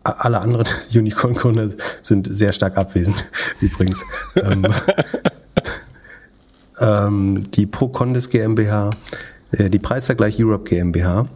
alle 0.05 0.41
anderen 0.41 0.67
Unicorn-Gründer 0.95 1.71
sind 2.03 2.29
sehr 2.31 2.53
stark 2.53 2.77
abwesend, 2.77 3.25
übrigens. 3.61 4.05
ähm, 4.37 4.67
ähm, 6.81 7.41
die 7.53 7.67
ProCondis 7.67 8.31
GmbH, 8.31 8.91
äh, 9.53 9.71
die 9.71 9.79
Preisvergleich 9.79 10.43
Europe 10.43 10.69
GmbH, 10.69 11.27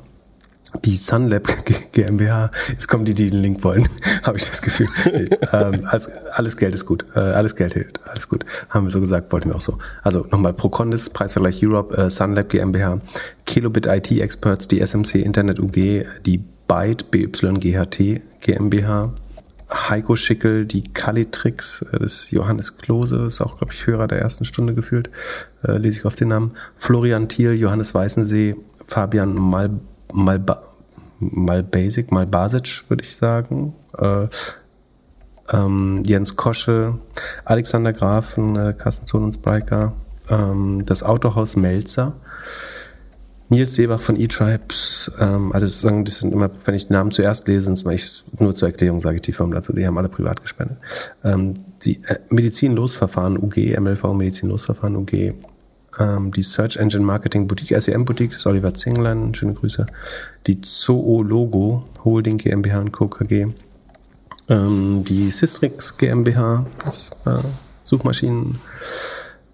die 0.84 0.94
Sunlab 0.94 1.48
GmbH, 1.92 2.50
jetzt 2.68 2.88
kommen 2.88 3.04
die, 3.04 3.14
die 3.14 3.30
den 3.30 3.42
Link 3.42 3.64
wollen, 3.64 3.88
habe 4.22 4.38
ich 4.38 4.46
das 4.46 4.62
Gefühl. 4.62 4.88
ähm, 5.52 5.84
alles, 5.86 6.10
alles, 6.32 6.56
Geld 6.56 6.74
ist 6.74 6.86
gut, 6.86 7.04
äh, 7.14 7.18
alles 7.18 7.56
Geld 7.56 7.74
hilft, 7.74 8.00
alles 8.08 8.28
gut. 8.28 8.44
Haben 8.68 8.86
wir 8.86 8.90
so 8.90 9.00
gesagt, 9.00 9.32
wollten 9.32 9.50
wir 9.50 9.56
auch 9.56 9.60
so. 9.60 9.78
Also 10.02 10.26
nochmal 10.30 10.52
ProCondis, 10.52 11.10
Preisvergleich 11.10 11.64
Europe, 11.64 11.96
äh, 11.96 12.10
Sunlab 12.10 12.48
GmbH, 12.48 12.98
Kilobit 13.46 13.86
IT 13.86 14.10
Experts, 14.12 14.68
die 14.68 14.80
SMC 14.80 15.16
Internet 15.16 15.58
UG, 15.58 16.04
die 16.24 16.44
Byte 16.68 17.10
BYGHT 17.10 18.20
GmbH, 18.40 19.12
Heiko 19.70 20.16
Schickel, 20.16 20.66
die 20.66 20.82
Kalitrix, 20.82 21.82
äh, 21.92 22.02
ist 22.02 22.30
Johannes 22.32 22.78
Klose, 22.78 23.24
ist 23.24 23.40
auch, 23.40 23.58
glaube 23.58 23.72
ich, 23.72 23.86
Hörer 23.86 24.08
der 24.08 24.20
ersten 24.20 24.44
Stunde 24.44 24.74
gefühlt, 24.74 25.10
äh, 25.62 25.76
lese 25.76 26.00
ich 26.00 26.06
auf 26.06 26.14
den 26.14 26.28
Namen, 26.28 26.52
Florian 26.76 27.28
Thiel, 27.28 27.54
Johannes 27.54 27.94
Weißensee, 27.94 28.56
Fabian 28.86 29.34
Mal, 29.34 29.70
Malba, 30.12 30.62
Malbasic, 31.20 32.10
Malbasic, 32.10 32.84
würde 32.88 33.04
ich 33.04 33.14
sagen, 33.14 33.74
äh, 33.98 34.26
ähm, 35.52 36.02
Jens 36.04 36.36
Kosche, 36.36 36.98
Alexander 37.44 37.92
Grafen, 37.92 38.56
äh, 38.56 38.74
Carsten 38.76 39.06
Zon 39.06 39.24
und 39.24 39.32
Spriker, 39.32 39.92
ähm, 40.28 40.84
das 40.86 41.02
Autohaus 41.02 41.56
Melzer, 41.56 42.14
Nils 43.50 43.74
Seebach 43.74 44.00
von 44.00 44.18
E-Tribes, 44.18 45.10
ähm, 45.20 45.52
also 45.52 45.66
sagen, 45.66 46.04
das 46.04 46.18
sind 46.18 46.32
immer, 46.32 46.50
wenn 46.64 46.74
ich 46.76 46.86
den 46.86 46.94
Namen 46.94 47.10
zuerst 47.10 47.48
lese, 47.48 47.62
sind 47.74 47.92
es 47.92 48.24
nur 48.38 48.54
zur 48.54 48.68
Erklärung, 48.68 49.00
sage 49.00 49.16
ich 49.16 49.22
die 49.22 49.32
Firmen 49.32 49.52
dazu, 49.52 49.72
die 49.72 49.84
haben 49.84 49.98
alle 49.98 50.08
privat 50.08 50.40
gespendet. 50.40 50.78
Ähm, 51.24 51.54
die 51.84 51.96
äh, 52.04 52.18
Medizinlosverfahren 52.28 53.36
UG, 53.36 53.76
MLV 53.80 54.04
Medizinlosverfahren 54.14 54.94
UG, 54.94 55.34
ähm, 55.98 56.30
die 56.30 56.44
Search 56.44 56.76
Engine 56.76 57.04
Marketing 57.04 57.48
Boutique, 57.48 57.76
SEM 57.80 58.04
Boutique, 58.04 58.30
das 58.30 58.38
ist 58.38 58.46
Oliver 58.46 58.72
Zinglein, 58.72 59.34
schöne 59.34 59.54
Grüße. 59.54 59.84
Die 60.46 60.60
Zoologo 60.60 61.88
Holding 62.04 62.38
GmbH 62.38 62.80
und 62.80 62.92
Co. 62.92 63.08
KG, 63.08 63.48
ähm, 64.48 65.02
die 65.02 65.28
Systrix 65.32 65.98
GmbH, 65.98 66.66
das 66.84 67.10
äh, 67.26 67.42
Suchmaschinen 67.82 68.60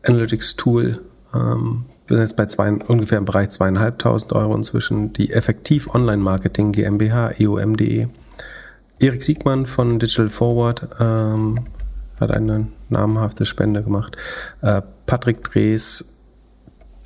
Analytics 0.02 0.56
Tool, 0.56 1.00
ähm, 1.34 1.86
wir 2.06 2.16
sind 2.16 2.26
jetzt 2.26 2.36
bei 2.36 2.46
zwei, 2.46 2.72
ungefähr 2.72 3.18
im 3.18 3.24
Bereich 3.24 3.50
zweieinhalbtausend 3.50 4.32
Euro 4.32 4.54
inzwischen. 4.54 5.12
Die 5.12 5.32
Effektiv 5.32 5.94
Online 5.94 6.22
Marketing 6.22 6.72
GmbH, 6.72 7.32
eom.de. 7.38 8.06
Erik 9.00 9.22
Siegmann 9.22 9.66
von 9.66 9.98
Digital 9.98 10.30
Forward 10.30 10.88
ähm, 11.00 11.58
hat 12.18 12.30
eine 12.30 12.68
namhafte 12.88 13.44
Spende 13.44 13.82
gemacht. 13.82 14.16
Äh, 14.62 14.82
Patrick 15.06 15.42
Drees, 15.44 16.06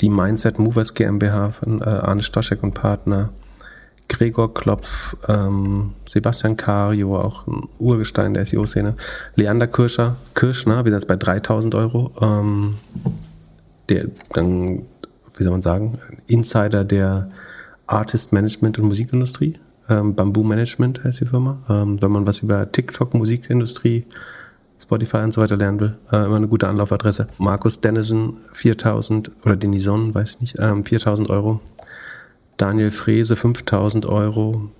die 0.00 0.08
Mindset 0.08 0.58
Movers 0.58 0.94
GmbH 0.94 1.50
von 1.50 1.80
äh, 1.80 1.84
Arne 1.84 2.22
Stoschek 2.22 2.62
und 2.62 2.74
Partner. 2.74 3.30
Gregor 4.10 4.52
Klopf, 4.52 5.16
ähm, 5.28 5.94
Sebastian 6.08 6.56
Cario, 6.56 7.16
auch 7.16 7.46
ein 7.46 7.68
Urgestein 7.78 8.34
der 8.34 8.44
SEO-Szene, 8.44 8.96
Leander 9.36 9.68
Kirscher, 9.68 10.16
Kirschner, 10.34 10.84
wir 10.84 10.90
sind 10.90 11.00
jetzt 11.00 11.08
bei 11.08 11.14
3000 11.14 11.76
Euro, 11.76 12.10
ähm, 12.20 12.74
der 13.88 14.06
dann, 14.32 14.82
wie 15.40 15.44
soll 15.44 15.52
man 15.52 15.62
sagen, 15.62 15.98
Insider 16.26 16.84
der 16.84 17.30
Artist 17.86 18.32
Management 18.32 18.78
und 18.78 18.86
Musikindustrie, 18.86 19.58
ähm, 19.88 20.14
Bamboo 20.14 20.44
Management 20.44 21.02
heißt 21.02 21.22
die 21.22 21.24
Firma, 21.24 21.58
ähm, 21.68 22.00
wenn 22.00 22.12
man 22.12 22.26
was 22.26 22.40
über 22.40 22.70
TikTok, 22.70 23.14
Musikindustrie, 23.14 24.04
Spotify 24.80 25.18
und 25.18 25.32
so 25.32 25.40
weiter 25.40 25.56
lernen 25.56 25.80
will, 25.80 25.96
äh, 26.12 26.24
immer 26.24 26.36
eine 26.36 26.46
gute 26.46 26.68
Anlaufadresse. 26.68 27.26
Markus 27.38 27.80
Dennison, 27.80 28.36
4000, 28.52 29.30
oder 29.44 29.56
Denison, 29.56 30.14
weiß 30.14 30.40
nicht, 30.40 30.56
ähm, 30.58 30.84
4000 30.84 31.30
Euro. 31.30 31.60
Daniel 32.58 32.90
Frese 32.90 33.34
5000 33.34 34.06
Euro. 34.06 34.70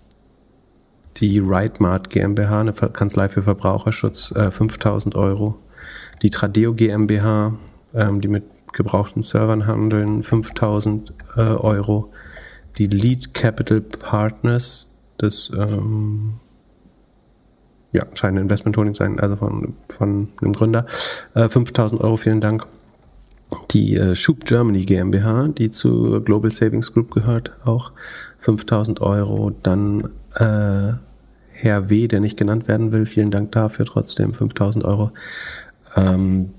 Die 1.16 1.38
Rightmart 1.40 2.10
GmbH, 2.10 2.60
eine 2.60 2.72
Kanzlei 2.72 3.28
für 3.28 3.42
Verbraucherschutz, 3.42 4.32
äh, 4.32 4.50
5000 4.50 5.16
Euro. 5.16 5.58
Die 6.22 6.30
Tradeo 6.30 6.74
GmbH, 6.74 7.54
ähm, 7.94 8.20
die 8.20 8.28
mit 8.28 8.44
gebrauchten 8.72 9.22
Servern 9.22 9.66
handeln, 9.66 10.22
5000 10.22 11.12
äh, 11.36 11.40
Euro. 11.40 12.12
Die 12.78 12.86
Lead 12.86 13.34
Capital 13.34 13.80
Partners, 13.80 14.88
das 15.18 15.50
ähm, 15.56 16.34
ja, 17.92 18.04
scheint 18.14 18.36
ein 18.36 18.42
Investment 18.42 18.76
Holding 18.76 18.94
sein, 18.94 19.18
also 19.18 19.36
von, 19.36 19.74
von 19.88 20.28
einem 20.40 20.52
Gründer, 20.52 20.86
äh, 21.34 21.48
5000 21.48 22.00
Euro, 22.00 22.16
vielen 22.16 22.40
Dank 22.40 22.66
die 23.70 23.96
äh, 23.96 24.14
Schub 24.14 24.44
Germany 24.44 24.84
GmbH, 24.84 25.48
die 25.48 25.70
zur 25.70 26.24
Global 26.24 26.52
Savings 26.52 26.92
Group 26.92 27.10
gehört, 27.12 27.52
auch 27.64 27.92
5000 28.38 29.00
Euro. 29.00 29.52
Dann 29.62 30.10
äh, 30.36 30.92
Herr 31.52 31.90
W., 31.90 32.08
der 32.08 32.20
nicht 32.20 32.38
genannt 32.38 32.68
werden 32.68 32.92
will, 32.92 33.06
vielen 33.06 33.30
Dank 33.30 33.52
dafür 33.52 33.84
trotzdem, 33.84 34.32
5000 34.34 34.84
Euro. 34.84 35.10
Ähm, 35.96 36.50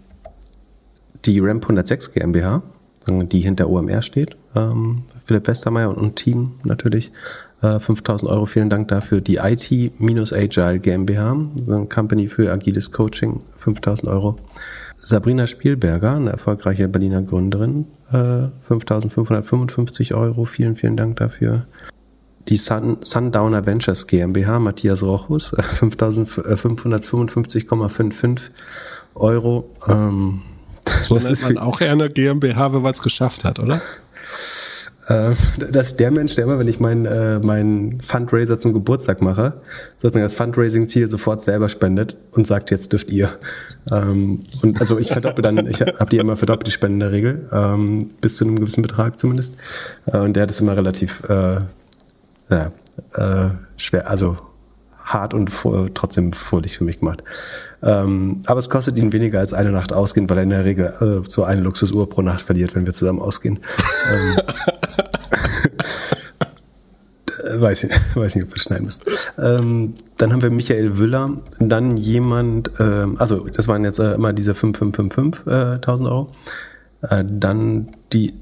die 1.26 1.40
Ramp 1.40 1.64
106 1.64 2.14
GmbH, 2.14 2.62
die 3.08 3.40
hinter 3.40 3.70
OMR 3.70 4.02
steht, 4.02 4.36
ähm, 4.56 5.04
Philipp 5.26 5.48
Westermeier 5.48 5.90
und, 5.90 5.98
und 5.98 6.16
Team 6.16 6.54
natürlich, 6.64 7.12
äh, 7.62 7.80
5000 7.80 8.32
Euro, 8.32 8.46
vielen 8.46 8.70
Dank 8.70 8.88
dafür. 8.90 9.22
Die 9.22 9.38
IT-Agile 9.38 10.80
GmbH, 10.80 11.36
so 11.56 11.74
eine 11.74 11.88
Company 11.88 12.28
für 12.28 12.52
agiles 12.52 12.92
Coaching, 12.92 13.42
5000 13.58 14.08
Euro. 14.10 14.36
Sabrina 14.96 15.48
Spielberger, 15.48 16.14
eine 16.14 16.30
erfolgreiche 16.32 16.88
Berliner 16.88 17.24
Gründerin, 17.24 17.88
äh, 18.12 18.50
5.555 18.70 20.14
Euro. 20.16 20.46
Vielen, 20.46 20.76
vielen 20.76 20.96
Dank 20.96 21.16
dafür. 21.18 21.66
Die 22.48 22.58
Sun, 22.58 22.98
Sundowner 23.02 23.66
Ventures 23.66 24.06
GmbH, 24.08 24.60
Matthias 24.60 25.04
Rochus, 25.04 25.58
5.555,55 25.58 28.52
Euro. 29.16 29.70
Ähm, 29.88 30.42
so 31.04 31.16
das 31.16 31.26
nennt 31.26 31.56
man 31.56 31.58
auch 31.64 31.82
eher 31.82 31.92
eine 31.92 32.10
GmbH, 32.10 32.74
wenn 32.74 32.82
man 32.82 32.92
es 32.92 33.02
geschafft 33.02 33.44
hat, 33.44 33.60
oder? 33.60 33.82
Äh, 35.08 35.32
das 35.58 35.88
ist 35.88 36.00
der 36.00 36.12
Mensch, 36.12 36.36
der 36.36 36.46
immer, 36.46 36.60
wenn 36.60 36.68
ich 36.68 36.80
meinen 36.80 37.06
äh, 37.06 37.40
mein 37.40 38.00
Fundraiser 38.04 38.60
zum 38.60 38.74
Geburtstag 38.74 39.22
mache, 39.22 39.54
sozusagen 39.98 40.24
das 40.24 40.36
Fundraising-Ziel 40.36 41.08
sofort 41.10 41.42
selber 41.42 41.70
spendet 41.70 42.16
und 42.32 42.48
sagt, 42.48 42.72
jetzt 42.72 42.94
dürft 42.94 43.10
ihr. 43.10 43.30
Ähm, 43.92 44.46
und 44.62 44.80
also 44.80 45.00
ich 45.00 45.12
verdoppel 45.12 45.42
dann, 45.42 45.66
ich 45.68 45.82
habe 45.82 46.10
die 46.10 46.18
immer 46.18 46.38
verdoppelt 46.38 46.68
die 46.68 46.72
Spenden 46.72 46.96
in 46.96 47.00
der 47.00 47.12
Regel, 47.12 47.50
ähm, 47.52 48.10
bis 48.22 48.38
zu 48.38 48.46
einem 48.46 48.60
gewissen 48.60 48.82
Betrag 48.82 49.20
zumindest. 49.20 49.56
Äh, 50.06 50.20
und 50.20 50.34
der 50.34 50.44
hat 50.44 50.52
es 50.52 50.62
immer 50.62 50.78
relativ 50.78 51.24
äh, 51.28 51.62
ja, 52.50 52.72
äh, 53.16 53.50
schwer, 53.78 54.10
also 54.10 54.38
hart 55.14 55.34
und 55.34 55.52
trotzdem 55.94 56.34
fröhlich 56.34 56.78
für 56.78 56.84
mich 56.84 57.00
gemacht. 57.00 57.24
Ähm, 57.84 58.42
aber 58.46 58.60
es 58.60 58.70
kostet 58.70 58.98
ihn 58.98 59.12
weniger 59.14 59.40
als 59.40 59.54
eine 59.54 59.72
Nacht 59.72 59.94
ausgehen, 59.94 60.30
weil 60.30 60.38
er 60.38 60.44
in 60.44 60.50
der 60.50 60.66
Regel 60.66 60.86
äh, 61.02 61.30
so 61.30 61.44
eine 61.44 61.62
Luxusuhr 61.62 62.10
pro 62.10 62.22
Nacht 62.22 62.42
verliert, 62.42 62.76
wenn 62.76 62.86
wir 62.86 62.94
zusammen 62.94 63.20
ausgehen. 63.20 63.60
ähm, 64.12 64.38
weiß, 67.62 67.86
ich, 67.86 67.92
weiß 68.16 68.36
nicht, 68.36 68.46
ob 68.46 68.54
wir 68.54 68.60
schneiden 68.60 68.86
müssen. 68.86 69.04
Ähm, 69.38 69.94
dann 70.18 70.32
haben 70.32 70.42
wir 70.42 70.50
Michael 70.52 70.98
Wüller, 70.98 71.30
dann 71.60 71.98
jemand, 71.98 72.72
ähm, 72.80 73.16
also 73.20 73.48
das 73.48 73.68
waren 73.68 73.84
jetzt 73.84 74.00
äh, 74.00 74.14
immer 74.14 74.34
diese 74.34 74.54
555.000 74.54 75.86
äh, 75.86 76.08
Euro. 76.08 76.30
Äh, 77.02 77.24
dann 77.28 77.88
die 78.14 78.34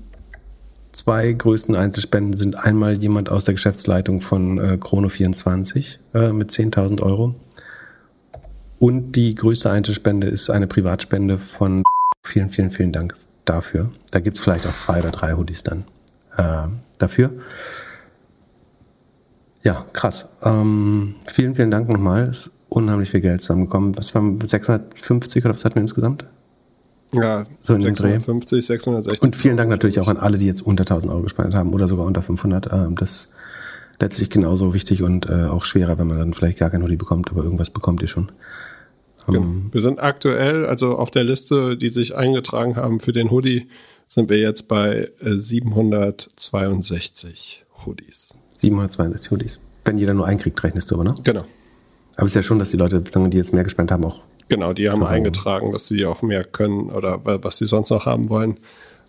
zwei 0.92 1.32
größten 1.32 1.76
Einzelspenden 1.76 2.38
sind 2.38 2.56
einmal 2.56 2.98
jemand 2.98 3.30
aus 3.30 3.46
der 3.46 3.54
Geschäftsleitung 3.54 4.22
von 4.22 4.58
äh, 4.58 4.78
Chrono24 4.80 6.00
äh, 6.14 6.32
mit 6.34 6.52
10.000 6.52 7.02
Euro. 7.02 7.36
Und 8.80 9.14
die 9.14 9.36
größte 9.36 9.70
Einzelspende 9.70 10.28
ist 10.28 10.50
eine 10.50 10.68
Privatspende 10.68 11.38
von 11.38 11.84
vielen, 12.24 12.50
vielen, 12.50 12.72
vielen 12.72 12.94
Dank 12.94 13.16
dafür. 13.46 13.92
Da 14.12 14.20
gibt 14.20 14.38
es 14.38 14.44
vielleicht 14.44 14.66
auch 14.66 14.72
zwei 14.72 15.00
oder 15.00 15.12
drei 15.12 15.34
Hoodies 15.34 15.64
dann 15.64 15.84
äh, 16.38 16.68
dafür. 16.98 17.32
Ja, 19.64 19.86
krass. 19.92 20.30
Ähm, 20.42 21.16
vielen, 21.26 21.56
vielen 21.56 21.72
Dank 21.72 21.90
nochmal. 21.90 22.30
Es 22.30 22.48
ist 22.48 22.54
unheimlich 22.70 23.10
viel 23.10 23.22
Geld 23.22 23.42
zusammengekommen. 23.42 23.98
Was 23.98 24.16
waren 24.16 24.40
650 24.40 25.44
oder 25.44 25.54
was 25.54 25.66
hatten 25.66 25.76
wir 25.76 25.82
insgesamt? 25.82 26.26
Ja, 27.12 27.46
so 27.62 27.74
in 27.74 27.82
650, 27.82 28.66
660. 28.66 29.24
Und 29.24 29.36
vielen 29.36 29.58
Dank 29.58 29.70
natürlich 29.70 30.00
auch 30.00 30.08
an 30.08 30.18
alle, 30.18 30.38
die 30.38 30.46
jetzt 30.46 30.62
unter 30.62 30.84
1000 30.84 31.12
Euro 31.12 31.24
gespendet 31.24 31.56
haben 31.56 31.74
oder 31.74 31.88
sogar 31.88 32.06
unter 32.06 32.22
500. 32.22 32.72
Ähm, 32.72 32.96
das 32.96 33.12
ist 33.12 33.30
letztlich 34.00 34.30
genauso 34.30 34.74
wichtig 34.74 35.04
und 35.04 35.30
äh, 35.30 35.46
auch 35.46 35.64
schwerer, 35.64 35.98
wenn 35.98 36.08
man 36.08 36.20
dann 36.20 36.34
vielleicht 36.34 36.60
gar 36.60 36.70
kein 36.70 36.84
Hoodie 36.84 36.98
bekommt, 36.98 37.32
aber 37.32 37.44
irgendwas 37.44 37.70
bekommt 37.70 38.02
ihr 38.02 38.08
schon. 38.08 38.32
Genau. 39.28 39.46
Wir 39.72 39.82
sind 39.82 40.00
aktuell, 40.00 40.66
also 40.66 40.98
auf 40.98 41.12
der 41.12 41.24
Liste, 41.24 41.78
die 41.78 41.92
sich 41.92 42.16
eingetragen 42.16 42.76
haben 42.76 43.00
für 43.00 43.12
den 43.12 43.30
Hoodie, 43.30 43.68
sind 44.08 44.28
wir 44.30 44.40
jetzt 44.40 44.68
bei 44.68 45.12
762 45.22 47.64
äh, 47.64 47.86
Hoodies. 47.86 48.30
762 48.58 49.32
Hoodies. 49.32 49.60
Wenn 49.86 50.00
jeder 50.00 50.14
nur 50.14 50.26
einen 50.26 50.40
kriegt, 50.40 50.62
rechnest 50.64 50.92
du 50.92 50.96
aber, 50.96 51.04
ne? 51.04 51.16
Genau. 51.24 51.46
Aber 52.16 52.26
es 52.26 52.32
ist 52.32 52.36
ja 52.36 52.42
schon, 52.42 52.60
dass 52.60 52.72
die 52.72 52.78
Leute, 52.78 53.02
die 53.02 53.38
jetzt 53.38 53.54
mehr 53.54 53.64
gespendet 53.64 53.92
haben, 53.92 54.04
auch. 54.04 54.24
Genau, 54.50 54.74
die 54.74 54.90
haben 54.90 55.04
eingetragen, 55.04 55.72
dass 55.72 55.88
sie 55.88 56.06
auch 56.06 56.24
mehr 56.24 56.44
können 56.44 56.90
oder 56.90 57.22
was 57.24 57.58
sie 57.58 57.68
sonst 57.68 57.92
noch 57.92 58.06
haben 58.06 58.30
wollen. 58.30 58.58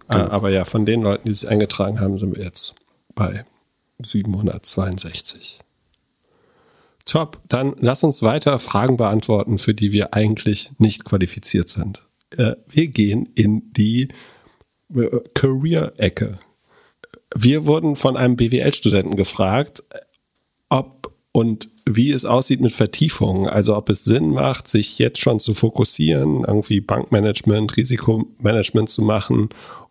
Äh, 0.08 0.14
genau. 0.14 0.30
Aber 0.30 0.50
ja, 0.50 0.64
von 0.64 0.84
den 0.84 1.02
Leuten, 1.02 1.26
die 1.26 1.34
sich 1.34 1.48
eingetragen 1.48 1.98
haben, 1.98 2.18
sind 2.18 2.36
wir 2.36 2.44
jetzt 2.44 2.74
bei 3.14 3.44
762. 3.98 5.60
Top. 7.06 7.40
Dann 7.48 7.74
lass 7.80 8.04
uns 8.04 8.22
weiter 8.22 8.58
Fragen 8.58 8.98
beantworten, 8.98 9.58
für 9.58 9.74
die 9.74 9.92
wir 9.92 10.14
eigentlich 10.14 10.70
nicht 10.78 11.04
qualifiziert 11.04 11.70
sind. 11.70 12.02
Äh, 12.36 12.56
wir 12.68 12.88
gehen 12.88 13.30
in 13.34 13.72
die 13.72 14.08
äh, 14.94 15.20
Career-Ecke. 15.34 16.38
Wir 17.34 17.66
wurden 17.66 17.96
von 17.96 18.16
einem 18.16 18.36
BWL-Studenten 18.36 19.16
gefragt, 19.16 19.82
ob 20.68 21.12
und 21.32 21.69
wie 21.86 22.12
es 22.12 22.24
aussieht 22.24 22.60
mit 22.60 22.72
Vertiefungen. 22.72 23.48
Also 23.48 23.76
ob 23.76 23.88
es 23.90 24.04
Sinn 24.04 24.30
macht, 24.30 24.68
sich 24.68 24.98
jetzt 24.98 25.20
schon 25.20 25.40
zu 25.40 25.54
fokussieren, 25.54 26.44
irgendwie 26.46 26.80
Bankmanagement, 26.80 27.76
Risikomanagement 27.76 28.88
zu 28.90 29.02
machen 29.02 29.48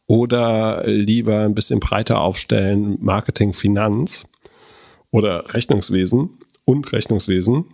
oder 0.07 0.83
lieber 0.87 1.41
ein 1.41 1.55
bisschen 1.55 1.79
breiter 1.79 2.21
aufstellen, 2.21 2.97
Marketing, 2.99 3.53
Finanz 3.53 4.25
oder 5.11 5.53
Rechnungswesen 5.53 6.31
und 6.65 6.91
Rechnungswesen. 6.91 7.65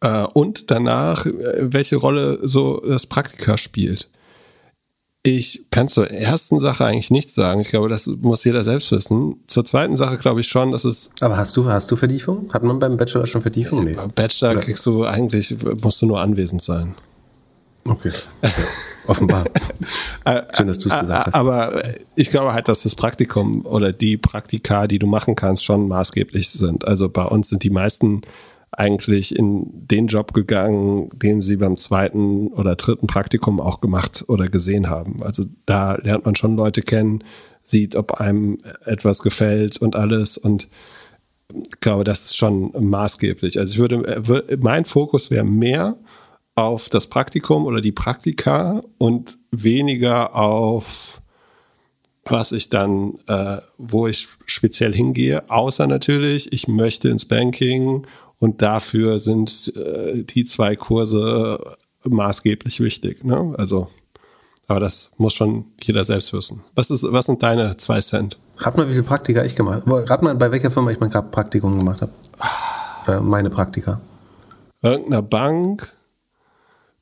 Äh, 0.00 0.26
und 0.32 0.70
danach, 0.70 1.26
äh, 1.26 1.32
welche 1.60 1.96
Rolle 1.96 2.38
so 2.42 2.80
das 2.86 3.06
Praktika 3.06 3.58
spielt. 3.58 4.10
Ich 5.26 5.64
kann 5.70 5.88
zur 5.88 6.10
ersten 6.10 6.58
Sache 6.58 6.84
eigentlich 6.84 7.10
nichts 7.10 7.34
sagen. 7.34 7.62
Ich 7.62 7.68
glaube, 7.68 7.88
das 7.88 8.06
muss 8.06 8.44
jeder 8.44 8.62
selbst 8.62 8.92
wissen. 8.92 9.36
Zur 9.46 9.64
zweiten 9.64 9.96
Sache 9.96 10.18
glaube 10.18 10.42
ich 10.42 10.48
schon, 10.48 10.70
dass 10.70 10.84
es. 10.84 11.10
Aber 11.22 11.38
hast 11.38 11.56
du, 11.56 11.66
hast 11.66 11.90
du 11.90 11.96
Vertiefung? 11.96 12.52
Hat 12.52 12.62
man 12.62 12.78
beim 12.78 12.98
Bachelor 12.98 13.26
schon 13.26 13.40
Vertiefung? 13.40 13.84
Nee. 13.84 13.96
Bachelor 14.14 14.50
Oder? 14.50 14.60
kriegst 14.60 14.84
du 14.84 15.04
eigentlich, 15.04 15.56
musst 15.82 16.02
du 16.02 16.06
nur 16.06 16.20
anwesend 16.20 16.60
sein. 16.60 16.94
Okay. 17.88 18.12
okay. 18.42 18.52
Offenbar. 19.06 19.44
Äh, 20.26 20.42
Schön, 20.56 20.66
dass 20.66 20.78
du 20.78 20.90
es 20.90 20.98
gesagt 20.98 21.26
hast. 21.28 21.34
Aber 21.34 21.82
ich 22.16 22.28
glaube 22.28 22.52
halt, 22.52 22.68
dass 22.68 22.82
das 22.82 22.94
Praktikum 22.94 23.64
oder 23.64 23.94
die 23.94 24.18
Praktika, 24.18 24.86
die 24.86 24.98
du 24.98 25.06
machen 25.06 25.36
kannst, 25.36 25.64
schon 25.64 25.88
maßgeblich 25.88 26.50
sind. 26.50 26.86
Also 26.86 27.08
bei 27.08 27.24
uns 27.24 27.48
sind 27.48 27.62
die 27.62 27.70
meisten 27.70 28.22
eigentlich 28.78 29.36
in 29.36 29.86
den 29.86 30.06
Job 30.06 30.32
gegangen, 30.32 31.08
den 31.14 31.40
sie 31.40 31.56
beim 31.56 31.76
zweiten 31.76 32.48
oder 32.48 32.76
dritten 32.76 33.06
Praktikum 33.06 33.60
auch 33.60 33.80
gemacht 33.80 34.24
oder 34.28 34.48
gesehen 34.48 34.88
haben. 34.88 35.22
Also 35.22 35.44
da 35.66 35.94
lernt 35.96 36.24
man 36.24 36.36
schon 36.36 36.56
Leute 36.56 36.82
kennen, 36.82 37.24
sieht, 37.64 37.96
ob 37.96 38.20
einem 38.20 38.58
etwas 38.84 39.20
gefällt 39.20 39.78
und 39.78 39.96
alles 39.96 40.36
und 40.36 40.68
ich 41.52 41.80
glaube, 41.80 42.04
das 42.04 42.24
ist 42.24 42.36
schon 42.36 42.72
maßgeblich. 42.78 43.58
Also 43.58 43.74
ich 43.74 43.78
würde, 43.78 44.56
mein 44.60 44.84
Fokus 44.84 45.30
wäre 45.30 45.44
mehr 45.44 45.96
auf 46.54 46.88
das 46.88 47.06
Praktikum 47.06 47.66
oder 47.66 47.80
die 47.80 47.92
Praktika 47.92 48.82
und 48.98 49.38
weniger 49.50 50.34
auf 50.34 51.20
was 52.26 52.52
ich 52.52 52.68
dann, 52.68 53.18
äh, 53.26 53.58
wo 53.76 54.06
ich 54.06 54.28
speziell 54.46 54.94
hingehe, 54.94 55.50
außer 55.50 55.86
natürlich, 55.86 56.52
ich 56.52 56.68
möchte 56.68 57.08
ins 57.08 57.26
Banking 57.26 58.06
und 58.44 58.60
dafür 58.60 59.20
sind 59.20 59.72
äh, 59.74 60.22
die 60.22 60.44
zwei 60.44 60.76
Kurse 60.76 61.78
maßgeblich 62.04 62.78
wichtig. 62.80 63.24
Ne? 63.24 63.54
Also, 63.56 63.88
aber 64.66 64.80
das 64.80 65.12
muss 65.16 65.32
schon 65.32 65.64
jeder 65.80 66.04
selbst 66.04 66.34
wissen. 66.34 66.62
Was, 66.74 66.90
ist, 66.90 67.10
was 67.10 67.24
sind 67.24 67.42
deine 67.42 67.78
zwei 67.78 68.02
Cent? 68.02 68.36
Rat 68.58 68.76
mal, 68.76 68.86
wie 68.86 68.92
viele 68.92 69.04
Praktika 69.04 69.42
ich 69.44 69.56
gemacht 69.56 69.86
habe. 69.86 70.10
Rat 70.10 70.20
mal, 70.20 70.34
bei 70.34 70.52
welcher 70.52 70.70
Firma 70.70 70.90
ich 70.90 71.00
mein 71.00 71.10
Praktikum 71.10 71.78
gemacht 71.78 72.02
habe. 72.02 72.12
Äh, 73.06 73.20
meine 73.20 73.48
Praktika. 73.48 74.02
Irgendeiner 74.82 75.22
Bank, 75.22 75.90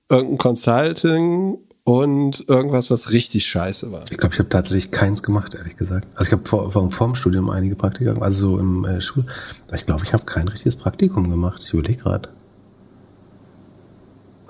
irgendein 0.08 0.38
Consulting 0.38 1.58
und 1.84 2.48
irgendwas, 2.48 2.90
was 2.90 3.10
richtig 3.10 3.46
scheiße 3.46 3.90
war. 3.90 4.04
Ich 4.10 4.16
glaube, 4.16 4.34
ich 4.34 4.38
habe 4.38 4.48
tatsächlich 4.48 4.92
keins 4.92 5.22
gemacht, 5.22 5.54
ehrlich 5.54 5.76
gesagt. 5.76 6.06
Also 6.14 6.28
ich 6.28 6.32
habe 6.32 6.48
vor, 6.48 6.70
vor, 6.70 6.90
vor 6.90 7.06
dem 7.08 7.14
Studium 7.14 7.50
einige 7.50 7.74
Praktika, 7.74 8.14
also 8.20 8.50
so 8.50 8.58
im 8.58 8.84
äh, 8.84 9.00
Schul. 9.00 9.24
Ich 9.74 9.84
glaube, 9.84 10.02
ich 10.04 10.12
habe 10.12 10.24
kein 10.24 10.48
richtiges 10.48 10.76
Praktikum 10.76 11.28
gemacht. 11.28 11.62
Ich 11.64 11.72
überlege 11.72 12.02
gerade. 12.02 12.28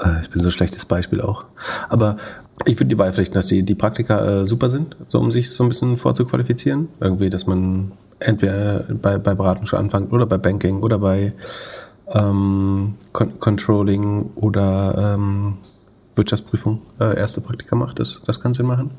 Äh, 0.01 0.21
ich 0.21 0.31
bin 0.31 0.43
so 0.43 0.49
ein 0.49 0.53
schlechtes 0.53 0.85
Beispiel 0.85 1.23
auch. 1.23 1.47
Aber 1.89 2.19
ich 2.67 2.79
würde 2.79 2.89
dir 2.89 2.97
beipflichten, 2.97 3.35
dass 3.35 3.47
die, 3.47 3.63
die 3.63 3.75
Praktika 3.75 4.43
äh, 4.43 4.47
super 4.47 4.69
sind, 4.69 4.97
so 5.09 5.19
um 5.19 5.33
sich 5.33 5.51
so 5.51 5.65
ein 5.65 5.71
bisschen 5.71 5.97
vorzuqualifizieren. 5.97 6.89
Irgendwie, 7.01 7.31
dass 7.31 7.47
man 7.47 7.93
entweder 8.19 8.81
bei, 9.01 9.17
bei 9.17 9.35
Beratung 9.35 9.65
schon 9.65 9.79
anfängt 9.79 10.13
oder 10.13 10.27
bei 10.27 10.37
Banking 10.37 10.83
oder 10.83 10.99
bei 10.99 11.33
ähm, 12.09 12.95
Con 13.13 13.41
Controlling 13.41 14.31
oder 14.35 15.15
ähm, 15.15 15.57
Wirtschaftsprüfung 16.15 16.83
äh, 17.01 17.17
erste 17.17 17.41
Praktika 17.41 17.77
macht. 17.77 17.99
Das, 17.99 18.21
das 18.25 18.41
kann 18.41 18.55
Sinn 18.55 18.67
machen. 18.67 18.91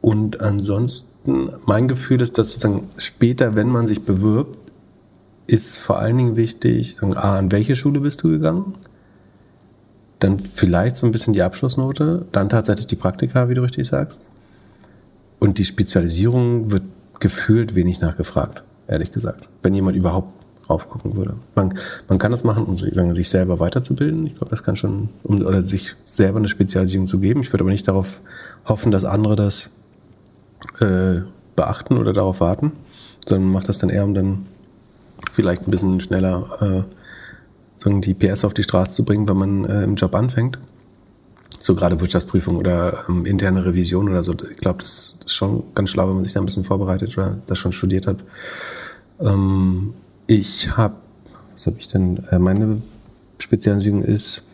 Und 0.00 0.40
ansonsten, 0.40 1.50
mein 1.64 1.86
Gefühl 1.86 2.20
ist, 2.20 2.36
dass 2.36 2.52
sozusagen 2.52 2.88
später, 2.98 3.54
wenn 3.54 3.68
man 3.68 3.86
sich 3.86 4.04
bewirbt, 4.04 4.58
ist 5.46 5.78
vor 5.78 5.98
allen 5.98 6.18
Dingen 6.18 6.36
wichtig, 6.36 6.96
sagen, 6.96 7.16
A, 7.16 7.38
an 7.38 7.52
welche 7.52 7.76
Schule 7.76 8.00
bist 8.00 8.22
du 8.22 8.30
gegangen? 8.30 8.74
Dann 10.18 10.38
vielleicht 10.38 10.96
so 10.96 11.06
ein 11.06 11.12
bisschen 11.12 11.34
die 11.34 11.42
Abschlussnote, 11.42 12.26
dann 12.32 12.48
tatsächlich 12.48 12.86
die 12.86 12.96
Praktika, 12.96 13.48
wie 13.48 13.54
du 13.54 13.62
richtig 13.62 13.86
sagst. 13.88 14.28
Und 15.38 15.58
die 15.58 15.64
Spezialisierung 15.64 16.70
wird 16.70 16.84
gefühlt 17.20 17.74
wenig 17.74 18.00
nachgefragt, 18.00 18.62
ehrlich 18.88 19.12
gesagt. 19.12 19.48
Wenn 19.62 19.74
jemand 19.74 19.96
überhaupt 19.96 20.32
drauf 20.72 20.88
gucken 20.88 21.16
würde. 21.16 21.34
Man, 21.54 21.74
man 22.08 22.18
kann 22.18 22.30
das 22.30 22.44
machen, 22.44 22.64
um 22.64 22.78
sagen, 22.78 23.14
sich 23.14 23.28
selber 23.28 23.60
weiterzubilden. 23.60 24.26
Ich 24.26 24.36
glaube, 24.36 24.50
das 24.50 24.64
kann 24.64 24.76
schon, 24.76 25.10
um 25.22 25.44
oder 25.44 25.62
sich 25.62 25.94
selber 26.06 26.38
eine 26.38 26.48
Spezialisierung 26.48 27.06
zu 27.06 27.20
geben. 27.20 27.42
Ich 27.42 27.52
würde 27.52 27.62
aber 27.62 27.70
nicht 27.70 27.86
darauf 27.86 28.20
hoffen, 28.64 28.90
dass 28.90 29.04
andere 29.04 29.36
das 29.36 29.70
äh, 30.80 31.20
beachten 31.56 31.98
oder 31.98 32.12
darauf 32.12 32.40
warten, 32.40 32.72
sondern 33.26 33.50
macht 33.50 33.68
das 33.68 33.78
dann 33.78 33.90
eher, 33.90 34.04
um 34.04 34.14
dann 34.14 34.46
vielleicht 35.30 35.68
ein 35.68 35.70
bisschen 35.70 36.00
schneller 36.00 36.86
äh, 36.86 37.80
sagen, 37.80 38.00
die 38.00 38.14
PS 38.14 38.44
auf 38.44 38.54
die 38.54 38.62
Straße 38.62 38.94
zu 38.94 39.04
bringen, 39.04 39.28
wenn 39.28 39.36
man 39.36 39.64
äh, 39.66 39.84
im 39.84 39.96
Job 39.96 40.14
anfängt. 40.14 40.58
So 41.58 41.74
gerade 41.74 42.00
Wirtschaftsprüfung 42.00 42.56
oder 42.56 43.04
ähm, 43.08 43.26
interne 43.26 43.64
Revision 43.64 44.08
oder 44.08 44.22
so. 44.22 44.32
Ich 44.32 44.56
glaube, 44.56 44.80
das 44.80 45.16
ist 45.24 45.34
schon 45.34 45.64
ganz 45.74 45.90
schlau, 45.90 46.08
wenn 46.08 46.14
man 46.14 46.24
sich 46.24 46.32
da 46.32 46.40
ein 46.40 46.46
bisschen 46.46 46.64
vorbereitet 46.64 47.16
oder 47.18 47.36
das 47.44 47.58
schon 47.58 47.72
studiert 47.72 48.06
hat. 48.06 48.16
Ähm, 49.20 49.92
ich 50.36 50.76
habe, 50.76 50.94
was 51.52 51.66
habe 51.66 51.76
ich 51.78 51.88
denn? 51.88 52.24
Äh, 52.30 52.38
meine 52.38 52.80
Spezialisierung 53.38 54.02
ist 54.02 54.44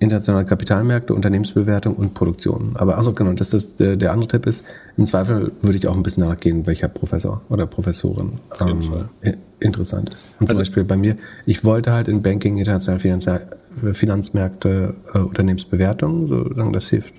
internationale 0.00 0.44
Kapitalmärkte, 0.44 1.12
Unternehmensbewertung 1.12 1.96
und 1.96 2.14
Produktion. 2.14 2.72
Aber 2.74 2.98
also 2.98 3.12
genau, 3.12 3.32
das 3.32 3.52
ist 3.52 3.80
der, 3.80 3.96
der 3.96 4.12
andere 4.12 4.28
Tipp 4.28 4.46
ist, 4.46 4.64
im 4.96 5.06
Zweifel 5.06 5.52
würde 5.60 5.76
ich 5.76 5.88
auch 5.88 5.96
ein 5.96 6.04
bisschen 6.04 6.24
nachgehen, 6.24 6.66
welcher 6.66 6.88
Professor 6.88 7.42
oder 7.48 7.66
Professorin 7.66 8.38
ähm, 8.60 9.04
interessant 9.58 10.12
ist. 10.12 10.30
Und 10.38 10.48
also, 10.48 10.54
zum 10.54 10.58
Beispiel 10.60 10.84
bei 10.84 10.96
mir, 10.96 11.16
ich 11.46 11.64
wollte 11.64 11.92
halt 11.92 12.06
in 12.06 12.22
Banking, 12.22 12.58
internationale 12.58 13.00
Finanz 13.00 13.28
Finanzmärkte, 13.92 14.94
äh, 15.14 15.18
Unternehmensbewertung, 15.18 16.26
so 16.26 16.52
sagen, 16.54 16.72
das 16.72 16.88
hilft. 16.88 17.14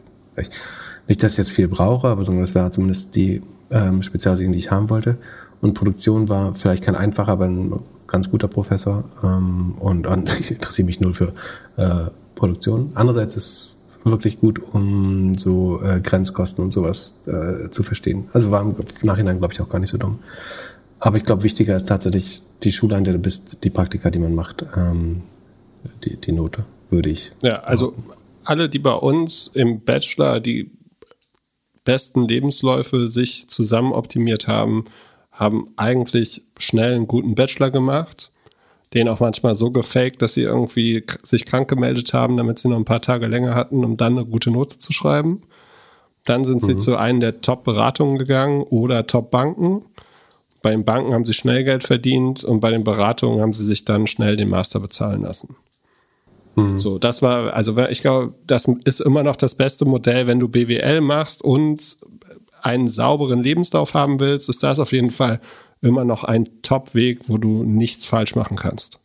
Nicht, 1.07 1.23
dass 1.23 1.33
ich 1.33 1.37
jetzt 1.37 1.51
viel 1.51 1.67
brauche, 1.67 2.07
aber 2.07 2.23
das 2.23 2.55
wäre 2.55 2.71
zumindest 2.71 3.15
die 3.15 3.41
ähm, 3.71 4.03
Spezialisierung, 4.03 4.53
die 4.53 4.59
ich 4.59 4.71
haben 4.71 4.89
wollte. 4.89 5.17
Und 5.61 5.73
Produktion 5.73 6.29
war 6.29 6.55
vielleicht 6.55 6.83
kein 6.83 6.95
einfacher, 6.95 7.31
aber 7.31 7.45
ein 7.45 7.73
ganz 8.07 8.29
guter 8.29 8.47
Professor. 8.47 9.03
Ähm, 9.23 9.75
und, 9.79 10.07
und 10.07 10.39
ich 10.39 10.51
interessiere 10.51 10.85
mich 10.85 10.99
null 10.99 11.13
für 11.13 11.33
äh, 11.77 12.09
Produktion. 12.35 12.91
Andererseits 12.95 13.35
ist 13.35 13.45
es 13.45 13.75
wirklich 14.05 14.39
gut, 14.39 14.61
um 14.73 15.33
so 15.35 15.81
äh, 15.83 15.99
Grenzkosten 16.01 16.63
und 16.63 16.71
sowas 16.71 17.15
äh, 17.27 17.69
zu 17.69 17.83
verstehen. 17.83 18.29
Also 18.33 18.51
war 18.51 18.61
im 18.61 18.75
Nachhinein, 19.03 19.39
glaube 19.39 19.53
ich, 19.53 19.61
auch 19.61 19.69
gar 19.69 19.79
nicht 19.79 19.89
so 19.89 19.97
dumm. 19.97 20.19
Aber 20.99 21.17
ich 21.17 21.25
glaube, 21.25 21.43
wichtiger 21.43 21.75
ist 21.75 21.87
tatsächlich 21.87 22.41
die 22.63 22.71
Schule, 22.71 22.95
an 22.95 23.03
der 23.03 23.13
du 23.13 23.19
bist, 23.19 23.63
die 23.63 23.69
Praktika, 23.69 24.09
die 24.09 24.19
man 24.19 24.35
macht, 24.35 24.65
ähm, 24.75 25.23
die, 26.03 26.17
die 26.17 26.31
Note, 26.31 26.65
würde 26.89 27.09
ich. 27.09 27.31
Ja, 27.41 27.61
also 27.61 27.93
alle, 28.43 28.69
die 28.69 28.79
bei 28.79 28.93
uns 28.93 29.49
im 29.53 29.81
Bachelor 29.81 30.39
die 30.39 30.71
besten 31.85 32.27
Lebensläufe 32.27 33.07
sich 33.07 33.47
zusammen 33.47 33.93
optimiert 33.93 34.47
haben, 34.47 34.83
haben 35.39 35.69
eigentlich 35.77 36.43
schnell 36.57 36.95
einen 36.95 37.07
guten 37.07 37.33
Bachelor 37.33 37.71
gemacht, 37.71 38.31
den 38.93 39.07
auch 39.07 39.21
manchmal 39.21 39.55
so 39.55 39.71
gefaked, 39.71 40.21
dass 40.21 40.33
sie 40.33 40.41
irgendwie 40.41 41.05
sich 41.23 41.45
krank 41.45 41.69
gemeldet 41.69 42.13
haben, 42.13 42.35
damit 42.35 42.59
sie 42.59 42.67
noch 42.67 42.75
ein 42.75 42.85
paar 42.85 43.01
Tage 43.01 43.27
länger 43.27 43.55
hatten, 43.55 43.85
um 43.85 43.95
dann 43.95 44.17
eine 44.17 44.25
gute 44.25 44.51
Note 44.51 44.79
zu 44.79 44.91
schreiben. 44.91 45.43
Dann 46.25 46.43
sind 46.43 46.61
sie 46.61 46.73
mhm. 46.73 46.79
zu 46.79 46.97
einem 46.97 47.21
der 47.21 47.39
Top-Beratungen 47.39 48.17
gegangen 48.17 48.63
oder 48.63 49.07
Top-Banken. 49.07 49.83
Bei 50.61 50.71
den 50.71 50.83
Banken 50.83 51.13
haben 51.13 51.25
sie 51.25 51.33
schnell 51.33 51.63
Geld 51.63 51.85
verdient 51.85 52.43
und 52.43 52.59
bei 52.59 52.71
den 52.71 52.83
Beratungen 52.83 53.39
haben 53.39 53.53
sie 53.53 53.63
sich 53.63 53.85
dann 53.85 54.07
schnell 54.07 54.35
den 54.35 54.49
Master 54.49 54.81
bezahlen 54.81 55.21
lassen. 55.21 55.55
Mhm. 56.55 56.77
So, 56.77 56.99
das 56.99 57.21
war, 57.21 57.53
also 57.53 57.77
ich 57.87 58.01
glaube, 58.01 58.33
das 58.45 58.67
ist 58.83 58.99
immer 58.99 59.23
noch 59.23 59.37
das 59.37 59.55
beste 59.55 59.85
Modell, 59.85 60.27
wenn 60.27 60.39
du 60.39 60.49
BWL 60.49 60.99
machst 60.99 61.41
und 61.41 61.97
einen 62.61 62.87
sauberen 62.87 63.43
Lebenslauf 63.43 63.93
haben 63.93 64.19
willst, 64.19 64.49
ist 64.49 64.63
das 64.63 64.79
auf 64.79 64.91
jeden 64.91 65.11
Fall 65.11 65.39
immer 65.81 66.05
noch 66.05 66.23
ein 66.23 66.61
Top-Weg, 66.61 67.21
wo 67.27 67.37
du 67.37 67.63
nichts 67.63 68.05
falsch 68.05 68.35
machen 68.35 68.57
kannst. 68.57 68.99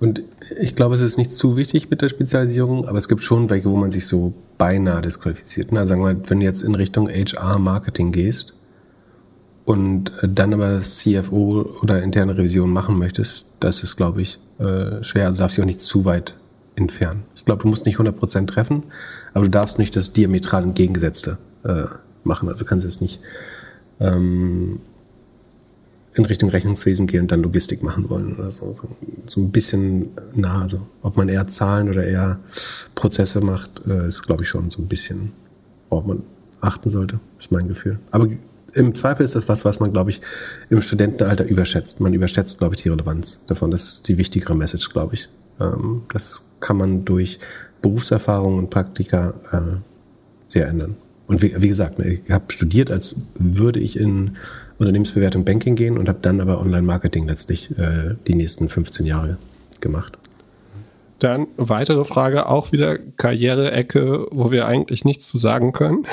Und 0.00 0.22
ich 0.60 0.74
glaube, 0.74 0.94
es 0.94 1.00
ist 1.00 1.16
nicht 1.16 1.30
zu 1.30 1.56
wichtig 1.56 1.88
mit 1.88 2.02
der 2.02 2.10
Spezialisierung, 2.10 2.86
aber 2.86 2.98
es 2.98 3.08
gibt 3.08 3.22
schon 3.22 3.48
welche, 3.48 3.70
wo 3.70 3.76
man 3.76 3.90
sich 3.90 4.06
so 4.06 4.34
beinahe 4.58 5.00
disqualifiziert. 5.00 5.72
Na, 5.72 5.86
sagen 5.86 6.02
wir, 6.02 6.28
wenn 6.28 6.40
du 6.40 6.44
jetzt 6.44 6.62
in 6.62 6.74
Richtung 6.74 7.08
HR-Marketing 7.08 8.12
gehst 8.12 8.54
und 9.64 10.12
dann 10.22 10.52
aber 10.52 10.80
CFO 10.80 11.78
oder 11.80 12.02
interne 12.02 12.36
Revision 12.36 12.70
machen 12.70 12.98
möchtest, 12.98 13.52
das 13.60 13.82
ist, 13.82 13.96
glaube 13.96 14.20
ich, 14.20 14.38
äh, 14.58 15.02
schwer. 15.02 15.26
Also 15.26 15.38
darfst 15.38 15.56
du 15.56 15.62
auch 15.62 15.66
nicht 15.66 15.80
zu 15.80 16.04
weit 16.04 16.34
entfernen. 16.74 17.22
Ich 17.36 17.44
glaube, 17.44 17.62
du 17.62 17.68
musst 17.68 17.86
nicht 17.86 17.98
100% 17.98 18.46
treffen, 18.46 18.82
aber 19.34 19.44
du 19.44 19.50
darfst 19.50 19.78
nicht 19.78 19.96
das 19.96 20.12
diametral 20.12 20.64
entgegengesetzte 20.64 21.38
äh, 21.64 21.84
machen. 22.24 22.48
Also 22.48 22.64
kannst 22.64 22.84
jetzt 22.84 23.00
nicht 23.00 23.20
ähm, 24.00 24.80
in 26.14 26.24
Richtung 26.24 26.50
Rechnungswesen 26.50 27.06
gehen 27.06 27.22
und 27.22 27.32
dann 27.32 27.42
Logistik 27.42 27.82
machen 27.82 28.08
wollen 28.10 28.34
oder 28.34 28.50
so. 28.50 28.72
So, 28.72 28.88
so 29.26 29.40
ein 29.40 29.50
bisschen 29.50 30.10
nah. 30.34 30.62
Also 30.62 30.80
ob 31.02 31.16
man 31.16 31.28
eher 31.28 31.46
Zahlen 31.46 31.88
oder 31.88 32.04
eher 32.04 32.38
Prozesse 32.94 33.40
macht, 33.40 33.86
äh, 33.86 34.06
ist, 34.06 34.22
glaube 34.24 34.42
ich, 34.42 34.48
schon 34.48 34.70
so 34.70 34.82
ein 34.82 34.88
bisschen, 34.88 35.32
worauf 35.88 36.06
man 36.06 36.22
achten 36.60 36.90
sollte, 36.90 37.18
ist 37.38 37.50
mein 37.50 37.68
Gefühl. 37.68 37.98
Aber 38.10 38.28
im 38.74 38.94
Zweifel 38.94 39.24
ist 39.24 39.34
das 39.34 39.48
was, 39.48 39.64
was 39.64 39.80
man, 39.80 39.92
glaube 39.92 40.10
ich, 40.10 40.20
im 40.70 40.80
Studentenalter 40.80 41.44
überschätzt. 41.44 42.00
Man 42.00 42.14
überschätzt, 42.14 42.58
glaube 42.58 42.74
ich, 42.74 42.82
die 42.82 42.88
Relevanz 42.88 43.42
davon. 43.46 43.70
Das 43.70 43.84
ist 43.84 44.08
die 44.08 44.16
wichtigere 44.18 44.54
Message, 44.54 44.90
glaube 44.90 45.14
ich. 45.14 45.28
Ähm, 45.60 46.02
das 46.12 46.44
kann 46.60 46.76
man 46.76 47.04
durch 47.04 47.38
Berufserfahrung 47.80 48.58
und 48.58 48.70
Praktika 48.70 49.34
äh, 49.50 49.76
sehr 50.48 50.68
ändern. 50.68 50.96
Und 51.32 51.40
wie, 51.40 51.54
wie 51.62 51.68
gesagt, 51.68 51.98
ich 51.98 52.30
habe 52.30 52.52
studiert, 52.52 52.90
als 52.90 53.16
würde 53.38 53.80
ich 53.80 53.98
in 53.98 54.36
Unternehmensbewertung 54.76 55.46
Banking 55.46 55.76
gehen 55.76 55.96
und 55.96 56.06
habe 56.10 56.18
dann 56.20 56.42
aber 56.42 56.60
Online-Marketing 56.60 57.26
letztlich 57.26 57.70
äh, 57.78 58.16
die 58.26 58.34
nächsten 58.34 58.68
15 58.68 59.06
Jahre 59.06 59.38
gemacht. 59.80 60.18
Dann 61.20 61.46
weitere 61.56 62.04
Frage, 62.04 62.50
auch 62.50 62.70
wieder 62.72 62.98
Karriereecke, 62.98 64.26
wo 64.30 64.50
wir 64.50 64.66
eigentlich 64.66 65.06
nichts 65.06 65.26
zu 65.26 65.38
sagen 65.38 65.72
können. 65.72 66.06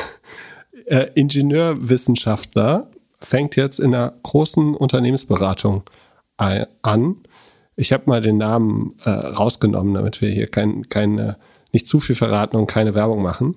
Äh, 0.86 1.08
Ingenieurwissenschaftler 1.16 2.90
fängt 3.20 3.58
jetzt 3.58 3.80
in 3.80 3.94
einer 3.94 4.14
großen 4.24 4.74
Unternehmensberatung 4.74 5.84
an. 6.38 7.18
Ich 7.76 7.92
habe 7.92 8.04
mal 8.06 8.22
den 8.22 8.38
Namen 8.38 8.96
äh, 9.04 9.10
rausgenommen, 9.10 9.94
damit 9.96 10.22
wir 10.22 10.30
hier 10.30 10.48
kein, 10.48 10.84
keine, 10.88 11.36
nicht 11.74 11.88
zu 11.88 12.00
viel 12.00 12.16
verraten 12.16 12.56
und 12.56 12.68
keine 12.68 12.96
Werbung 12.96 13.22
machen. 13.22 13.56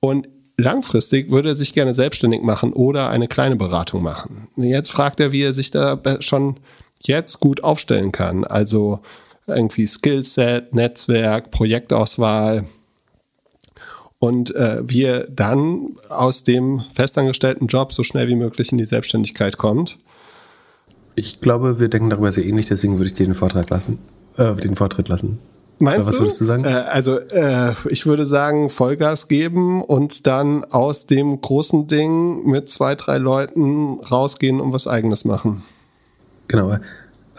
Und 0.00 0.26
langfristig 0.56 1.30
würde 1.30 1.50
er 1.50 1.54
sich 1.54 1.72
gerne 1.72 1.94
selbstständig 1.94 2.42
machen 2.42 2.72
oder 2.72 3.08
eine 3.10 3.28
kleine 3.28 3.56
Beratung 3.56 4.02
machen. 4.02 4.48
Jetzt 4.56 4.90
fragt 4.90 5.20
er, 5.20 5.32
wie 5.32 5.42
er 5.42 5.54
sich 5.54 5.70
da 5.70 6.00
schon 6.20 6.56
jetzt 7.00 7.40
gut 7.40 7.64
aufstellen 7.64 8.12
kann. 8.12 8.44
Also 8.44 9.00
irgendwie 9.46 9.86
Skillset, 9.86 10.74
Netzwerk, 10.74 11.50
Projektauswahl. 11.50 12.64
und 14.18 14.54
äh, 14.54 14.82
wie 14.84 15.02
er 15.02 15.26
dann 15.28 15.96
aus 16.08 16.44
dem 16.44 16.84
festangestellten 16.92 17.66
Job 17.66 17.92
so 17.92 18.04
schnell 18.04 18.28
wie 18.28 18.36
möglich 18.36 18.70
in 18.70 18.78
die 18.78 18.84
Selbstständigkeit 18.84 19.58
kommt. 19.58 19.98
Ich 21.16 21.40
glaube, 21.40 21.80
wir 21.80 21.88
denken 21.88 22.08
darüber 22.08 22.30
sehr 22.30 22.44
ähnlich, 22.46 22.66
deswegen 22.66 22.98
würde 22.98 23.08
ich 23.08 23.14
dir 23.14 23.26
den 23.26 23.34
Vortrag 23.34 23.68
lassen, 23.68 23.98
äh, 24.36 24.54
den 24.54 24.76
Vortritt 24.76 25.08
lassen. 25.08 25.40
Meinst 25.82 26.08
was 26.08 26.14
du? 26.14 26.22
würdest 26.22 26.40
du 26.40 26.44
sagen? 26.44 26.64
Äh, 26.64 26.68
also 26.68 27.18
äh, 27.18 27.72
ich 27.88 28.06
würde 28.06 28.24
sagen, 28.24 28.70
Vollgas 28.70 29.26
geben 29.26 29.82
und 29.82 30.28
dann 30.28 30.64
aus 30.64 31.06
dem 31.06 31.40
großen 31.40 31.88
Ding 31.88 32.46
mit 32.46 32.68
zwei, 32.68 32.94
drei 32.94 33.18
Leuten 33.18 33.98
rausgehen 33.98 34.60
und 34.60 34.72
was 34.72 34.86
eigenes 34.86 35.24
machen. 35.24 35.64
Genau. 36.46 36.76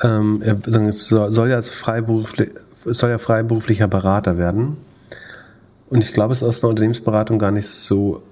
Ähm, 0.04 0.42
er 0.44 0.58
soll 0.92 1.50
ja 1.50 1.56
als 1.56 1.70
freiberuflich, 1.70 2.50
soll 2.84 3.12
ja 3.12 3.18
freiberuflicher 3.18 3.88
Berater 3.88 4.38
werden. 4.38 4.76
Und 5.90 6.04
ich 6.04 6.12
glaube, 6.12 6.34
es 6.34 6.42
ist 6.42 6.48
aus 6.48 6.64
einer 6.64 6.72
Unternehmensberatung 6.72 7.40
gar 7.40 7.52
nicht 7.52 7.68
so. 7.68 8.24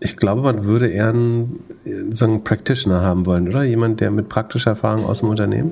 Ich 0.00 0.16
glaube, 0.16 0.42
man 0.42 0.64
würde 0.64 0.88
eher 0.88 1.10
einen, 1.10 1.60
so 2.10 2.24
einen 2.24 2.42
Practitioner 2.42 3.02
haben 3.02 3.26
wollen, 3.26 3.48
oder? 3.48 3.62
Jemand, 3.62 4.00
der 4.00 4.10
mit 4.10 4.28
praktischer 4.28 4.70
Erfahrung 4.70 5.04
aus 5.04 5.20
dem 5.20 5.28
Unternehmen. 5.28 5.70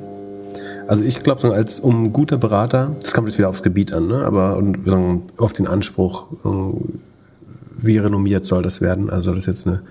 Also 0.86 1.04
ich 1.04 1.22
glaube, 1.22 1.52
als 1.52 1.80
um 1.80 2.12
guter 2.12 2.36
Berater, 2.36 2.96
das 3.00 3.14
kommt 3.14 3.28
jetzt 3.28 3.38
wieder 3.38 3.48
aufs 3.48 3.62
Gebiet 3.62 3.92
an, 3.92 4.06
ne? 4.06 4.24
aber 4.24 4.56
und, 4.56 4.86
auf 5.38 5.52
den 5.52 5.66
Anspruch, 5.66 6.26
wie 7.78 7.98
renommiert 7.98 8.44
soll 8.46 8.62
das 8.62 8.80
werden? 8.80 9.10
Also 9.10 9.24
soll 9.26 9.36
das 9.36 9.46
jetzt 9.46 9.66
eine 9.66 9.82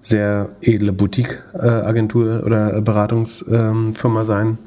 sehr 0.00 0.48
edle 0.62 0.92
Boutique-Agentur 0.92 2.42
oder 2.44 2.80
Beratungsfirma 2.80 4.24
sein 4.24 4.58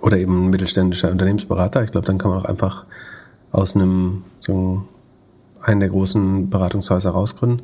oder 0.00 0.18
eben 0.18 0.46
ein 0.46 0.50
mittelständischer 0.50 1.10
Unternehmensberater. 1.10 1.82
Ich 1.84 1.90
glaube, 1.90 2.06
dann 2.06 2.18
kann 2.18 2.30
man 2.30 2.40
auch 2.40 2.44
einfach 2.44 2.84
aus 3.50 3.74
einem 3.74 4.24
so 4.40 4.82
einen 5.60 5.80
der 5.80 5.88
großen 5.88 6.50
Beratungshäuser 6.50 7.10
rausgründen. 7.10 7.62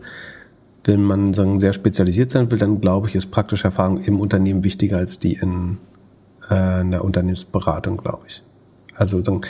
Wenn 0.85 1.03
man 1.03 1.35
so 1.35 1.59
sehr 1.59 1.73
spezialisiert 1.73 2.31
sein 2.31 2.51
will, 2.51 2.59
dann 2.59 2.81
glaube 2.81 3.09
ich, 3.09 3.15
ist 3.15 3.31
praktische 3.31 3.65
Erfahrung 3.65 4.01
im 4.01 4.21
Unternehmen 4.21 4.65
wichtiger 4.65 4.99
als 4.99 5.19
die 5.19 5.35
in, 5.35 5.73
äh, 5.73 5.88
einer 6.55 7.05
Unternehmensberatung, 7.05 7.97
glaube 7.99 8.25
ich. 8.27 8.43
Also 8.95 9.23
so, 9.23 9.41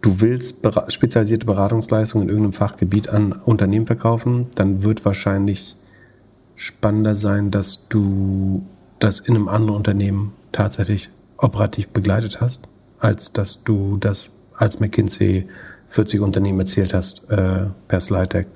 du 0.00 0.20
willst 0.20 0.66
spezialisierte 0.88 1.46
Beratungsleistungen 1.46 2.28
in 2.28 2.34
irgendeinem 2.34 2.52
Fachgebiet 2.52 3.08
an 3.08 3.32
Unternehmen 3.32 3.86
verkaufen, 3.86 4.46
dann 4.54 4.82
wird 4.82 5.04
wahrscheinlich 5.04 5.76
spannender 6.56 7.16
sein, 7.16 7.50
dass 7.50 7.88
du 7.88 8.64
das 8.98 9.20
in 9.20 9.34
einem 9.34 9.48
anderen 9.48 9.76
Unternehmen 9.76 10.32
tatsächlich 10.52 11.10
operativ 11.38 11.88
begleitet 11.88 12.40
hast, 12.40 12.68
als 12.98 13.32
dass 13.32 13.64
du 13.64 13.96
das 13.96 14.30
als 14.54 14.78
McKinsey 14.78 15.48
40 15.88 16.20
Unternehmen 16.20 16.60
erzählt 16.60 16.94
hast 16.94 17.30
äh, 17.30 17.66
per 17.88 18.00
Slide 18.00 18.28
Deck, 18.28 18.46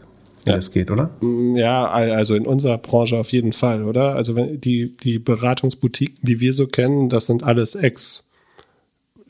wie 0.47 0.51
ja. 0.51 0.57
das 0.57 0.71
geht, 0.71 0.91
oder? 0.91 1.11
Mm, 1.21 1.57
ja, 1.57 1.87
also 1.89 2.35
in 2.35 2.47
unserer 2.47 2.79
Branche 2.79 3.19
auf 3.19 3.33
jeden 3.33 3.53
Fall, 3.53 3.85
oder? 3.85 4.15
Also 4.15 4.37
wenn 4.37 4.61
die, 4.61 4.97
die 4.97 5.19
Beratungsboutiquen, 5.19 6.19
die 6.23 6.41
wir 6.41 6.53
so 6.53 6.67
kennen, 6.67 7.09
das 7.09 7.27
sind 7.27 7.43
alles 7.43 7.75
Ex- 7.75 8.25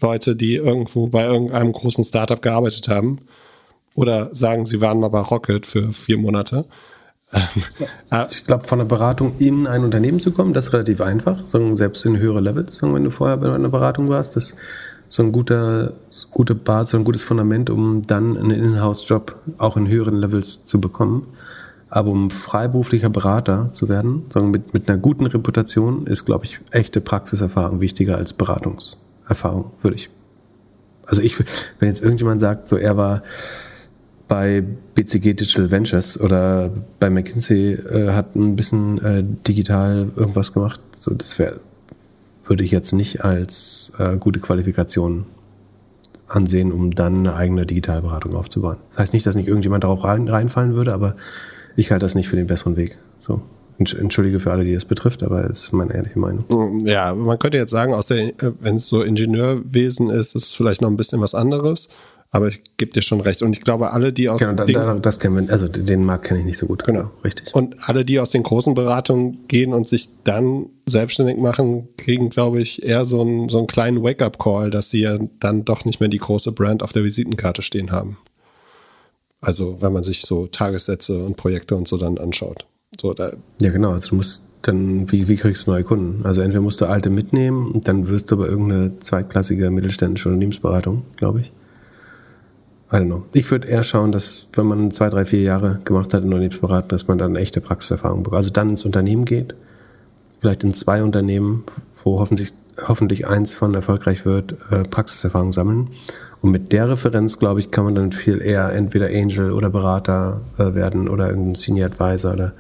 Leute, 0.01 0.37
die 0.37 0.57
irgendwo 0.57 1.07
bei 1.07 1.25
irgendeinem 1.25 1.73
großen 1.73 2.05
Startup 2.05 2.41
gearbeitet 2.41 2.89
haben 2.89 3.17
oder 3.95 4.29
sagen, 4.35 4.67
sie 4.67 4.81
waren 4.81 5.01
mal 5.01 5.09
bei 5.09 5.21
Rocket 5.21 5.67
für 5.67 5.93
vier 5.93 6.19
Monate. 6.19 6.67
ich 8.31 8.45
glaube, 8.45 8.65
von 8.69 8.79
der 8.79 8.87
Beratung 8.87 9.35
in 9.39 9.67
ein 9.67 9.85
Unternehmen 9.85 10.21
zu 10.21 10.31
kommen, 10.31 10.53
das 10.53 10.67
ist 10.67 10.73
relativ 10.75 11.01
einfach, 11.01 11.47
selbst 11.47 12.05
in 12.07 12.19
höhere 12.19 12.41
Levels, 12.41 12.83
wenn 12.83 13.05
du 13.05 13.11
vorher 13.11 13.37
bei 13.39 13.53
einer 13.53 13.69
Beratung 13.69 14.09
warst, 14.09 14.37
das 14.37 14.55
so 15.17 15.23
ein 15.23 15.33
guter, 15.33 15.95
gute 16.31 16.55
Basis, 16.55 16.91
so 16.91 16.99
ein 16.99 17.05
gutes 17.05 17.23
Fundament, 17.23 17.71
um 17.71 18.03
dann 18.03 18.37
einen 18.37 18.51
Inhouse-Job 18.51 19.35
auch 19.57 19.79
in 19.79 19.89
höheren 19.89 20.17
Levels 20.17 20.63
zu 20.65 20.79
bekommen. 20.79 21.27
Aber 21.89 22.11
um 22.11 22.31
freiberuflicher 22.31 23.09
Berater 23.09 23.73
zu 23.73 23.89
werden, 23.89 24.27
sondern 24.29 24.51
mit, 24.51 24.75
mit 24.75 24.91
einer 24.91 24.99
guten 24.99 25.25
Reputation, 25.25 26.07
ist, 26.07 26.27
glaube 26.27 26.45
ich, 26.45 26.61
echte 26.71 27.01
Praxiserfahrung 27.01 27.81
wichtiger 27.81 28.19
als 28.19 28.35
Beratungserfahrung, 28.35 29.71
würde 29.81 29.97
ich. 29.97 30.11
Also 31.07 31.23
ich, 31.23 31.39
wenn 31.79 31.89
jetzt 31.89 32.03
irgendjemand 32.03 32.43
sagt, 32.43 32.69
so 32.69 32.77
er 32.77 32.99
war 32.99 33.23
bei 34.29 34.63
BCG 34.95 35.33
Digital 35.33 35.71
Ventures 35.71 36.21
oder 36.21 36.71
bei 37.01 37.09
McKinsey 37.09 37.73
äh, 37.73 38.11
hat 38.11 38.37
ein 38.37 38.55
bisschen 38.55 39.03
äh, 39.03 39.25
digital 39.49 40.11
irgendwas 40.15 40.53
gemacht. 40.53 40.81
So, 40.95 41.15
das 41.15 41.39
wäre, 41.39 41.61
würde 42.47 42.65
ich 42.65 42.71
jetzt 42.71 42.93
nicht 42.93 43.25
als 43.25 43.93
äh, 43.99 44.17
gute 44.17 44.41
Qualifikation 44.41 45.27
ansehen, 46.29 46.73
um 46.73 46.95
dann 46.95 47.19
eine 47.19 47.37
eigene 47.37 47.67
Digitalberatung 47.67 48.35
aufzubauen. 48.35 48.79
Das 48.91 48.99
heißt 48.99 49.13
nicht, 49.13 49.27
dass 49.27 49.37
nicht 49.37 49.49
irgendjemand 49.49 49.85
darauf 49.85 50.05
rein, 50.05 50.29
reinfallen 50.29 50.75
würde, 50.75 50.93
aber 50.93 51.17
ich 51.77 51.91
halte 51.91 52.05
das 52.05 52.15
nicht 52.15 52.29
für 52.29 52.37
den 52.37 52.47
besseren 52.47 52.77
Weg. 52.77 52.99
So. 53.21 53.43
Entschuldige 53.79 54.41
für 54.41 54.53
alle, 54.53 54.65
die 54.65 54.73
das 54.73 54.87
betrifft, 54.87 55.23
aber 55.23 55.45
es 55.51 55.65
ist 55.65 55.73
meine 55.73 55.93
ehrliche 55.95 56.19
Meinung. 56.19 56.81
Ja, 56.87 57.15
man 57.15 57.39
könnte 57.39 57.59
jetzt 57.59 57.71
sagen, 57.71 57.93
äh, 57.93 58.33
wenn 58.61 58.77
es 58.77 58.87
so 58.87 59.03
Ingenieurwesen 59.03 60.09
ist, 60.09 60.35
ist 60.35 60.45
es 60.45 60.53
vielleicht 60.53 60.81
noch 60.81 60.89
ein 60.89 60.97
bisschen 60.97 61.21
was 61.21 61.35
anderes. 61.35 61.91
Aber 62.37 62.49
ich 62.49 62.61
gebe 62.77 62.93
dir 62.93 63.01
schon 63.01 63.23
recht. 63.23 63.41
Und 63.41 63.57
ich 63.57 63.63
glaube, 63.63 63.93
alle, 63.93 64.13
die 64.13 64.29
aus 64.29 64.39
genau, 64.39 64.53
da, 64.53 64.67
da, 64.67 64.95
das 64.97 65.19
kennen 65.19 65.47
wir, 65.47 65.51
also 65.51 65.69
den 65.69 66.05
Markt 66.05 66.27
kenne 66.27 66.41
ich 66.41 66.45
nicht 66.45 66.59
so 66.59 66.67
gut. 66.67 66.85
Genau, 66.85 67.11
richtig. 67.25 67.55
Und 67.55 67.77
alle, 67.81 68.05
die 68.05 68.21
aus 68.21 68.29
den 68.29 68.43
großen 68.43 68.75
Beratungen 68.75 69.49
gehen 69.49 69.73
und 69.73 69.89
sich 69.89 70.11
dann 70.25 70.67
selbstständig 70.85 71.39
machen, 71.39 71.89
kriegen, 71.97 72.29
glaube 72.29 72.61
ich, 72.61 72.83
eher 72.83 73.07
so 73.07 73.23
einen, 73.23 73.49
so 73.49 73.57
einen 73.57 73.67
kleinen 73.67 74.03
Wake-up-Call, 74.03 74.71
dass 74.71 74.91
sie 74.91 75.01
ja 75.01 75.17
dann 75.41 75.65
doch 75.65 75.87
nicht 75.87 76.01
mehr 76.01 76.11
die 76.11 76.19
große 76.19 76.53
Brand 76.53 76.83
auf 76.83 76.93
der 76.93 77.05
Visitenkarte 77.05 77.63
stehen 77.63 77.91
haben. 77.91 78.19
Also, 79.41 79.79
wenn 79.81 79.95
man 79.95 80.05
sich 80.05 80.21
so 80.21 80.47
Tagessätze 80.47 81.25
und 81.25 81.39
Projekte 81.39 81.75
und 81.75 81.89
so 81.89 81.97
dann 81.97 82.19
anschaut. 82.19 82.67
So, 83.01 83.15
da 83.15 83.33
ja, 83.63 83.71
genau. 83.71 83.93
Also, 83.93 84.11
du 84.11 84.17
musst 84.17 84.43
dann, 84.61 85.11
wie, 85.11 85.27
wie 85.27 85.37
kriegst 85.37 85.67
du 85.67 85.71
neue 85.71 85.85
Kunden? 85.85 86.27
Also, 86.27 86.43
entweder 86.43 86.61
musst 86.61 86.83
du 86.83 86.85
alte 86.85 87.09
mitnehmen 87.09 87.71
und 87.73 87.89
dann 87.89 88.11
wirst 88.11 88.31
du 88.31 88.35
aber 88.35 88.47
irgendeine 88.47 88.99
zweitklassige 88.99 89.71
mittelständische 89.71 90.29
Unternehmensberatung, 90.29 91.03
glaube 91.17 91.41
ich. 91.41 91.53
I 92.93 92.97
don't 92.97 93.07
know. 93.07 93.25
Ich 93.33 93.51
würde 93.51 93.67
eher 93.67 93.83
schauen, 93.83 94.13
dass 94.13 94.47
wenn 94.55 94.67
man 94.67 94.91
zwei, 94.93 95.09
drei, 95.09 95.25
vier 95.25 95.43
Jahre 95.43 95.81
gemacht 95.85 96.15
hat 96.15 96.23
in 96.23 96.29
Unternehmensberatung, 96.29 96.89
dass 96.89 97.09
man 97.09 97.19
dann 97.19 97.35
echte 97.35 97.61
Praxiserfahrung 97.61 98.23
bekommt. 98.23 98.39
Also 98.39 98.51
dann 98.51 98.71
ins 98.71 98.85
Unternehmen 98.85 99.25
geht, 99.25 99.55
vielleicht 100.41 100.63
in 100.63 100.73
zwei 100.73 101.03
Unternehmen, 101.03 101.65
wo 102.05 102.21
hoffentlich, 102.21 102.53
hoffentlich 102.87 103.27
eins 103.27 103.55
von 103.55 103.75
erfolgreich 103.75 104.25
wird, 104.25 104.57
äh, 104.71 104.85
Praxiserfahrung 104.85 105.53
sammeln. 105.53 105.89
Und 106.43 106.53
mit 106.53 106.73
der 106.73 106.89
Referenz, 106.91 107.41
glaube 107.41 107.59
ich, 107.59 107.73
kann 107.73 107.87
man 107.87 107.97
dann 107.97 108.13
viel 108.13 108.41
eher 108.41 108.73
entweder 108.73 109.07
Angel 109.07 109.51
oder 109.51 109.69
Berater 109.69 110.43
äh, 110.59 110.75
werden 110.75 111.09
oder 111.09 111.29
irgendein 111.29 111.57
Senior 111.57 111.87
Advisor 111.87 112.35
oder 112.35 112.53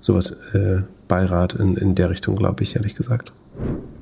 sowas, 0.00 0.32
äh, 0.54 0.82
Beirat 1.06 1.54
in, 1.54 1.76
in 1.76 1.94
der 1.94 2.10
Richtung, 2.10 2.34
glaube 2.34 2.64
ich, 2.64 2.74
ehrlich 2.74 2.96
gesagt. 2.96 3.32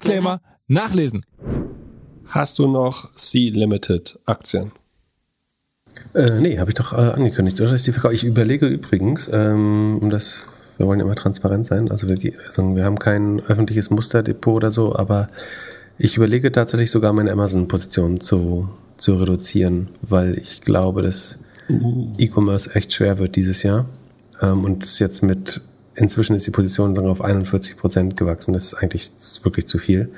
Disclaimer 0.00 0.40
nachlesen. 0.66 1.22
Hast 2.26 2.58
du 2.58 2.68
noch 2.68 3.14
C-Limited 3.16 4.18
Aktien? 4.24 4.72
Äh, 6.14 6.40
nee, 6.40 6.58
habe 6.58 6.70
ich 6.70 6.74
doch 6.74 6.92
äh, 6.92 6.96
angekündigt, 6.96 7.60
oder? 7.60 7.74
Ich 7.74 8.24
überlege 8.24 8.66
übrigens, 8.66 9.28
ähm, 9.32 9.98
um 10.00 10.08
das, 10.08 10.46
wir 10.78 10.86
wollen 10.86 11.00
ja 11.00 11.04
immer 11.04 11.16
transparent 11.16 11.66
sein, 11.66 11.90
also 11.90 12.08
wir, 12.08 12.32
also 12.38 12.74
wir 12.74 12.84
haben 12.84 12.98
kein 12.98 13.40
öffentliches 13.40 13.90
Musterdepot 13.90 14.56
oder 14.56 14.70
so, 14.70 14.96
aber 14.96 15.28
ich 15.98 16.16
überlege 16.16 16.50
tatsächlich 16.50 16.90
sogar 16.90 17.12
meine 17.12 17.32
Amazon-Position 17.32 18.20
zu, 18.20 18.70
zu 18.96 19.16
reduzieren, 19.16 19.88
weil 20.02 20.38
ich 20.38 20.62
glaube, 20.62 21.02
dass 21.02 21.38
uh. 21.68 22.14
E-Commerce 22.16 22.74
echt 22.74 22.92
schwer 22.92 23.18
wird 23.18 23.36
dieses 23.36 23.62
Jahr. 23.62 23.84
Ähm, 24.40 24.64
und 24.64 24.82
es 24.82 24.98
jetzt 24.98 25.22
mit 25.22 25.60
inzwischen 26.00 26.36
ist 26.36 26.46
die 26.46 26.50
Position 26.50 26.94
sagen, 26.94 27.08
auf 27.08 27.22
41 27.22 27.76
Prozent 27.76 28.16
gewachsen. 28.16 28.52
Das 28.54 28.64
ist 28.64 28.74
eigentlich 28.74 29.10
wirklich 29.42 29.66
zu 29.66 29.78
viel. 29.78 30.10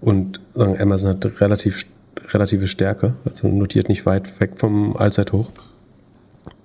Und 0.00 0.40
sagen, 0.54 0.80
Amazon 0.80 1.10
hat 1.10 1.40
relativ, 1.40 1.84
relative 2.28 2.66
Stärke, 2.68 3.14
also 3.24 3.48
notiert 3.48 3.88
nicht 3.88 4.06
weit 4.06 4.40
weg 4.40 4.52
vom 4.56 4.96
Allzeithoch. 4.96 5.48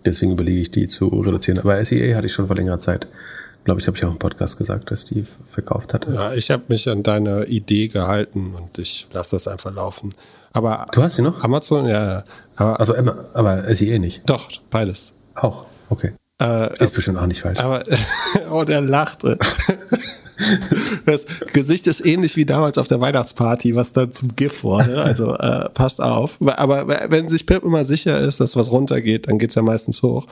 Deswegen 0.06 0.32
überlege 0.32 0.62
ich, 0.62 0.72
die 0.72 0.88
zu 0.88 1.08
reduzieren. 1.08 1.60
Aber 1.60 1.84
SEA 1.84 2.16
hatte 2.16 2.28
ich 2.28 2.34
schon 2.34 2.48
vor 2.48 2.56
längerer 2.56 2.80
Zeit 2.80 3.08
Glaube 3.66 3.82
ich, 3.82 3.88
habe 3.88 3.98
ich 3.98 4.06
auch 4.06 4.12
im 4.12 4.20
Podcast 4.20 4.60
gesagt, 4.60 4.92
dass 4.92 5.06
die 5.06 5.26
verkauft 5.50 5.96
hatte. 5.96 6.14
Ja, 6.14 6.34
ich 6.34 6.52
habe 6.52 6.64
mich 6.68 6.88
an 6.88 7.02
deine 7.02 7.46
Idee 7.46 7.88
gehalten 7.88 8.54
und 8.56 8.78
ich 8.78 9.08
lasse 9.12 9.32
das 9.36 9.48
einfach 9.48 9.74
laufen. 9.74 10.14
Aber 10.54 10.86
Du 10.94 11.02
hast 11.02 11.16
sie 11.16 11.24
noch? 11.24 11.44
Amazon, 11.44 11.88
ja. 11.88 12.24
Aber 12.56 12.80
Also 12.80 12.94
aber 13.34 13.68
eh 13.68 14.00
nicht. 14.00 14.22
doch, 14.30 14.50
beides. 14.70 15.14
Auch. 15.34 15.66
Okay. 15.90 16.14
Äh, 16.42 16.84
Ist 16.84 16.94
bestimmt 16.94 17.18
auch 17.18 17.28
nicht 17.28 17.42
falsch. 17.42 17.60
aber, 17.60 17.84
oh, 18.52 18.64
der 18.64 18.82
lachte. 18.82 19.38
Das 21.06 21.26
Gesicht 21.54 21.88
ist 21.88 22.06
ähnlich 22.06 22.36
wie 22.36 22.46
damals 22.46 22.78
auf 22.78 22.88
der 22.88 23.00
Weihnachtsparty, 23.00 23.74
was 23.76 23.94
dann 23.94 24.12
zum 24.12 24.36
GIF 24.36 24.66
wurde. 24.66 25.02
Also 25.02 25.34
äh, 25.38 25.70
passt 25.70 26.02
auf. 26.02 26.38
Aber 26.58 26.88
wenn 27.10 27.30
sich 27.30 27.46
Pip 27.46 27.64
immer 27.64 27.86
sicher 27.86 28.20
ist, 28.20 28.42
dass 28.42 28.58
was 28.58 28.70
runtergeht, 28.70 29.30
dann 29.30 29.40
geht's 29.40 29.56
ja 29.56 29.62
meistens 29.62 30.02
hoch. 30.02 30.28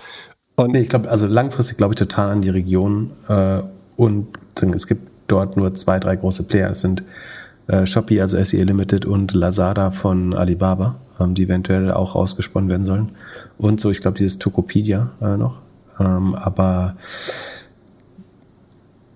Und 0.57 0.71
Nee, 0.73 0.81
ich 0.81 0.89
glaube, 0.89 1.09
also 1.09 1.25
langfristig 1.25 1.77
glaube 1.77 1.93
ich 1.93 1.99
total 1.99 2.31
an 2.31 2.41
die 2.41 2.49
Region. 2.49 3.11
Äh, 3.29 3.61
und 3.95 4.27
es 4.75 4.87
gibt 4.87 5.07
dort 5.27 5.55
nur 5.55 5.73
zwei, 5.75 5.99
drei 5.99 6.17
große 6.17 6.43
Player. 6.43 6.69
Es 6.71 6.81
sind 6.81 7.03
äh, 7.67 7.85
Shopee, 7.85 8.19
also 8.19 8.43
SE 8.43 8.61
Limited 8.61 9.05
und 9.05 9.33
Lazada 9.33 9.91
von 9.91 10.33
Alibaba, 10.33 10.95
ähm, 11.19 11.33
die 11.33 11.43
eventuell 11.43 11.91
auch 11.91 12.15
ausgesponnen 12.15 12.69
werden 12.69 12.85
sollen. 12.85 13.11
Und 13.57 13.79
so, 13.79 13.89
ich 13.89 14.01
glaube, 14.01 14.17
dieses 14.17 14.37
Tokopedia 14.37 15.11
äh, 15.21 15.37
noch. 15.37 15.62
Ähm, 15.99 16.35
aber 16.35 16.95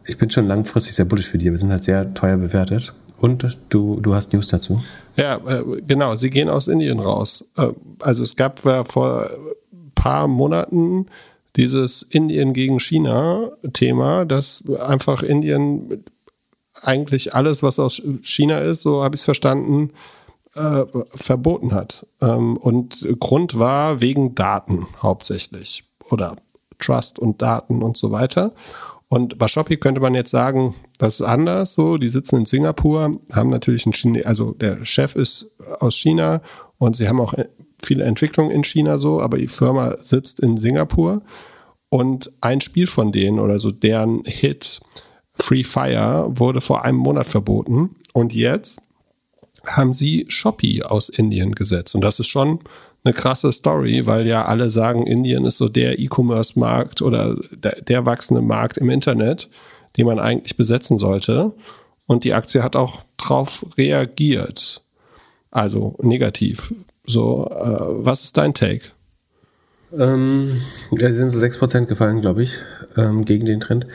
ich 0.06 0.18
bin 0.18 0.30
schon 0.30 0.48
langfristig 0.48 0.96
sehr 0.96 1.06
bullish 1.06 1.28
für 1.28 1.38
die. 1.38 1.52
Wir 1.52 1.58
sind 1.58 1.72
halt 1.72 1.84
sehr 1.84 2.14
teuer 2.14 2.38
bewertet. 2.38 2.94
Und 3.20 3.58
du, 3.70 4.00
du 4.00 4.14
hast 4.14 4.32
News 4.34 4.48
dazu. 4.48 4.82
Ja, 5.16 5.38
äh, 5.48 5.64
genau. 5.88 6.16
Sie 6.16 6.30
gehen 6.30 6.50
aus 6.50 6.68
Indien 6.68 7.00
raus. 7.00 7.44
Äh, 7.58 7.70
also 8.00 8.24
es 8.24 8.36
gab 8.36 8.64
ja 8.64 8.84
vor 8.84 9.30
ein 9.72 9.92
paar 9.96 10.28
Monaten 10.28 11.08
dieses 11.56 12.04
Indien 12.04 12.54
gegen 12.54 12.80
China-Thema, 12.80 14.26
dass 14.26 14.64
einfach 14.80 15.24
Indien 15.24 16.04
eigentlich 16.82 17.34
alles, 17.34 17.64
was 17.64 17.80
aus 17.80 18.02
China 18.22 18.60
ist, 18.60 18.84
so 18.84 19.04
habe 19.04 19.16
ich 19.16 19.22
es 19.22 19.26
verstanden, 19.26 19.92
äh, 20.54 20.86
verboten 21.16 21.74
hat. 21.74 22.06
Ähm, 22.22 22.58
und 22.58 23.08
Grund 23.20 23.58
war 23.58 24.02
wegen 24.02 24.36
Daten 24.36 24.86
hauptsächlich 25.02 25.84
oder 26.12 26.36
Trust 26.80 27.20
und 27.20 27.42
Daten 27.42 27.82
und 27.82 27.98
so 27.98 28.12
weiter. 28.12 28.54
Und 29.10 29.38
bei 29.38 29.48
Shopee 29.48 29.78
könnte 29.78 30.02
man 30.02 30.16
jetzt 30.16 30.32
sagen, 30.32 30.76
das 30.98 31.16
ist 31.16 31.26
anders 31.26 31.74
so. 31.74 31.98
Die 31.98 32.10
sitzen 32.10 32.38
in 32.38 32.46
Singapur, 32.46 33.20
haben 33.32 33.50
natürlich 33.50 33.86
einen 33.86 33.94
Chine 33.94 34.26
also 34.26 34.52
der 34.52 34.84
Chef 34.86 35.16
ist 35.16 35.52
aus 35.80 35.96
China 35.96 36.42
und 36.78 36.96
sie 36.96 37.08
haben 37.08 37.22
auch 37.22 37.34
viele 37.84 38.04
Entwicklungen 38.04 38.52
in 38.52 38.64
China 38.64 39.00
so, 39.00 39.22
aber 39.22 39.38
die 39.38 39.48
Firma 39.48 39.98
sitzt 40.02 40.40
in 40.40 40.58
Singapur 40.58 41.22
und 41.90 42.32
ein 42.42 42.60
Spiel 42.60 42.88
von 42.88 43.12
denen 43.12 43.40
oder 43.40 43.60
so 43.60 43.72
deren 43.72 44.24
Hit 44.26 44.82
Free 45.40 45.64
Fire 45.64 46.28
wurde 46.30 46.62
vor 46.62 46.84
einem 46.84 46.98
Monat 46.98 47.28
verboten 47.28 47.96
und 48.14 48.34
jetzt 48.34 48.82
haben 49.66 49.94
sie 49.94 50.26
Shopee 50.30 50.84
aus 50.84 51.10
Indien 51.10 51.54
gesetzt 51.54 51.96
und 51.96 52.02
das 52.02 52.20
ist 52.20 52.28
schon 52.28 52.60
eine 53.04 53.14
krasse 53.14 53.52
Story, 53.52 54.06
weil 54.06 54.28
ja 54.28 54.46
alle 54.46 54.70
sagen, 54.70 55.08
Indien 55.08 55.46
ist 55.46 55.58
so 55.58 55.70
der 55.70 56.00
E-Commerce-Markt 56.00 57.02
oder 57.02 57.36
der, 57.52 57.82
der 57.82 58.06
wachsende 58.06 58.42
Markt 58.42 58.78
im 58.78 58.90
Internet, 58.90 59.50
den 59.98 60.06
man 60.06 60.20
eigentlich 60.20 60.58
besetzen 60.58 60.98
sollte. 60.98 61.54
Und 62.06 62.24
die 62.24 62.34
Aktie 62.34 62.64
hat 62.64 62.76
auch 62.76 63.04
drauf 63.18 63.66
reagiert. 63.78 64.82
Also 65.52 65.96
negativ. 66.02 66.74
So, 67.06 67.48
äh, 67.50 68.06
was 68.06 68.24
ist 68.24 68.38
dein 68.38 68.54
Take? 68.54 68.92
Ähm, 69.98 70.50
ja, 70.92 71.08
sie 71.08 71.14
sind 71.14 71.32
so 71.32 71.40
6% 71.40 71.86
gefallen, 71.86 72.22
glaube 72.22 72.44
ich, 72.44 72.60
ähm, 72.98 73.24
gegen 73.24 73.46
den 73.46 73.62
Trend. 73.62 73.88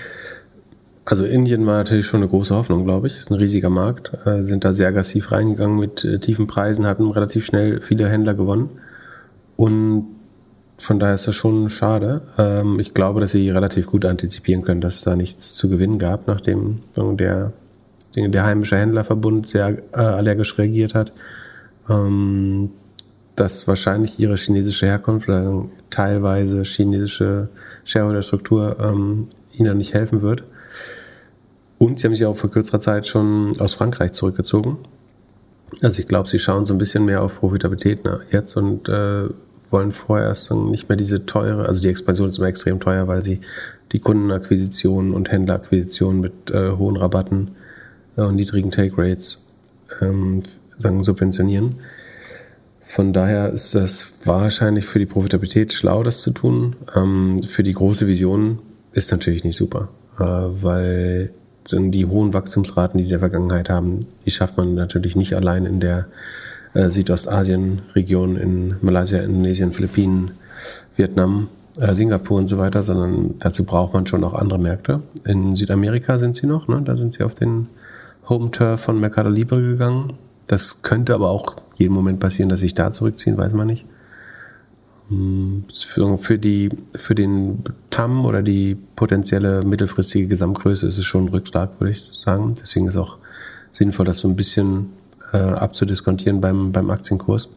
Also 1.05 1.25
Indien 1.25 1.67
war 1.67 1.77
natürlich 1.77 2.07
schon 2.07 2.21
eine 2.21 2.29
große 2.29 2.55
Hoffnung, 2.55 2.85
glaube 2.85 3.09
ich. 3.09 3.15
Ist 3.15 3.31
ein 3.31 3.35
riesiger 3.35 3.71
Markt. 3.71 4.13
Äh, 4.25 4.43
sind 4.43 4.65
da 4.65 4.73
sehr 4.73 4.89
aggressiv 4.89 5.33
reingegangen 5.33 5.79
mit 5.79 6.05
äh, 6.05 6.19
tiefen 6.19 6.47
Preisen, 6.47 6.87
hatten 6.87 7.11
relativ 7.11 7.45
schnell 7.45 7.81
viele 7.81 8.09
Händler 8.09 8.35
gewonnen. 8.35 8.71
Und 9.57 10.07
von 10.79 10.99
daher 10.99 11.15
ist 11.15 11.29
das 11.29 11.35
schon 11.35 11.71
schade. 11.71 12.23
Ähm, 12.39 12.81
ich 12.81 12.95
glaube, 12.95 13.21
dass 13.21 13.33
sie 13.33 13.51
relativ 13.51 13.87
gut 13.87 14.05
antizipieren 14.05 14.63
können, 14.63 14.81
dass 14.81 14.97
es 14.97 15.03
da 15.03 15.15
nichts 15.15 15.55
zu 15.55 15.69
gewinnen 15.69 15.99
gab, 15.99 16.27
nachdem 16.27 16.83
der, 16.97 17.53
der 18.17 18.45
heimische 18.45 18.77
Händlerverbund 18.77 19.47
sehr 19.47 19.79
äh, 19.93 19.99
allergisch 19.99 20.59
reagiert 20.59 20.95
hat. 20.95 21.13
Ähm, 21.89 22.71
dass 23.37 23.67
wahrscheinlich 23.67 24.19
ihre 24.19 24.37
chinesische 24.37 24.87
Herkunft 24.87 25.29
oder 25.29 25.65
teilweise 25.91 26.63
chinesische 26.65 27.49
Shareholder-Struktur 27.85 28.77
ähm, 28.81 29.29
ihnen 29.53 29.79
nicht 29.79 29.95
helfen 29.95 30.23
wird. 30.23 30.45
Und 31.79 31.99
sie 31.99 32.07
haben 32.07 32.15
sich 32.15 32.27
auch 32.27 32.37
vor 32.37 32.51
kürzerer 32.51 32.81
Zeit 32.81 33.07
schon 33.07 33.53
aus 33.59 33.75
Frankreich 33.75 34.13
zurückgezogen. 34.13 34.79
Also 35.81 36.01
ich 36.01 36.09
glaube, 36.09 36.29
sie 36.29 36.39
schauen 36.39 36.67
so 36.67 36.75
ein 36.75 36.79
bisschen 36.79 37.05
mehr 37.05 37.23
auf 37.23 37.41
Profitabilität 37.41 38.05
ne, 38.05 38.21
jetzt 38.31 38.57
und 38.57 38.89
äh, 38.89 39.29
wollen 39.71 39.93
vorerst 39.93 40.51
dann 40.51 40.71
nicht 40.71 40.89
mehr 40.89 40.97
diese 40.97 41.25
teure, 41.25 41.67
also 41.67 41.81
die 41.81 41.89
Expansion 41.89 42.29
ist 42.29 42.39
immer 42.39 42.49
extrem 42.49 42.79
teuer, 42.79 43.09
weil 43.09 43.23
sie 43.23 43.41
die 43.93 44.01
Kundenakquisition 44.01 45.15
und 45.15 45.31
Händlerakquisition 45.31 46.21
mit 46.21 46.51
äh, 46.51 46.73
hohen 46.73 46.97
Rabatten 46.97 47.53
äh, 48.17 48.23
und 48.23 48.37
niedrigen 48.37 48.71
Take 48.71 48.95
Rates 48.97 49.43
ähm, 50.01 50.43
sagen, 50.79 51.03
subventionieren. 51.03 51.77
Von 52.81 53.15
daher 53.15 53.51
ist 53.51 53.75
das 53.75 54.13
wahrscheinlich 54.25 54.85
für 54.85 54.99
die 54.99 55.07
Profitabilität 55.07 55.73
schlau, 55.73 56.03
das 56.03 56.21
zu 56.21 56.31
tun. 56.31 56.77
Ähm, 56.95 57.43
für 57.43 57.63
die 57.63 57.73
große 57.73 58.07
Vision 58.07 58.59
ist 58.93 59.11
natürlich 59.11 59.45
nicht 59.45 59.57
super, 59.57 59.89
äh, 60.19 60.25
weil 60.25 61.31
die 61.71 62.07
hohen 62.07 62.35
Wachstumsraten, 62.35 62.99
die 62.99 63.05
sie 63.05 63.15
in 63.15 63.21
der 63.21 63.29
Vergangenheit 63.29 63.71
haben, 63.71 64.01
die 64.27 64.31
schafft 64.31 64.57
man 64.57 64.75
natürlich 64.75 65.17
nicht 65.17 65.35
allein 65.35 65.65
in 65.67 65.81
der 65.81 66.07
äh, 66.75 66.91
Südostasien-Region, 66.91 68.37
in 68.37 68.77
Malaysia, 68.81 69.21
Indonesien, 69.21 69.73
Philippinen, 69.73 70.33
Vietnam, 70.97 71.49
äh, 71.79 71.95
Singapur 71.95 72.39
und 72.39 72.49
so 72.49 72.59
weiter, 72.59 72.83
sondern 72.83 73.35
dazu 73.39 73.65
braucht 73.65 73.95
man 73.95 74.07
schon 74.07 74.25
auch 74.25 74.35
andere 74.35 74.59
Märkte. 74.59 75.03
In 75.25 75.57
Südamerika 75.57 76.19
sind 76.19 76.37
sie 76.37 76.47
noch, 76.47 76.69
ne? 76.69 76.83
da 76.85 76.97
sind 76.97 77.15
sie 77.15 77.25
auf 77.25 77.35
den 77.35 77.69
Home 78.29 78.51
Turf 78.51 78.81
von 78.81 79.01
Mercado 79.01 79.31
Libre 79.31 79.61
gegangen. 79.63 80.15
Das 80.47 80.83
könnte 80.83 81.15
aber 81.15 81.31
auch 81.31 81.57
jeden 81.77 81.95
Moment 81.95 82.21
passieren, 82.21 82.49
dass 82.49 82.61
sich 82.61 82.75
da 82.75 82.91
zurückziehen, 82.91 83.37
weiß 83.37 83.53
man 83.53 83.67
nicht. 83.67 83.87
Für, 85.73 86.39
die, 86.39 86.71
für 86.95 87.15
den 87.15 87.63
TAM 87.91 88.25
oder 88.25 88.43
die 88.43 88.77
potenzielle 88.97 89.63
mittelfristige 89.63 90.27
Gesamtgröße 90.27 90.87
ist 90.87 90.99
es 90.99 91.05
schon 91.05 91.29
rückstark, 91.29 91.81
würde 91.81 91.93
ich 91.93 92.09
sagen. 92.13 92.55
Deswegen 92.61 92.87
ist 92.87 92.97
auch 92.97 93.19
sinnvoll, 93.71 94.07
das 94.07 94.19
so 94.19 94.29
ein 94.29 94.37
bisschen 94.37 94.91
äh, 95.33 95.39
abzudiskontieren 95.39 96.41
beim, 96.41 96.73
beim 96.73 96.91
Aktienkurs. 96.91 97.49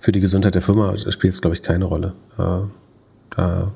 Für 0.00 0.12
die 0.12 0.20
Gesundheit 0.20 0.54
der 0.54 0.62
Firma 0.62 0.96
spielt 0.96 1.34
es, 1.34 1.40
glaube 1.40 1.56
ich, 1.56 1.62
keine 1.62 1.84
Rolle. 1.84 2.12
Äh, 2.38 2.60
da 3.30 3.72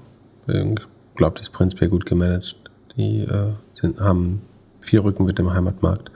glaubt 1.14 1.40
es 1.40 1.50
prinzipiell 1.50 1.90
gut 1.90 2.06
gemanagt. 2.06 2.56
Die 2.96 3.20
äh, 3.20 3.52
sind, 3.74 4.00
haben 4.00 4.42
viel 4.80 5.00
Rückenwind 5.00 5.38
im 5.38 5.52
Heimatmarkt. 5.52 6.10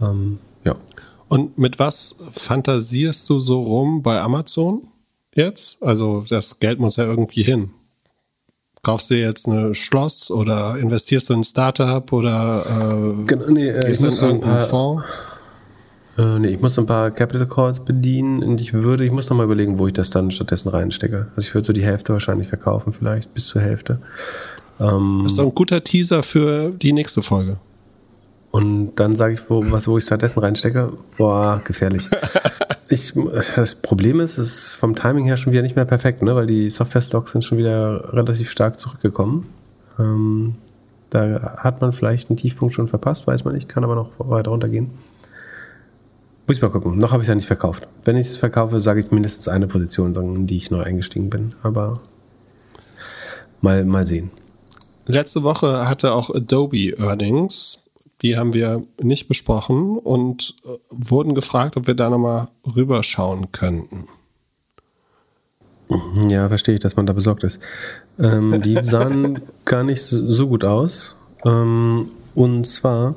Ähm, 0.00 0.38
ja. 0.64 0.76
Und 1.28 1.58
mit 1.58 1.78
was 1.78 2.16
fantasierst 2.32 3.28
du 3.30 3.40
so 3.40 3.60
rum 3.60 4.02
bei 4.02 4.20
Amazon 4.20 4.82
jetzt? 5.36 5.82
Also 5.82 6.24
das 6.28 6.58
Geld 6.60 6.80
muss 6.80 6.96
ja 6.96 7.04
irgendwie 7.04 7.42
hin. 7.42 7.70
Kaufst 8.82 9.10
du 9.10 9.14
jetzt 9.14 9.46
ein 9.46 9.74
Schloss 9.74 10.30
oder 10.30 10.76
investierst 10.76 11.30
du 11.30 11.34
in 11.34 11.40
ein 11.40 11.44
Startup 11.44 12.12
oder 12.12 12.64
äh, 12.66 13.24
genau, 13.26 13.50
nee, 13.50 13.68
äh, 13.68 13.90
ich 13.90 13.98
du 13.98 14.04
muss 14.04 14.20
in 14.20 14.26
irgendeinen 14.26 14.58
paar, 14.58 14.68
Fonds? 14.68 15.04
Äh, 16.18 16.38
nee, 16.38 16.48
ich 16.48 16.60
muss 16.60 16.78
ein 16.78 16.86
paar 16.86 17.10
Capital 17.10 17.48
Calls 17.48 17.80
bedienen 17.80 18.42
und 18.42 18.60
ich 18.60 18.72
würde, 18.74 19.04
ich 19.04 19.10
muss 19.10 19.30
noch 19.30 19.36
mal 19.36 19.44
überlegen, 19.44 19.78
wo 19.78 19.86
ich 19.86 19.94
das 19.94 20.10
dann 20.10 20.30
stattdessen 20.30 20.68
reinstecke. 20.68 21.28
Also 21.34 21.48
ich 21.48 21.54
würde 21.54 21.66
so 21.66 21.72
die 21.72 21.84
Hälfte 21.84 22.12
wahrscheinlich 22.12 22.48
verkaufen, 22.48 22.92
vielleicht 22.92 23.32
bis 23.32 23.48
zur 23.48 23.62
Hälfte. 23.62 24.00
Ähm, 24.78 25.20
Das 25.22 25.32
ist 25.32 25.38
doch 25.38 25.44
ein 25.44 25.54
guter 25.54 25.82
Teaser 25.82 26.22
für 26.22 26.70
die 26.70 26.92
nächste 26.92 27.22
Folge. 27.22 27.58
Und 28.50 28.94
dann 28.96 29.16
sage 29.16 29.34
ich, 29.34 29.40
wo, 29.50 29.64
was, 29.72 29.88
wo 29.88 29.98
ich 29.98 30.04
stattdessen 30.04 30.40
reinstecke. 30.40 30.92
Boah, 31.16 31.60
gefährlich. 31.64 32.08
ich, 32.94 33.12
das 33.54 33.74
Problem 33.76 34.20
ist, 34.20 34.38
es 34.38 34.68
ist 34.68 34.76
vom 34.76 34.94
Timing 34.94 35.26
her 35.26 35.36
schon 35.36 35.52
wieder 35.52 35.62
nicht 35.62 35.76
mehr 35.76 35.84
perfekt, 35.84 36.22
ne? 36.22 36.34
weil 36.34 36.46
die 36.46 36.70
Software-Stocks 36.70 37.32
sind 37.32 37.44
schon 37.44 37.58
wieder 37.58 38.12
relativ 38.12 38.50
stark 38.50 38.78
zurückgekommen. 38.78 39.46
Ähm, 39.98 40.54
da 41.10 41.56
hat 41.58 41.80
man 41.80 41.92
vielleicht 41.92 42.30
einen 42.30 42.36
Tiefpunkt 42.36 42.74
schon 42.74 42.88
verpasst, 42.88 43.26
weiß 43.26 43.44
man 43.44 43.54
nicht, 43.54 43.68
kann 43.68 43.84
aber 43.84 43.94
noch 43.94 44.10
weiter 44.18 44.50
runtergehen. 44.50 44.90
Muss 46.46 46.56
ich 46.56 46.62
mal 46.62 46.70
gucken. 46.70 46.98
Noch 46.98 47.12
habe 47.12 47.22
ich 47.22 47.26
es 47.26 47.28
ja 47.28 47.34
nicht 47.34 47.46
verkauft. 47.46 47.86
Wenn 48.04 48.16
ich 48.16 48.26
es 48.26 48.36
verkaufe, 48.36 48.80
sage 48.80 49.00
ich 49.00 49.10
mindestens 49.10 49.48
eine 49.48 49.66
Position, 49.66 50.14
in 50.14 50.46
die 50.46 50.56
ich 50.56 50.70
neu 50.70 50.82
eingestiegen 50.82 51.30
bin. 51.30 51.54
Aber 51.62 52.00
mal, 53.62 53.84
mal 53.84 54.04
sehen. 54.04 54.30
Letzte 55.06 55.42
Woche 55.42 55.88
hatte 55.88 56.12
auch 56.12 56.34
Adobe 56.34 56.98
Earnings. 56.98 57.83
Die 58.24 58.38
haben 58.38 58.54
wir 58.54 58.82
nicht 59.02 59.28
besprochen 59.28 59.98
und 59.98 60.56
äh, 60.64 60.70
wurden 60.88 61.34
gefragt, 61.34 61.76
ob 61.76 61.86
wir 61.86 61.94
da 61.94 62.08
nochmal 62.08 62.48
rüberschauen 62.74 63.52
könnten. 63.52 64.08
Ja, 66.30 66.48
verstehe 66.48 66.74
ich, 66.74 66.80
dass 66.80 66.96
man 66.96 67.04
da 67.04 67.12
besorgt 67.12 67.44
ist. 67.44 67.60
Ähm, 68.18 68.62
die 68.62 68.78
sahen 68.82 69.40
gar 69.66 69.84
nicht 69.84 70.00
so 70.00 70.48
gut 70.48 70.64
aus. 70.64 71.16
Ähm, 71.44 72.08
und 72.34 72.66
zwar 72.66 73.14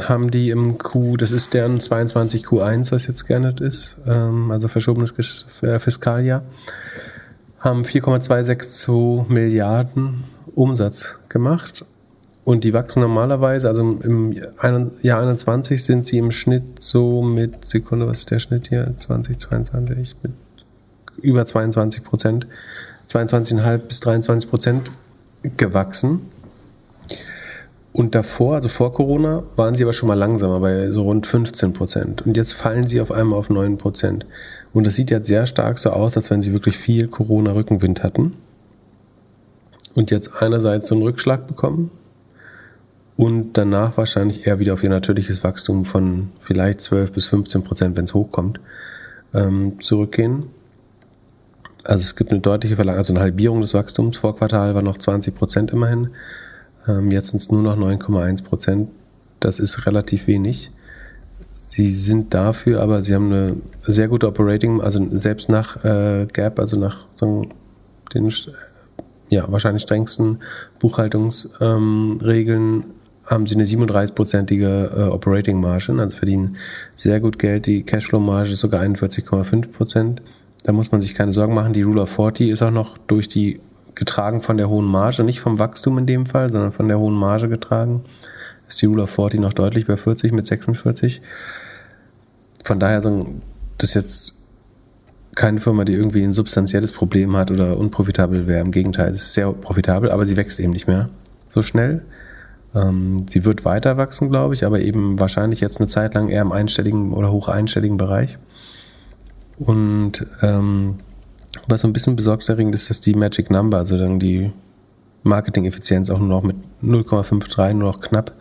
haben 0.00 0.30
die 0.30 0.50
im 0.50 0.78
Q, 0.78 1.16
das 1.16 1.32
ist 1.32 1.52
deren 1.52 1.80
22 1.80 2.44
Q1, 2.44 2.92
was 2.92 3.08
jetzt 3.08 3.26
geändert 3.26 3.60
ist, 3.60 3.96
ähm, 4.06 4.52
also 4.52 4.68
verschobenes 4.68 5.12
äh, 5.62 5.80
Fiskaljahr, 5.80 6.42
haben 7.58 7.84
4,262 7.84 9.28
Milliarden 9.28 10.22
Umsatz 10.54 11.18
gemacht. 11.28 11.84
Und 12.46 12.62
die 12.62 12.72
wachsen 12.72 13.02
normalerweise, 13.02 13.66
also 13.66 13.82
im 13.82 14.30
Jahr 15.02 15.20
21 15.20 15.84
sind 15.84 16.06
sie 16.06 16.18
im 16.18 16.30
Schnitt 16.30 16.62
so 16.78 17.20
mit, 17.20 17.64
Sekunde, 17.64 18.06
was 18.06 18.20
ist 18.20 18.30
der 18.30 18.38
Schnitt 18.38 18.68
hier? 18.68 18.94
2022, 18.96 20.14
mit 20.22 20.30
über 21.20 21.44
22 21.44 22.04
Prozent, 22.04 22.46
22,5 23.08 23.78
bis 23.78 23.98
23 23.98 24.48
Prozent 24.48 24.92
gewachsen. 25.56 26.20
Und 27.92 28.14
davor, 28.14 28.54
also 28.54 28.68
vor 28.68 28.92
Corona, 28.92 29.42
waren 29.56 29.74
sie 29.74 29.82
aber 29.82 29.92
schon 29.92 30.06
mal 30.06 30.14
langsamer, 30.14 30.60
bei 30.60 30.92
so 30.92 31.02
rund 31.02 31.26
15 31.26 31.72
Prozent. 31.72 32.24
Und 32.24 32.36
jetzt 32.36 32.52
fallen 32.52 32.86
sie 32.86 33.00
auf 33.00 33.10
einmal 33.10 33.40
auf 33.40 33.50
9 33.50 33.76
Prozent. 33.76 34.24
Und 34.72 34.86
das 34.86 34.94
sieht 34.94 35.10
jetzt 35.10 35.26
sehr 35.26 35.48
stark 35.48 35.80
so 35.80 35.90
aus, 35.90 36.16
als 36.16 36.30
wenn 36.30 36.42
sie 36.42 36.52
wirklich 36.52 36.76
viel 36.76 37.08
Corona-Rückenwind 37.08 38.04
hatten. 38.04 38.34
Und 39.96 40.12
jetzt 40.12 40.40
einerseits 40.40 40.86
so 40.86 40.94
einen 40.94 41.02
Rückschlag 41.02 41.48
bekommen, 41.48 41.90
und 43.16 43.54
danach 43.54 43.96
wahrscheinlich 43.96 44.46
eher 44.46 44.58
wieder 44.58 44.74
auf 44.74 44.82
ihr 44.82 44.90
natürliches 44.90 45.42
Wachstum 45.42 45.84
von 45.84 46.30
vielleicht 46.40 46.80
12 46.82 47.12
bis 47.12 47.26
15 47.28 47.62
Prozent, 47.62 47.96
wenn 47.96 48.04
es 48.04 48.14
hochkommt, 48.14 48.60
ähm, 49.32 49.80
zurückgehen. 49.80 50.44
Also 51.84 52.02
es 52.02 52.16
gibt 52.16 52.30
eine 52.30 52.40
deutliche 52.40 52.76
Verlangung, 52.76 52.98
also 52.98 53.14
eine 53.14 53.22
Halbierung 53.22 53.60
des 53.60 53.72
Wachstums. 53.72 54.18
Vor 54.18 54.36
Quartal 54.36 54.74
war 54.74 54.82
noch 54.82 54.98
20 54.98 55.34
Prozent 55.34 55.70
immerhin. 55.70 56.10
Ähm, 56.86 57.10
jetzt 57.10 57.28
sind 57.28 57.38
es 57.38 57.50
nur 57.50 57.62
noch 57.62 57.76
9,1 57.76 58.44
Prozent. 58.44 58.90
Das 59.40 59.60
ist 59.60 59.86
relativ 59.86 60.26
wenig. 60.26 60.72
Sie 61.56 61.94
sind 61.94 62.34
dafür, 62.34 62.80
aber 62.82 63.02
sie 63.02 63.14
haben 63.14 63.32
eine 63.32 63.56
sehr 63.82 64.08
gute 64.08 64.28
Operating, 64.28 64.80
also 64.80 65.06
selbst 65.18 65.48
nach 65.48 65.84
äh, 65.84 66.26
Gap, 66.32 66.58
also 66.58 66.78
nach 66.78 67.06
sagen, 67.14 67.48
den 68.14 68.32
ja, 69.28 69.50
wahrscheinlich 69.50 69.82
strengsten 69.82 70.38
Buchhaltungsregeln, 70.78 72.74
ähm, 72.74 72.84
haben 73.26 73.46
sie 73.46 73.54
eine 73.56 73.64
37-prozentige 73.64 74.98
äh, 74.98 75.02
Operating 75.08 75.60
Margin, 75.60 76.00
also 76.00 76.16
verdienen 76.16 76.56
sehr 76.94 77.20
gut 77.20 77.38
Geld. 77.38 77.66
Die 77.66 77.82
Cashflow-Marge 77.82 78.52
ist 78.52 78.60
sogar 78.60 78.82
41,5 78.82 79.72
Prozent. 79.72 80.22
Da 80.64 80.72
muss 80.72 80.92
man 80.92 81.02
sich 81.02 81.14
keine 81.14 81.32
Sorgen 81.32 81.54
machen. 81.54 81.72
Die 81.72 81.82
Rule 81.82 82.02
of 82.02 82.10
40 82.10 82.50
ist 82.50 82.62
auch 82.62 82.70
noch 82.70 82.98
durch 82.98 83.28
die 83.28 83.60
getragen 83.94 84.42
von 84.42 84.56
der 84.56 84.68
hohen 84.68 84.84
Marge, 84.84 85.24
nicht 85.24 85.40
vom 85.40 85.58
Wachstum 85.58 85.98
in 85.98 86.06
dem 86.06 86.26
Fall, 86.26 86.50
sondern 86.50 86.72
von 86.72 86.86
der 86.86 86.98
hohen 86.98 87.14
Marge 87.14 87.48
getragen. 87.48 88.02
Ist 88.68 88.82
die 88.82 88.86
Rule 88.86 89.04
of 89.04 89.10
40 89.10 89.40
noch 89.40 89.52
deutlich 89.52 89.86
bei 89.86 89.96
40 89.96 90.32
mit 90.32 90.46
46. 90.46 91.22
Von 92.64 92.78
daher, 92.78 93.00
das 93.00 93.90
ist 93.90 93.94
jetzt 93.94 94.36
keine 95.34 95.60
Firma, 95.60 95.84
die 95.84 95.92
irgendwie 95.92 96.22
ein 96.22 96.32
substanzielles 96.32 96.92
Problem 96.92 97.36
hat 97.36 97.50
oder 97.50 97.76
unprofitabel 97.76 98.46
wäre. 98.46 98.60
Im 98.60 98.72
Gegenteil, 98.72 99.10
es 99.10 99.18
ist 99.18 99.34
sehr 99.34 99.52
profitabel, 99.52 100.10
aber 100.10 100.26
sie 100.26 100.36
wächst 100.36 100.58
eben 100.60 100.72
nicht 100.72 100.88
mehr 100.88 101.08
so 101.48 101.62
schnell. 101.62 102.02
Ähm, 102.76 103.26
sie 103.28 103.44
wird 103.44 103.64
weiter 103.64 103.96
wachsen, 103.96 104.28
glaube 104.28 104.54
ich, 104.54 104.64
aber 104.64 104.80
eben 104.80 105.18
wahrscheinlich 105.18 105.60
jetzt 105.60 105.78
eine 105.78 105.86
Zeit 105.86 106.14
lang 106.14 106.28
eher 106.28 106.42
im 106.42 106.52
einstelligen 106.52 107.12
oder 107.12 107.32
hoch 107.32 107.48
einstelligen 107.48 107.96
Bereich. 107.96 108.38
Und 109.58 110.26
ähm, 110.42 110.96
was 111.66 111.80
so 111.80 111.88
ein 111.88 111.94
bisschen 111.94 112.16
besorgniserregend 112.16 112.74
ist, 112.74 112.90
dass 112.90 113.00
die 113.00 113.14
Magic 113.14 113.50
Number, 113.50 113.78
also 113.78 113.96
dann 113.96 114.18
die 114.18 114.52
Marketing-Effizienz 115.22 116.10
auch 116.10 116.18
nur 116.18 116.28
noch 116.28 116.42
mit 116.42 116.56
0,53, 116.82 117.72
nur 117.72 117.92
noch 117.92 118.00
knapp 118.00 118.32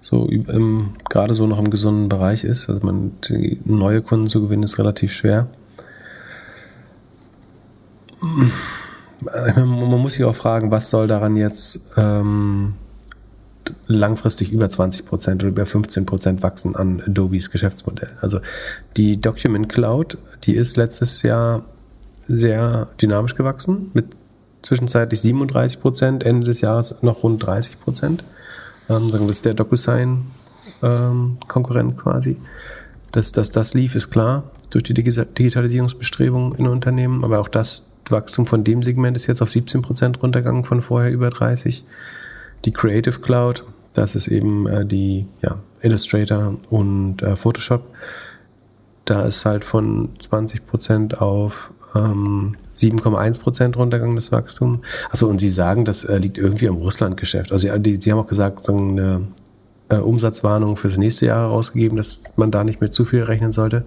so 0.00 0.26
im, 0.26 0.90
gerade 1.08 1.34
so 1.34 1.46
noch 1.46 1.58
im 1.58 1.70
gesunden 1.70 2.08
Bereich 2.08 2.44
ist. 2.44 2.68
Also 2.68 2.84
man 2.84 3.12
neue 3.64 4.02
Kunden 4.02 4.28
zu 4.28 4.42
gewinnen 4.42 4.62
ist 4.62 4.78
relativ 4.78 5.12
schwer. 5.12 5.46
Man 9.56 10.00
muss 10.00 10.14
sich 10.14 10.24
auch 10.24 10.36
fragen, 10.36 10.70
was 10.70 10.90
soll 10.90 11.08
daran 11.08 11.36
jetzt 11.36 11.80
ähm, 11.96 12.74
langfristig 13.86 14.52
über 14.52 14.68
20 14.68 15.06
Prozent 15.06 15.42
oder 15.42 15.50
über 15.50 15.66
15 15.66 16.06
Prozent 16.06 16.42
wachsen 16.42 16.76
an 16.76 17.02
Adobes 17.06 17.50
Geschäftsmodell. 17.50 18.10
Also 18.20 18.38
die 18.96 19.20
Document 19.20 19.68
Cloud, 19.68 20.16
die 20.44 20.54
ist 20.54 20.76
letztes 20.76 21.22
Jahr 21.22 21.64
sehr 22.26 22.88
dynamisch 23.00 23.34
gewachsen 23.34 23.90
mit 23.94 24.06
zwischenzeitlich 24.62 25.20
37 25.20 25.80
Prozent, 25.80 26.24
Ende 26.24 26.46
des 26.46 26.62
Jahres 26.62 27.02
noch 27.02 27.22
rund 27.22 27.44
30 27.44 27.80
Prozent. 27.80 28.24
Ähm, 28.88 29.08
das 29.08 29.20
ist 29.20 29.44
der 29.44 29.52
DocuSign-Konkurrent 29.54 31.92
ähm, 31.92 31.98
quasi. 31.98 32.36
Dass, 33.12 33.32
dass 33.32 33.52
das 33.52 33.74
lief, 33.74 33.94
ist 33.94 34.10
klar, 34.10 34.44
durch 34.70 34.84
die 34.84 34.94
Digitalisierungsbestrebungen 34.94 36.54
in 36.56 36.66
Unternehmen, 36.66 37.24
aber 37.24 37.40
auch 37.40 37.48
das 37.48 37.84
Wachstum 38.10 38.46
von 38.46 38.64
dem 38.64 38.82
Segment 38.82 39.16
ist 39.16 39.28
jetzt 39.28 39.40
auf 39.40 39.50
17 39.50 39.82
Prozent 39.82 40.20
runtergegangen, 40.22 40.64
von 40.64 40.82
vorher 40.82 41.12
über 41.12 41.30
30 41.30 41.84
die 42.64 42.72
Creative 42.72 43.20
Cloud, 43.20 43.64
das 43.92 44.16
ist 44.16 44.28
eben 44.28 44.66
äh, 44.66 44.84
die 44.84 45.26
ja, 45.42 45.58
Illustrator 45.82 46.56
und 46.70 47.22
äh, 47.22 47.36
Photoshop. 47.36 47.84
Da 49.04 49.22
ist 49.22 49.44
halt 49.44 49.64
von 49.64 50.10
20% 50.18 51.16
auf 51.16 51.72
ähm, 51.94 52.56
7,1% 52.74 53.76
runtergegangen 53.76 54.16
das 54.16 54.32
Wachstum. 54.32 54.82
Achso, 55.10 55.28
und 55.28 55.40
Sie 55.40 55.48
sagen, 55.48 55.84
das 55.84 56.04
äh, 56.04 56.18
liegt 56.18 56.38
irgendwie 56.38 56.68
am 56.68 56.76
Russland-Geschäft. 56.76 57.52
Also 57.52 57.76
die, 57.78 58.00
Sie 58.00 58.10
haben 58.10 58.18
auch 58.18 58.26
gesagt, 58.26 58.64
so 58.64 58.76
eine 58.76 59.28
äh, 59.88 59.96
Umsatzwarnung 59.96 60.76
fürs 60.76 60.96
nächste 60.96 61.26
Jahr 61.26 61.48
herausgegeben, 61.48 61.96
dass 61.96 62.32
man 62.36 62.50
da 62.50 62.64
nicht 62.64 62.80
mehr 62.80 62.90
zu 62.90 63.04
viel 63.04 63.22
rechnen 63.22 63.52
sollte. 63.52 63.86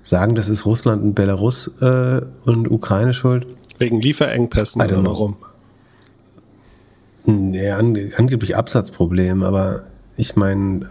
Sagen, 0.00 0.34
das 0.34 0.48
ist 0.48 0.64
Russland 0.64 1.02
und 1.02 1.14
Belarus 1.14 1.68
äh, 1.82 2.22
und 2.44 2.70
Ukraine 2.70 3.12
schuld. 3.12 3.46
Wegen 3.78 4.00
Lieferengpässen 4.00 4.80
oder 4.80 5.04
warum? 5.04 5.36
Ja, 7.28 7.76
angeblich 7.76 8.56
Absatzproblem, 8.56 9.42
aber 9.42 9.84
ich 10.16 10.34
meine, 10.36 10.88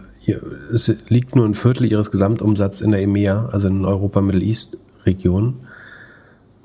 es 0.72 0.92
liegt 1.08 1.34
nur 1.34 1.44
ein 1.46 1.54
Viertel 1.54 1.90
ihres 1.90 2.10
Gesamtumsatzes 2.10 2.80
in 2.82 2.92
der 2.92 3.02
EMEA, 3.02 3.48
also 3.50 3.66
in 3.68 3.84
Europa 3.84 4.20
Middle 4.20 4.42
East 4.42 4.76
Region. 5.04 5.60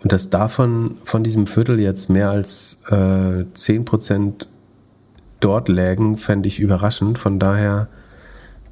Und 0.03 0.11
dass 0.11 0.29
davon, 0.29 0.97
von 1.03 1.23
diesem 1.23 1.47
Viertel 1.47 1.79
jetzt 1.79 2.09
mehr 2.09 2.29
als 2.29 2.83
äh, 2.89 3.45
10% 3.55 4.47
dort 5.39 5.69
lägen, 5.69 6.17
fände 6.17 6.47
ich 6.47 6.59
überraschend. 6.59 7.17
Von 7.17 7.39
daher. 7.39 7.87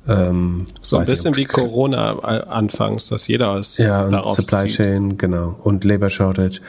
Ähm, 0.08 0.66
so 0.82 0.98
ein 0.98 1.06
bisschen 1.06 1.36
wie 1.36 1.46
Corona 1.46 2.20
anfangs, 2.20 3.08
dass 3.08 3.28
jeder 3.28 3.56
es 3.56 3.78
ja, 3.78 4.06
und 4.06 4.36
Supply 4.36 4.68
zieht. 4.68 4.78
Chain, 4.78 5.18
genau. 5.18 5.56
Und 5.64 5.84
Labor 5.84 6.10
Shortage. 6.10 6.60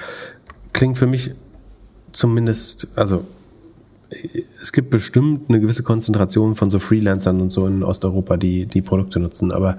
Klingt 0.73 0.97
für 0.97 1.07
mich 1.07 1.33
zumindest, 2.13 2.89
also 2.95 3.25
es 4.61 4.73
gibt 4.73 4.91
bestimmt 4.91 5.49
eine 5.49 5.61
gewisse 5.61 5.83
Konzentration 5.83 6.55
von 6.55 6.71
so 6.71 6.79
Freelancern 6.79 7.41
und 7.41 7.51
so 7.51 7.67
in 7.67 7.83
Osteuropa, 7.83 8.37
die 8.37 8.67
die 8.67 8.83
Produkte 8.83 9.21
nutzen, 9.21 9.53
aber 9.53 9.77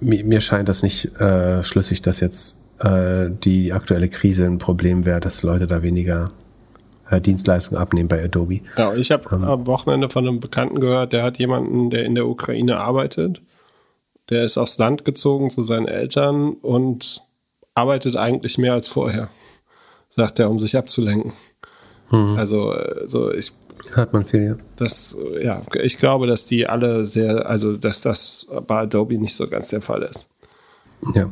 mir, 0.00 0.24
mir 0.24 0.40
scheint 0.40 0.68
das 0.68 0.82
nicht 0.82 1.18
äh, 1.20 1.62
schlüssig, 1.64 2.02
dass 2.02 2.20
jetzt 2.20 2.60
äh, 2.80 3.30
die 3.30 3.72
aktuelle 3.72 4.08
Krise 4.08 4.44
ein 4.44 4.58
Problem 4.58 5.06
wäre, 5.06 5.20
dass 5.20 5.42
Leute 5.42 5.66
da 5.66 5.82
weniger 5.82 6.30
äh, 7.10 7.20
Dienstleistungen 7.20 7.80
abnehmen 7.80 8.08
bei 8.08 8.22
Adobe. 8.22 8.60
Ja, 8.76 8.94
ich 8.94 9.10
habe 9.10 9.24
ähm, 9.32 9.44
am 9.44 9.66
Wochenende 9.66 10.10
von 10.10 10.26
einem 10.26 10.40
Bekannten 10.40 10.80
gehört, 10.80 11.12
der 11.12 11.22
hat 11.22 11.38
jemanden, 11.38 11.90
der 11.90 12.04
in 12.04 12.14
der 12.14 12.26
Ukraine 12.26 12.78
arbeitet. 12.78 13.42
Der 14.30 14.44
ist 14.44 14.56
aufs 14.56 14.78
Land 14.78 15.04
gezogen 15.04 15.50
zu 15.50 15.62
seinen 15.62 15.86
Eltern 15.86 16.54
und 16.54 17.22
arbeitet 17.74 18.16
eigentlich 18.16 18.56
mehr 18.56 18.72
als 18.72 18.88
vorher, 18.88 19.28
sagt 20.08 20.38
er, 20.38 20.50
um 20.50 20.60
sich 20.60 20.76
abzulenken. 20.76 21.32
Mhm. 22.14 22.38
Also, 22.38 22.74
so 23.06 23.32
ich. 23.32 23.52
Hört 23.92 24.12
man 24.12 24.24
viel, 24.24 24.42
ja. 24.42 24.56
Das, 24.76 25.16
ja, 25.42 25.60
ich 25.74 25.98
glaube, 25.98 26.26
dass 26.26 26.46
die 26.46 26.66
alle 26.66 27.06
sehr, 27.06 27.48
also, 27.48 27.76
dass 27.76 28.00
das 28.00 28.46
bei 28.66 28.80
Adobe 28.80 29.18
nicht 29.18 29.36
so 29.36 29.46
ganz 29.46 29.68
der 29.68 29.82
Fall 29.82 30.02
ist. 30.02 30.28
Ja, 31.14 31.28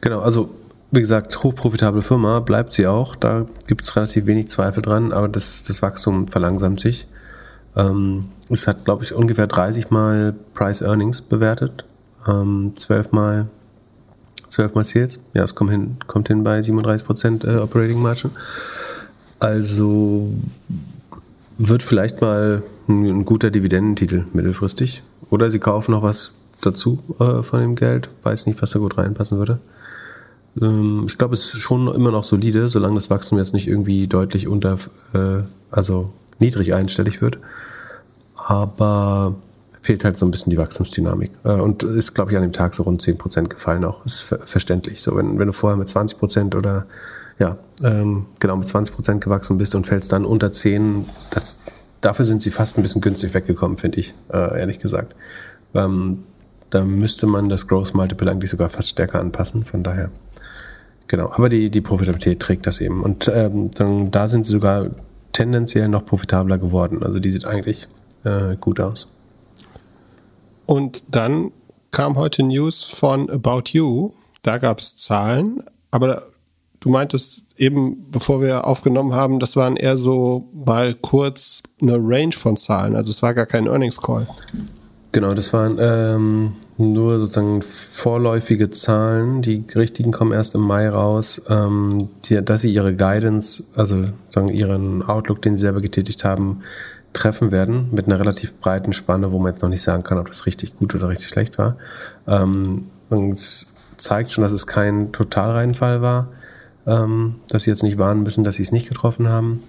genau. 0.00 0.20
Also, 0.20 0.50
wie 0.90 1.00
gesagt, 1.00 1.42
hochprofitable 1.42 2.02
Firma 2.02 2.40
bleibt 2.40 2.72
sie 2.72 2.86
auch. 2.86 3.16
Da 3.16 3.46
gibt 3.66 3.82
es 3.82 3.96
relativ 3.96 4.26
wenig 4.26 4.48
Zweifel 4.48 4.82
dran, 4.82 5.12
aber 5.12 5.28
das, 5.28 5.64
das 5.64 5.82
Wachstum 5.82 6.28
verlangsamt 6.28 6.80
sich. 6.80 7.06
Ähm, 7.76 8.26
es 8.48 8.66
hat, 8.66 8.84
glaube 8.84 9.04
ich, 9.04 9.12
ungefähr 9.12 9.46
30 9.46 9.90
Mal 9.90 10.34
Price 10.54 10.82
Earnings 10.82 11.22
bewertet, 11.22 11.84
ähm, 12.28 12.72
12 12.74 13.12
Mal 13.12 13.46
12 14.48 14.74
Mal 14.74 14.84
Sales. 14.84 15.20
Ja, 15.34 15.44
es 15.44 15.54
kommt 15.54 15.70
hin, 15.70 15.96
kommt 16.06 16.28
hin 16.28 16.44
bei 16.44 16.60
37% 16.60 17.46
äh, 17.46 17.58
Operating 17.58 18.00
Margin. 18.00 18.30
Also 19.38 20.30
wird 21.58 21.82
vielleicht 21.82 22.20
mal 22.20 22.62
ein, 22.88 23.24
guter 23.24 23.50
Dividendentitel 23.50 24.24
mittelfristig. 24.32 25.02
Oder 25.30 25.50
sie 25.50 25.58
kaufen 25.58 25.92
noch 25.92 26.02
was 26.02 26.32
dazu 26.60 27.00
äh, 27.18 27.42
von 27.42 27.60
dem 27.60 27.74
Geld. 27.74 28.08
Weiß 28.22 28.46
nicht, 28.46 28.60
was 28.62 28.70
da 28.70 28.78
gut 28.78 28.98
reinpassen 28.98 29.38
würde. 29.38 29.58
Ähm, 30.60 31.04
ich 31.06 31.18
glaube, 31.18 31.34
es 31.34 31.54
ist 31.54 31.60
schon 31.60 31.92
immer 31.92 32.10
noch 32.10 32.24
solide, 32.24 32.68
solange 32.68 32.94
das 32.94 33.10
Wachstum 33.10 33.38
jetzt 33.38 33.54
nicht 33.54 33.68
irgendwie 33.68 34.06
deutlich 34.06 34.48
unter, 34.48 34.78
äh, 35.14 35.42
also 35.70 36.10
niedrig 36.38 36.74
einstellig 36.74 37.20
wird. 37.20 37.38
Aber 38.36 39.34
fehlt 39.82 40.04
halt 40.04 40.16
so 40.16 40.26
ein 40.26 40.30
bisschen 40.30 40.50
die 40.50 40.58
Wachstumsdynamik. 40.58 41.30
Äh, 41.44 41.54
und 41.54 41.82
ist, 41.82 42.14
glaube 42.14 42.30
ich, 42.30 42.36
an 42.36 42.42
dem 42.42 42.52
Tag 42.52 42.74
so 42.74 42.84
rund 42.84 43.02
10% 43.02 43.48
gefallen 43.48 43.84
auch. 43.84 44.04
Ist 44.04 44.22
ver 44.22 44.38
verständlich. 44.38 45.02
So, 45.02 45.16
wenn, 45.16 45.38
wenn 45.38 45.46
du 45.46 45.52
vorher 45.52 45.76
mit 45.76 45.88
20% 45.88 46.56
oder 46.56 46.86
ja, 47.38 47.56
ähm, 47.82 48.26
genau 48.38 48.56
mit 48.56 48.68
20% 48.68 49.18
gewachsen 49.18 49.58
bist 49.58 49.74
und 49.74 49.86
fällst 49.86 50.12
dann 50.12 50.24
unter 50.24 50.50
10, 50.50 51.06
das, 51.30 51.58
dafür 52.00 52.24
sind 52.24 52.42
sie 52.42 52.50
fast 52.50 52.78
ein 52.78 52.82
bisschen 52.82 53.00
günstig 53.00 53.34
weggekommen, 53.34 53.76
finde 53.76 54.00
ich, 54.00 54.14
äh, 54.32 54.58
ehrlich 54.58 54.78
gesagt. 54.78 55.14
Ähm, 55.74 56.24
da 56.70 56.84
müsste 56.84 57.26
man 57.26 57.48
das 57.48 57.68
Growth 57.68 57.94
Multiple 57.94 58.30
eigentlich 58.30 58.50
sogar 58.50 58.68
fast 58.68 58.90
stärker 58.90 59.20
anpassen, 59.20 59.64
von 59.64 59.82
daher. 59.82 60.10
Genau, 61.08 61.30
aber 61.32 61.48
die, 61.48 61.70
die 61.70 61.80
Profitabilität 61.80 62.40
trägt 62.40 62.66
das 62.66 62.80
eben. 62.80 63.02
Und 63.02 63.30
ähm, 63.32 63.70
dann, 63.72 64.10
da 64.10 64.26
sind 64.26 64.46
sie 64.46 64.52
sogar 64.52 64.90
tendenziell 65.32 65.88
noch 65.88 66.04
profitabler 66.04 66.58
geworden. 66.58 67.02
Also 67.02 67.20
die 67.20 67.30
sieht 67.30 67.46
eigentlich 67.46 67.86
äh, 68.24 68.56
gut 68.56 68.80
aus. 68.80 69.06
Und 70.64 71.04
dann 71.08 71.52
kam 71.92 72.16
heute 72.16 72.42
News 72.42 72.82
von 72.82 73.30
About 73.30 73.70
You. 73.70 74.12
Da 74.42 74.58
gab 74.58 74.80
es 74.80 74.96
Zahlen, 74.96 75.62
aber 75.90 76.24
du 76.80 76.88
meintest 76.88 77.45
eben, 77.56 78.10
bevor 78.10 78.40
wir 78.40 78.66
aufgenommen 78.66 79.14
haben, 79.14 79.38
das 79.38 79.56
waren 79.56 79.76
eher 79.76 79.98
so 79.98 80.48
mal 80.52 80.94
kurz 80.94 81.62
eine 81.80 81.96
Range 81.96 82.32
von 82.32 82.56
Zahlen. 82.56 82.96
Also 82.96 83.10
es 83.10 83.22
war 83.22 83.34
gar 83.34 83.46
kein 83.46 83.66
Earnings 83.66 84.00
Call. 84.00 84.26
Genau, 85.12 85.32
das 85.32 85.54
waren 85.54 85.78
ähm, 85.80 86.52
nur 86.76 87.18
sozusagen 87.18 87.62
vorläufige 87.62 88.68
Zahlen. 88.68 89.40
Die 89.40 89.64
richtigen 89.74 90.12
kommen 90.12 90.32
erst 90.32 90.54
im 90.54 90.60
Mai 90.60 90.90
raus. 90.90 91.40
Ähm, 91.48 92.10
die, 92.24 92.44
dass 92.44 92.60
sie 92.60 92.72
ihre 92.72 92.94
Guidance, 92.94 93.64
also 93.74 94.04
sagen 94.28 94.48
ihren 94.48 95.02
Outlook, 95.02 95.40
den 95.40 95.56
sie 95.56 95.62
selber 95.62 95.80
getätigt 95.80 96.24
haben, 96.24 96.60
treffen 97.14 97.50
werden 97.50 97.88
mit 97.92 98.06
einer 98.06 98.20
relativ 98.20 98.60
breiten 98.60 98.92
Spanne, 98.92 99.32
wo 99.32 99.38
man 99.38 99.52
jetzt 99.52 99.62
noch 99.62 99.70
nicht 99.70 99.82
sagen 99.82 100.02
kann, 100.02 100.18
ob 100.18 100.26
das 100.28 100.44
richtig 100.44 100.74
gut 100.74 100.94
oder 100.94 101.08
richtig 101.08 101.28
schlecht 101.28 101.56
war. 101.56 101.78
Ähm, 102.26 102.84
und 103.08 103.32
es 103.32 103.72
zeigt 103.96 104.32
schon, 104.32 104.44
dass 104.44 104.52
es 104.52 104.66
kein 104.66 105.12
Totalreinfall 105.12 106.02
war, 106.02 106.28
dass 106.86 107.64
sie 107.64 107.70
jetzt 107.70 107.82
nicht 107.82 107.98
warnen 107.98 108.22
müssen, 108.22 108.44
dass 108.44 108.56
sie 108.56 108.62
es 108.62 108.72
nicht 108.72 108.88
getroffen 108.88 109.28
haben. 109.28 109.62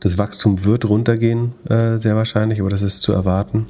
Das 0.00 0.18
Wachstum 0.18 0.64
wird 0.64 0.88
runtergehen, 0.88 1.52
äh, 1.68 1.96
sehr 1.96 2.16
wahrscheinlich, 2.16 2.60
aber 2.60 2.68
das 2.68 2.82
ist 2.82 3.00
zu 3.00 3.12
erwarten 3.12 3.66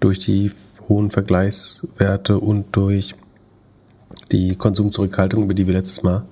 durch 0.00 0.18
die 0.18 0.50
hohen 0.88 1.10
Vergleichswerte 1.10 2.38
und 2.38 2.74
durch 2.76 3.14
die 4.32 4.56
Konsumzurückhaltung, 4.56 5.44
über 5.44 5.54
die 5.54 5.66
wir 5.66 5.74
letztes 5.74 6.02
Mal 6.02 6.24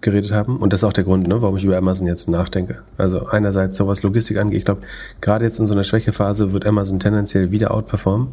geredet 0.00 0.32
haben. 0.32 0.58
Und 0.58 0.72
das 0.72 0.80
ist 0.80 0.84
auch 0.84 0.92
der 0.92 1.04
Grund, 1.04 1.26
ne, 1.26 1.40
warum 1.42 1.56
ich 1.56 1.64
über 1.64 1.76
Amazon 1.76 2.06
jetzt 2.06 2.28
nachdenke. 2.28 2.82
Also 2.98 3.26
einerseits, 3.26 3.76
so 3.76 3.86
was 3.86 4.02
Logistik 4.02 4.36
angeht, 4.36 4.58
ich 4.58 4.64
glaube, 4.64 4.82
gerade 5.20 5.44
jetzt 5.44 5.58
in 5.58 5.66
so 5.66 5.74
einer 5.74 5.84
Schwächephase 5.84 6.52
wird 6.52 6.66
Amazon 6.66 7.00
tendenziell 7.00 7.50
wieder 7.50 7.72
outperformen. 7.72 8.28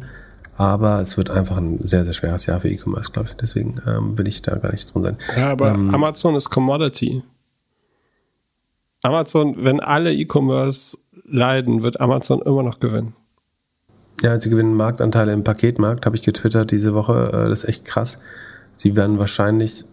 Aber 0.56 1.00
es 1.00 1.16
wird 1.16 1.30
einfach 1.30 1.56
ein 1.56 1.78
sehr, 1.82 2.04
sehr 2.04 2.12
schweres 2.12 2.46
Jahr 2.46 2.60
für 2.60 2.68
E-Commerce, 2.68 3.12
glaube 3.12 3.30
ich. 3.30 3.36
Deswegen 3.36 3.76
ähm, 3.86 4.18
will 4.18 4.28
ich 4.28 4.42
da 4.42 4.56
gar 4.56 4.70
nicht 4.70 4.92
drin 4.92 5.02
sein. 5.02 5.18
Ja, 5.36 5.50
aber 5.50 5.70
ähm, 5.70 5.94
Amazon 5.94 6.34
ist 6.34 6.50
Commodity. 6.50 7.22
Amazon, 9.02 9.56
wenn 9.58 9.80
alle 9.80 10.12
E-Commerce 10.12 10.98
leiden, 11.24 11.82
wird 11.82 12.00
Amazon 12.00 12.42
immer 12.42 12.62
noch 12.62 12.80
gewinnen. 12.80 13.14
Ja, 14.22 14.38
sie 14.38 14.50
gewinnen 14.50 14.74
Marktanteile 14.74 15.32
im 15.32 15.42
Paketmarkt, 15.42 16.06
habe 16.06 16.14
ich 16.14 16.22
getwittert 16.22 16.70
diese 16.70 16.94
Woche. 16.94 17.30
Äh, 17.32 17.48
das 17.48 17.64
ist 17.64 17.68
echt 17.68 17.84
krass. 17.84 18.20
Sie 18.76 18.94
werden 18.94 19.18
wahrscheinlich 19.18 19.84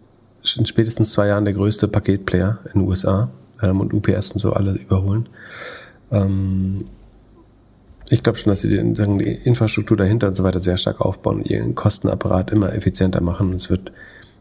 in 0.57 0.65
spätestens 0.65 1.11
zwei 1.11 1.27
Jahren 1.27 1.45
der 1.45 1.53
größte 1.53 1.87
Paketplayer 1.87 2.59
in 2.73 2.81
den 2.81 2.87
USA 2.87 3.29
ähm, 3.61 3.81
und 3.81 3.93
UPS 3.93 4.31
und 4.31 4.39
so 4.39 4.53
alle 4.53 4.73
überholen. 4.73 5.27
Ähm, 6.11 6.85
ich 8.09 8.23
glaube 8.23 8.37
schon, 8.37 8.51
dass 8.51 8.61
sie 8.61 8.69
die, 8.69 8.95
sagen, 8.95 9.19
die, 9.19 9.31
Infrastruktur 9.31 9.97
dahinter 9.97 10.27
und 10.27 10.35
so 10.35 10.43
weiter 10.43 10.59
sehr 10.59 10.77
stark 10.77 11.01
aufbauen 11.01 11.37
und 11.37 11.49
ihren 11.49 11.75
Kostenapparat 11.75 12.51
immer 12.51 12.73
effizienter 12.73 13.21
machen. 13.21 13.51
Und 13.51 13.55
es 13.57 13.69
wird 13.69 13.91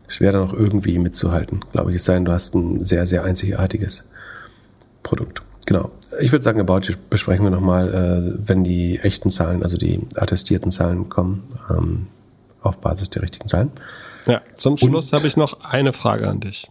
schwer, 0.09 0.33
da 0.33 0.39
noch 0.39 0.55
irgendwie 0.55 0.99
mitzuhalten, 0.99 1.64
glaube 1.73 1.91
ich. 1.91 1.97
Es 1.97 2.05
sei 2.05 2.14
denn, 2.14 2.25
du 2.25 2.33
hast 2.33 2.55
ein 2.55 2.83
sehr, 2.83 3.07
sehr 3.07 3.25
einzigartiges 3.25 4.05
Produkt. 5.03 5.43
Genau. 5.66 5.91
Ich 6.21 6.33
würde 6.33 6.43
sagen, 6.43 6.61
About 6.61 6.81
You 6.85 6.95
besprechen 7.11 7.45
wir 7.45 7.51
nochmal, 7.51 7.93
äh, 7.93 8.49
wenn 8.49 8.64
die 8.64 9.01
echten 9.01 9.31
Zahlen, 9.31 9.62
also 9.62 9.77
die 9.77 10.01
attestierten 10.16 10.71
Zahlen 10.71 11.11
kommen, 11.11 11.47
ähm, 11.71 12.07
auf 12.62 12.79
Basis 12.79 13.11
der 13.11 13.23
richtigen 13.23 13.49
Zahlen. 13.49 13.71
Ja, 14.27 14.41
zum 14.55 14.77
Schluss 14.77 15.12
habe 15.12 15.27
ich 15.27 15.37
noch 15.37 15.61
eine 15.61 15.93
Frage 15.93 16.27
an 16.29 16.41
dich. 16.41 16.71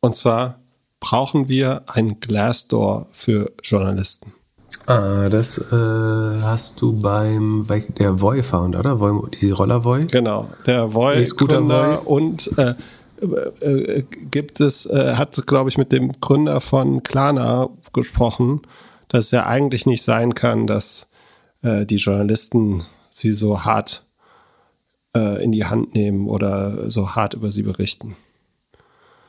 Und 0.00 0.14
zwar, 0.16 0.60
brauchen 1.00 1.48
wir 1.48 1.82
ein 1.86 2.20
Glassdoor 2.20 3.08
für 3.12 3.52
Journalisten? 3.62 4.32
Ah, 4.86 5.28
das 5.30 5.58
äh, 5.58 6.42
hast 6.42 6.80
du 6.82 7.00
beim 7.00 7.66
der 7.98 8.20
Voy 8.20 8.42
Founder, 8.42 8.80
oder? 8.80 9.00
Voy, 9.00 9.30
die 9.40 9.50
Roller 9.50 9.82
Voy? 9.82 10.04
Genau, 10.06 10.50
der 10.66 10.92
Voy 10.92 11.24
Gründer 11.24 12.06
und 12.06 12.50
äh, 12.58 12.74
äh, 13.60 14.02
gibt 14.30 14.60
es, 14.60 14.84
äh, 14.86 15.14
hat, 15.14 15.46
glaube 15.46 15.70
ich, 15.70 15.78
mit 15.78 15.90
dem 15.90 16.12
Gründer 16.20 16.60
von 16.60 17.02
Klarna 17.02 17.70
gesprochen, 17.94 18.60
dass 19.08 19.26
es 19.26 19.30
ja 19.30 19.46
eigentlich 19.46 19.86
nicht 19.86 20.02
sein 20.02 20.34
kann, 20.34 20.66
dass 20.66 21.08
äh, 21.62 21.86
die 21.86 21.96
Journalisten 21.96 22.84
sie 23.10 23.32
so 23.32 23.64
hart 23.64 24.04
äh, 25.16 25.42
in 25.42 25.52
die 25.52 25.64
Hand 25.64 25.94
nehmen 25.94 26.28
oder 26.28 26.90
so 26.90 27.14
hart 27.14 27.32
über 27.34 27.52
sie 27.52 27.62
berichten. 27.62 28.16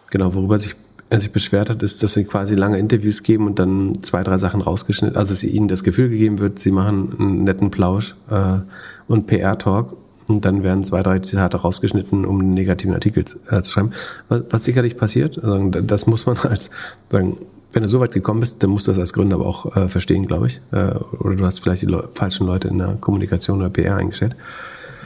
Genau, 0.10 0.34
worüber 0.34 0.60
sich 0.60 0.76
sich 1.12 1.32
beschwert 1.32 1.70
hat, 1.70 1.84
ist, 1.84 2.02
dass 2.04 2.14
sie 2.14 2.24
quasi 2.24 2.56
lange 2.56 2.80
Interviews 2.80 3.24
geben 3.24 3.46
und 3.46 3.60
dann 3.60 4.02
zwei, 4.04 4.24
drei 4.24 4.38
Sachen 4.38 4.62
rausgeschnitten, 4.62 5.18
also 5.18 5.34
dass 5.34 5.44
ihnen 5.44 5.68
das 5.68 5.84
Gefühl 5.84 6.10
gegeben 6.10 6.40
wird, 6.40 6.60
sie 6.60 6.72
machen 6.72 7.14
einen 7.20 7.44
netten 7.44 7.72
Plausch 7.72 8.16
äh, 8.30 8.60
und 9.08 9.28
PR-Talk 9.28 9.96
und 10.28 10.46
dann 10.46 10.64
werden 10.64 10.84
zwei, 10.84 11.04
drei 11.04 11.20
Zitate 11.20 11.58
rausgeschnitten, 11.58 12.26
um 12.26 12.40
einen 12.40 12.54
negativen 12.54 12.94
Artikel 12.94 13.24
äh, 13.50 13.62
zu 13.62 13.72
schreiben. 13.72 13.92
Was, 14.30 14.42
was 14.50 14.64
sicherlich 14.64 14.98
passiert. 14.98 15.42
Also, 15.44 15.70
das 15.70 16.08
muss 16.08 16.26
man 16.26 16.38
als 16.44 16.72
sagen, 17.10 17.38
wenn 17.74 17.84
du 17.84 17.90
so 17.90 18.00
weit 18.00 18.14
gekommen 18.14 18.40
bist, 18.40 18.64
dann 18.64 18.70
musst 18.70 18.88
du 18.88 18.92
das 18.92 19.00
als 19.00 19.14
Gründer 19.14 19.36
aber 19.36 19.46
auch 19.46 19.76
äh, 19.76 19.90
verstehen, 19.90 20.26
glaube 20.26 20.48
ich. 20.48 20.62
Äh, 20.72 20.96
oder 21.20 21.36
du 21.36 21.46
hast 21.46 21.60
vielleicht 21.60 21.84
die 21.84 21.88
Le 21.88 22.08
falschen 22.14 22.48
Leute 22.48 22.70
in 22.70 22.78
der 22.78 22.98
Kommunikation 23.00 23.60
oder 23.60 23.70
PR 23.70 23.98
eingestellt. 23.98 24.36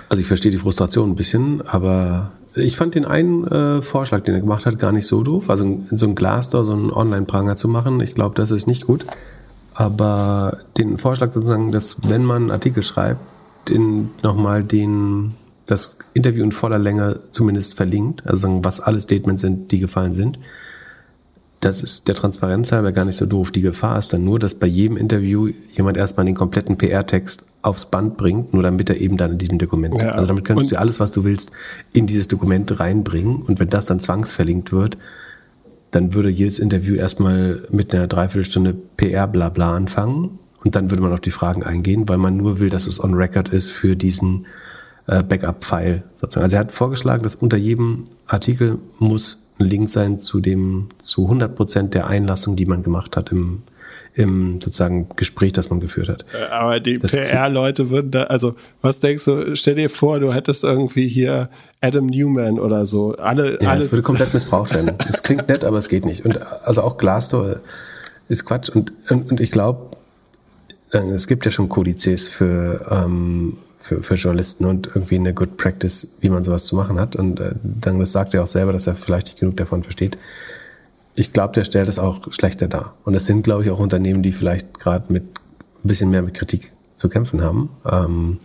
Also 0.07 0.21
ich 0.21 0.27
verstehe 0.27 0.51
die 0.51 0.57
Frustration 0.57 1.11
ein 1.11 1.15
bisschen, 1.15 1.61
aber 1.67 2.31
ich 2.60 2.78
fand 2.78 2.95
den 2.95 3.05
einen 3.05 3.45
äh, 3.47 3.82
Vorschlag, 3.82 4.22
den 4.22 4.36
er 4.36 4.41
gemacht 4.41 4.66
hat, 4.66 4.80
gar 4.80 4.91
nicht 4.91 5.07
so 5.07 5.24
doof. 5.24 5.49
Also 5.49 5.84
so 5.91 6.07
ein 6.07 6.16
Glassdoor, 6.16 6.66
so 6.66 6.74
einen 6.74 6.91
Online-Pranger 6.91 7.55
zu 7.55 7.68
machen, 7.68 7.99
ich 8.01 8.16
glaube, 8.16 8.36
das 8.36 8.51
ist 8.51 8.68
nicht 8.68 8.86
gut. 8.86 9.05
Aber 9.74 10.57
den 10.78 10.97
Vorschlag 10.97 11.34
sozusagen, 11.34 11.72
dass 11.72 12.10
wenn 12.10 12.26
man 12.26 12.43
einen 12.43 12.51
Artikel 12.51 12.84
schreibt, 12.84 13.22
den 13.70 14.12
nochmal 14.24 14.64
den 14.64 15.36
das 15.66 15.99
Interview 16.14 16.43
in 16.43 16.51
voller 16.51 16.80
Länge 16.80 17.20
zumindest 17.32 17.76
verlinkt, 17.76 18.26
also 18.26 18.60
was 18.64 18.80
alle 18.80 18.99
Statements 18.99 19.41
sind, 19.41 19.72
die 19.72 19.80
gefallen 19.80 20.16
sind. 20.16 20.39
Das 21.60 21.84
ist 21.84 22.07
der 22.07 22.16
Transparenz 22.16 22.72
halber 22.72 22.91
gar 22.91 23.05
nicht 23.05 23.18
so 23.18 23.26
doof. 23.26 23.51
Die 23.51 23.62
Gefahr 23.62 23.99
ist 23.99 24.14
dann 24.14 24.24
nur, 24.24 24.39
dass 24.39 24.55
bei 24.55 24.68
jedem 24.68 24.95
Interview 24.95 25.49
jemand 25.76 25.97
erstmal 25.97 26.26
den 26.26 26.36
kompletten 26.36 26.78
PR-Text 26.78 27.45
aufs 27.62 27.86
Band 27.86 28.16
bringt, 28.16 28.53
nur 28.53 28.64
damit 28.64 28.89
er 28.89 28.97
eben 28.97 29.18
dann 29.18 29.34
in 29.34 29.38
diesem 29.38 29.57
Dokument. 29.57 29.95
Ja, 29.95 30.12
also 30.12 30.28
damit 30.28 30.45
kannst 30.45 30.72
du 30.72 30.80
alles, 30.80 31.01
was 31.01 31.12
du 31.12 31.26
willst, 31.26 31.51
in 31.91 32.07
dieses 32.07 32.30
Dokument 32.30 32.80
reinbringen. 32.80 33.41
Und 33.41 33.60
wenn 33.60 33.70
das 33.70 33.86
dann 33.88 33.99
zwangsverlinkt 33.99 34.72
wird, 34.72 34.97
dann 35.91 36.14
würde 36.14 36.30
jedes 36.30 36.60
Interview 36.60 36.95
erstmal 36.95 37.64
mit 37.72 37.93
einer 37.93 38.07
Dreiviertelstunde 38.07 38.76
PR-Blabla 38.97 39.76
anfangen 39.76 40.39
und 40.64 40.76
dann 40.76 40.91
würde 40.91 41.01
man 41.01 41.14
auf 41.14 41.20
die 41.20 41.32
Fragen 41.32 41.64
eingehen, 41.64 42.07
weil 42.07 42.18
man 42.18 42.38
nur 42.38 42.60
will, 42.60 42.70
dass 42.70 42.88
es 42.88 43.03
on 43.03 43.14
record 43.14 43.49
ist 43.49 43.72
für 43.72 43.95
diesen 43.95 44.45
äh, 45.07 45.24
Backup-File 45.24 46.03
sozusagen. 46.16 46.43
Also 46.43 46.55
er 46.55 46.60
hat 46.60 46.72
vorgeschlagen, 46.72 47.24
dass 47.24 47.36
unter 47.36 47.57
jedem 47.57 48.05
Artikel 48.28 48.80
muss 48.99 49.39
Link 49.66 49.89
sein 49.89 50.20
zu 50.20 50.39
dem, 50.39 50.89
zu 50.99 51.26
100 51.26 51.55
Prozent 51.55 51.93
der 51.93 52.07
Einlassung, 52.07 52.55
die 52.55 52.66
man 52.66 52.84
gemacht 52.84 53.18
hat 53.18 53.32
im, 53.32 53.64
im 54.14 54.62
sozusagen 54.62 55.10
Gespräch, 55.16 55.53
das 55.53 55.70
man 55.70 55.80
geführt 55.80 56.10
hat. 56.10 56.26
Äh, 56.34 56.51
aber 56.51 56.80
die 56.80 56.97
PR-Leute 56.97 57.89
würden 57.89 58.12
da, 58.12 58.24
also 58.24 58.55
was 58.82 58.99
denkst 58.99 59.26
du, 59.26 59.55
stell 59.55 59.76
dir 59.76 59.89
vor, 59.89 60.20
du 60.20 60.34
hättest 60.34 60.64
irgendwie 60.64 61.07
hier 61.07 61.49
Adam 61.82 62.07
Newman 62.07 62.60
oder 62.60 62.86
so. 62.86 63.16
Alle, 63.16 63.62
ja, 63.62 63.70
alles. 63.70 63.86
das 63.86 63.91
würde 63.93 64.03
komplett 64.03 64.34
missbraucht 64.34 64.74
werden. 64.74 64.91
Es 65.07 65.24
klingt 65.24 65.47
nett, 65.49 65.64
aber 65.64 65.78
es 65.78 65.88
geht 65.88 66.05
nicht. 66.05 66.26
Und 66.26 66.39
also 66.66 66.82
auch 66.82 66.97
Glassdoor 66.97 67.60
ist 68.28 68.45
Quatsch. 68.45 68.70
Und, 68.70 68.93
und, 69.10 69.32
und 69.32 69.41
ich 69.41 69.51
glaube, 69.51 69.97
äh, 70.91 70.99
es 71.12 71.28
gibt 71.28 71.45
ja 71.45 71.51
schon 71.51 71.70
Kodizes 71.70 72.28
für, 72.28 72.86
ähm, 72.89 73.57
für, 73.89 74.03
für 74.03 74.15
Journalisten 74.15 74.65
und 74.65 74.87
irgendwie 74.87 75.15
eine 75.15 75.33
Good 75.33 75.57
Practice, 75.57 76.15
wie 76.21 76.29
man 76.29 76.43
sowas 76.43 76.65
zu 76.65 76.75
machen 76.75 76.99
hat. 76.99 77.15
Und 77.15 77.39
äh, 77.39 77.53
dann 77.63 77.99
das 77.99 78.11
sagt 78.11 78.35
er 78.35 78.43
auch 78.43 78.47
selber, 78.47 78.71
dass 78.71 78.85
er 78.85 78.93
vielleicht 78.93 79.27
nicht 79.27 79.39
genug 79.39 79.57
davon 79.57 79.81
versteht. 79.81 80.17
Ich 81.15 81.33
glaube, 81.33 81.53
der 81.53 81.63
stellt 81.63 81.89
es 81.89 81.97
auch 81.97 82.31
schlechter 82.31 82.67
dar. 82.67 82.93
Und 83.03 83.15
es 83.15 83.25
sind, 83.25 83.41
glaube 83.41 83.63
ich, 83.63 83.71
auch 83.71 83.79
Unternehmen, 83.79 84.21
die 84.21 84.31
vielleicht 84.31 84.79
gerade 84.79 85.11
mit 85.11 85.23
ein 85.23 85.87
bisschen 85.87 86.11
mehr 86.11 86.21
mit 86.21 86.35
Kritik 86.35 86.71
zu 86.95 87.09
kämpfen 87.09 87.41
haben. 87.41 87.69
Ähm, 87.89 88.37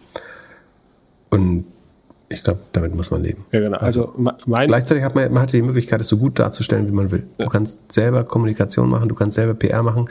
und 1.28 1.66
Ich 2.30 2.42
glaube, 2.42 2.60
damit 2.72 2.94
muss 2.94 3.10
man 3.10 3.22
leben. 3.22 3.44
Ja, 3.52 3.60
genau. 3.60 3.76
Also, 3.76 4.14
mein 4.46 4.66
Gleichzeitig 4.66 5.04
hat 5.04 5.14
man, 5.14 5.30
man 5.30 5.42
hat 5.42 5.52
die 5.52 5.60
Möglichkeit, 5.60 6.00
es 6.00 6.08
so 6.08 6.16
gut 6.16 6.38
darzustellen, 6.38 6.86
wie 6.86 6.92
man 6.92 7.10
will. 7.10 7.24
Du 7.36 7.48
kannst 7.48 7.92
selber 7.92 8.24
Kommunikation 8.24 8.88
machen, 8.88 9.10
du 9.10 9.14
kannst 9.14 9.34
selber 9.34 9.52
PR 9.52 9.82
machen. 9.82 10.06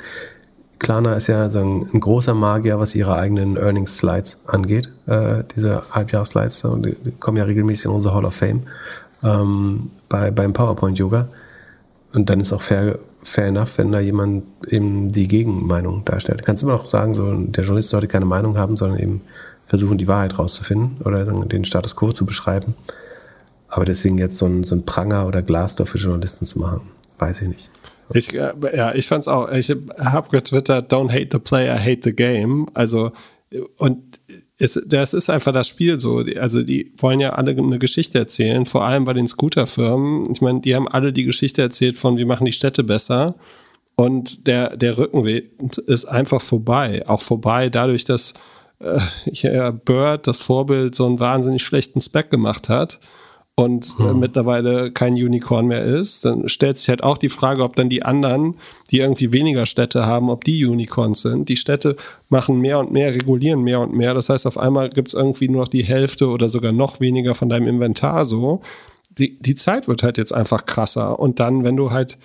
Klarna 0.83 1.13
ist 1.13 1.27
ja 1.27 1.49
so 1.49 1.59
ein, 1.59 1.89
ein 1.93 1.99
großer 1.99 2.33
Magier, 2.33 2.77
was 2.77 2.93
ihre 2.93 3.15
eigenen 3.15 3.57
Earnings-Slides 3.57 4.41
angeht. 4.47 4.89
Äh, 5.07 5.43
diese 5.55 5.81
Halbjahresslides, 5.91 6.67
die, 6.83 6.95
die 6.95 7.11
kommen 7.11 7.37
ja 7.37 7.45
regelmäßig 7.45 7.85
in 7.85 7.91
unsere 7.91 8.13
Hall 8.13 8.25
of 8.25 8.35
Fame 8.35 8.63
ähm, 9.23 9.89
bei, 10.09 10.29
beim 10.29 10.53
PowerPoint-Yoga. 10.53 11.29
Und 12.13 12.29
dann 12.29 12.41
ist 12.41 12.51
auch 12.51 12.61
fair, 12.61 12.99
fair 13.23 13.47
enough, 13.47 13.77
wenn 13.77 13.91
da 13.93 13.99
jemand 13.99 14.43
eben 14.67 15.09
die 15.11 15.27
Gegenmeinung 15.27 16.03
darstellt. 16.05 16.41
Du 16.41 16.43
kannst 16.43 16.61
immer 16.63 16.73
noch 16.73 16.87
sagen, 16.87 17.13
so, 17.15 17.33
der 17.33 17.63
Journalist 17.63 17.89
sollte 17.89 18.07
keine 18.07 18.25
Meinung 18.25 18.57
haben, 18.57 18.75
sondern 18.75 18.99
eben 18.99 19.21
versuchen, 19.67 19.97
die 19.97 20.07
Wahrheit 20.07 20.37
rauszufinden 20.37 20.97
oder 21.05 21.25
den 21.25 21.63
Status 21.63 21.95
quo 21.95 22.11
zu 22.11 22.25
beschreiben. 22.25 22.75
Aber 23.69 23.85
deswegen 23.85 24.17
jetzt 24.17 24.37
so 24.37 24.45
ein, 24.45 24.65
so 24.65 24.75
ein 24.75 24.85
Pranger 24.85 25.25
oder 25.27 25.41
Glasdorf 25.41 25.89
für 25.89 25.97
Journalisten 25.97 26.45
zu 26.45 26.59
machen, 26.59 26.81
weiß 27.17 27.41
ich 27.41 27.47
nicht. 27.47 27.71
Ich, 28.13 28.33
äh, 28.33 28.53
ja, 28.75 28.93
ich 28.93 29.07
fand's 29.07 29.27
auch. 29.27 29.51
Ich 29.51 29.69
habe 29.69 30.29
getwittert, 30.29 30.91
don't 30.91 31.11
hate 31.11 31.29
the 31.31 31.39
player, 31.39 31.77
hate 31.79 32.01
the 32.03 32.13
game. 32.13 32.67
Also, 32.73 33.11
und 33.77 34.19
es, 34.57 34.81
das 34.85 35.13
ist 35.13 35.29
einfach 35.29 35.51
das 35.51 35.67
Spiel 35.67 35.99
so. 35.99 36.23
Also, 36.37 36.63
die 36.63 36.93
wollen 36.97 37.19
ja 37.19 37.33
alle 37.33 37.51
eine 37.51 37.79
Geschichte 37.79 38.19
erzählen, 38.19 38.65
vor 38.65 38.83
allem 38.83 39.05
bei 39.05 39.13
den 39.13 39.27
Scooterfirmen. 39.27 40.31
Ich 40.31 40.41
meine, 40.41 40.61
die 40.61 40.75
haben 40.75 40.87
alle 40.87 41.13
die 41.13 41.23
Geschichte 41.23 41.61
erzählt 41.61 41.97
von, 41.97 42.17
wir 42.17 42.25
machen 42.25 42.45
die 42.45 42.51
Städte 42.51 42.83
besser. 42.83 43.35
Und 43.95 44.47
der, 44.47 44.75
der 44.75 44.97
Rückenwind 44.97 45.77
ist 45.77 46.05
einfach 46.05 46.41
vorbei. 46.41 47.03
Auch 47.07 47.21
vorbei 47.21 47.69
dadurch, 47.69 48.05
dass 48.05 48.33
äh, 48.79 49.71
Bird, 49.85 50.27
das 50.27 50.39
Vorbild, 50.39 50.95
so 50.95 51.05
einen 51.05 51.19
wahnsinnig 51.19 51.63
schlechten 51.63 52.01
Spec 52.01 52.31
gemacht 52.31 52.69
hat 52.69 52.99
und 53.55 53.95
äh, 53.99 54.13
mittlerweile 54.13 54.91
kein 54.91 55.13
Unicorn 55.13 55.67
mehr 55.67 55.83
ist, 55.83 56.25
dann 56.25 56.49
stellt 56.49 56.77
sich 56.77 56.89
halt 56.89 57.03
auch 57.03 57.19
die 57.19 57.29
Frage, 57.29 57.63
ob 57.63 57.75
dann 57.75 57.87
die 57.87 58.01
anderen, 58.01 58.55
die 58.89 58.97
irgendwie 58.97 59.31
weniger 59.31 59.67
Städte 59.67 60.07
haben, 60.07 60.31
ob 60.31 60.43
die 60.43 60.65
Unicorns 60.65 61.21
sind. 61.21 61.49
Die 61.49 61.55
Städte 61.55 61.95
machen 62.29 62.59
mehr 62.61 62.79
und 62.79 62.91
mehr, 62.91 63.13
regulieren 63.13 63.61
mehr 63.61 63.79
und 63.79 63.93
mehr. 63.93 64.15
Das 64.15 64.29
heißt, 64.29 64.47
auf 64.47 64.57
einmal 64.57 64.89
gibt 64.89 65.09
es 65.09 65.13
irgendwie 65.13 65.49
nur 65.49 65.61
noch 65.61 65.67
die 65.67 65.83
Hälfte 65.83 66.29
oder 66.29 66.49
sogar 66.49 66.71
noch 66.71 66.99
weniger 66.99 67.35
von 67.35 67.47
deinem 67.47 67.67
Inventar 67.67 68.25
so. 68.25 68.61
Die, 69.19 69.39
die 69.39 69.53
Zeit 69.53 69.87
wird 69.87 70.01
halt 70.01 70.17
jetzt 70.17 70.33
einfach 70.33 70.65
krasser. 70.65 71.19
Und 71.19 71.39
dann, 71.39 71.63
wenn 71.63 71.77
du 71.77 71.91
halt 71.91 72.17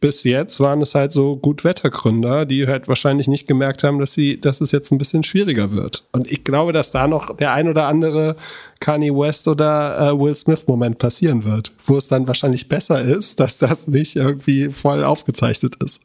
bis 0.00 0.24
jetzt 0.24 0.60
waren 0.60 0.80
es 0.80 0.94
halt 0.94 1.12
so 1.12 1.36
Gutwettergründer, 1.36 2.46
die 2.46 2.66
halt 2.66 2.88
wahrscheinlich 2.88 3.28
nicht 3.28 3.46
gemerkt 3.46 3.84
haben, 3.84 3.98
dass 3.98 4.12
sie, 4.12 4.40
dass 4.40 4.60
es 4.60 4.72
jetzt 4.72 4.90
ein 4.90 4.98
bisschen 4.98 5.22
schwieriger 5.22 5.70
wird. 5.70 6.04
Und 6.12 6.30
ich 6.30 6.44
glaube, 6.44 6.72
dass 6.72 6.90
da 6.90 7.06
noch 7.06 7.36
der 7.36 7.52
ein 7.52 7.68
oder 7.68 7.86
andere 7.86 8.36
Kanye 8.80 9.10
West 9.10 9.48
oder 9.48 10.10
äh, 10.10 10.18
Will 10.18 10.34
Smith 10.34 10.66
Moment 10.66 10.98
passieren 10.98 11.44
wird, 11.44 11.72
wo 11.84 11.96
es 11.96 12.08
dann 12.08 12.26
wahrscheinlich 12.26 12.68
besser 12.68 13.02
ist, 13.02 13.40
dass 13.40 13.58
das 13.58 13.86
nicht 13.86 14.16
irgendwie 14.16 14.70
voll 14.70 15.04
aufgezeichnet 15.04 15.76
ist. 15.82 16.02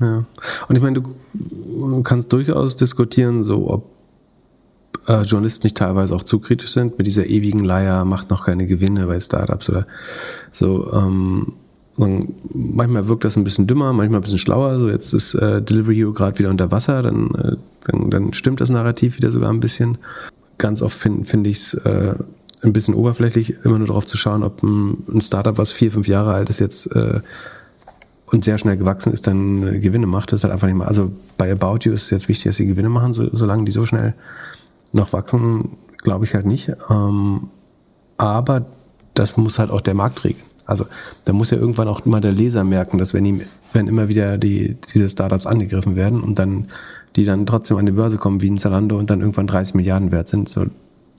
Ja. 0.00 0.24
Und 0.68 0.76
ich 0.76 0.82
meine, 0.82 1.00
du 1.00 2.02
kannst 2.02 2.32
durchaus 2.32 2.76
diskutieren, 2.76 3.44
so 3.44 3.70
ob 3.70 4.01
äh, 5.08 5.22
Journalisten 5.22 5.66
nicht 5.66 5.76
teilweise 5.76 6.14
auch 6.14 6.22
zu 6.22 6.38
kritisch 6.38 6.72
sind 6.72 6.98
mit 6.98 7.06
dieser 7.06 7.26
ewigen 7.26 7.64
Leier, 7.64 8.04
macht 8.04 8.30
noch 8.30 8.46
keine 8.46 8.66
Gewinne 8.66 9.06
bei 9.06 9.20
Startups 9.20 9.70
oder 9.70 9.86
so. 10.50 10.92
Ähm, 10.92 11.52
manchmal 11.96 13.08
wirkt 13.08 13.24
das 13.24 13.36
ein 13.36 13.44
bisschen 13.44 13.66
dümmer, 13.66 13.92
manchmal 13.92 14.20
ein 14.20 14.22
bisschen 14.22 14.38
schlauer. 14.38 14.76
So 14.76 14.88
jetzt 14.88 15.12
ist 15.12 15.34
äh, 15.34 15.60
Delivery 15.62 15.96
Hero 15.96 16.12
gerade 16.12 16.38
wieder 16.38 16.50
unter 16.50 16.70
Wasser, 16.70 17.02
dann, 17.02 17.30
äh, 17.34 17.56
dann, 17.84 18.10
dann 18.10 18.32
stimmt 18.32 18.60
das 18.60 18.70
Narrativ 18.70 19.16
wieder 19.16 19.30
sogar 19.30 19.50
ein 19.50 19.60
bisschen. 19.60 19.98
Ganz 20.58 20.82
oft 20.82 20.98
finde 20.98 21.24
find 21.24 21.46
ich 21.46 21.58
es 21.58 21.74
äh, 21.74 22.14
ein 22.62 22.72
bisschen 22.72 22.94
oberflächlich, 22.94 23.56
immer 23.64 23.78
nur 23.78 23.88
darauf 23.88 24.06
zu 24.06 24.16
schauen, 24.16 24.42
ob 24.42 24.62
ein, 24.62 24.98
ein 25.12 25.20
Startup, 25.20 25.58
was 25.58 25.72
vier, 25.72 25.90
fünf 25.90 26.06
Jahre 26.06 26.32
alt 26.32 26.48
ist, 26.48 26.60
jetzt 26.60 26.86
äh, 26.94 27.20
und 28.32 28.44
sehr 28.44 28.56
schnell 28.56 28.78
gewachsen 28.78 29.12
ist, 29.12 29.26
dann 29.26 29.62
äh, 29.66 29.78
Gewinne 29.78 30.06
macht. 30.06 30.32
Das 30.32 30.40
ist 30.40 30.44
halt 30.44 30.54
einfach 30.54 30.66
nicht 30.66 30.76
mal. 30.76 30.86
Also 30.86 31.12
bei 31.36 31.52
About 31.52 31.80
You 31.82 31.92
ist 31.92 32.04
es 32.04 32.10
jetzt 32.10 32.28
wichtig, 32.28 32.44
dass 32.46 32.56
sie 32.56 32.66
Gewinne 32.66 32.88
machen, 32.88 33.12
so, 33.12 33.28
solange 33.32 33.64
die 33.64 33.72
so 33.72 33.84
schnell 33.84 34.14
noch 34.92 35.12
wachsen, 35.12 35.76
glaube 36.02 36.24
ich 36.24 36.34
halt 36.34 36.46
nicht. 36.46 36.72
Ähm, 36.90 37.48
aber 38.16 38.66
das 39.14 39.36
muss 39.36 39.58
halt 39.58 39.70
auch 39.70 39.80
der 39.80 39.94
Markt 39.94 40.24
regeln. 40.24 40.44
Also 40.64 40.86
da 41.24 41.32
muss 41.32 41.50
ja 41.50 41.58
irgendwann 41.58 41.88
auch 41.88 42.06
immer 42.06 42.20
der 42.20 42.32
Leser 42.32 42.64
merken, 42.64 42.98
dass 42.98 43.14
wenn 43.14 43.26
ihm, 43.26 43.40
wenn 43.72 43.88
immer 43.88 44.08
wieder 44.08 44.38
die, 44.38 44.76
diese 44.94 45.10
Startups 45.10 45.46
angegriffen 45.46 45.96
werden 45.96 46.22
und 46.22 46.38
dann 46.38 46.68
die 47.16 47.24
dann 47.24 47.46
trotzdem 47.46 47.76
an 47.76 47.86
die 47.86 47.92
Börse 47.92 48.16
kommen 48.16 48.40
wie 48.40 48.50
ein 48.50 48.58
Zalando 48.58 48.98
und 48.98 49.10
dann 49.10 49.20
irgendwann 49.20 49.46
30 49.46 49.74
Milliarden 49.74 50.12
wert 50.12 50.28
sind, 50.28 50.48
so, 50.48 50.66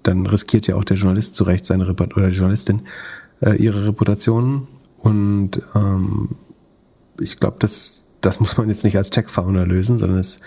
dann 0.01 0.25
riskiert 0.25 0.67
ja 0.67 0.75
auch 0.75 0.83
der 0.83 0.97
Journalist 0.97 1.35
zu 1.35 1.43
Recht 1.43 1.65
seine 1.65 1.87
Reput 1.87 2.17
oder 2.17 2.29
die 2.29 2.35
Journalistin 2.35 2.81
äh, 3.41 3.55
ihre 3.57 3.87
Reputation. 3.87 4.67
Und 4.97 5.61
ähm, 5.75 6.29
ich 7.19 7.39
glaube, 7.39 7.57
das, 7.59 8.03
das 8.21 8.39
muss 8.39 8.57
man 8.57 8.69
jetzt 8.69 8.83
nicht 8.83 8.97
als 8.97 9.11
Tech-Founder 9.11 9.65
lösen, 9.65 9.99
sondern 9.99 10.17
es 10.17 10.39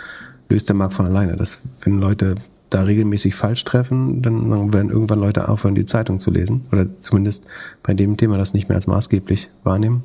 löst 0.49 0.69
der 0.69 0.77
Markt 0.77 0.95
von 0.95 1.07
alleine. 1.07 1.37
Dass 1.37 1.61
wenn 1.83 2.01
Leute 2.01 2.35
da 2.71 2.83
regelmäßig 2.83 3.35
falsch 3.35 3.65
treffen, 3.65 4.23
dann 4.23 4.73
werden 4.73 4.91
irgendwann 4.91 5.21
Leute 5.21 5.49
aufhören, 5.49 5.75
die 5.75 5.87
Zeitung 5.87 6.19
zu 6.19 6.31
lesen. 6.31 6.67
Oder 6.73 6.87
zumindest 7.01 7.47
bei 7.83 7.95
dem 7.95 8.17
Thema 8.17 8.39
das 8.39 8.55
nicht 8.55 8.69
mehr 8.69 8.77
als 8.77 8.87
maßgeblich 8.87 9.51
wahrnehmen. 9.63 10.03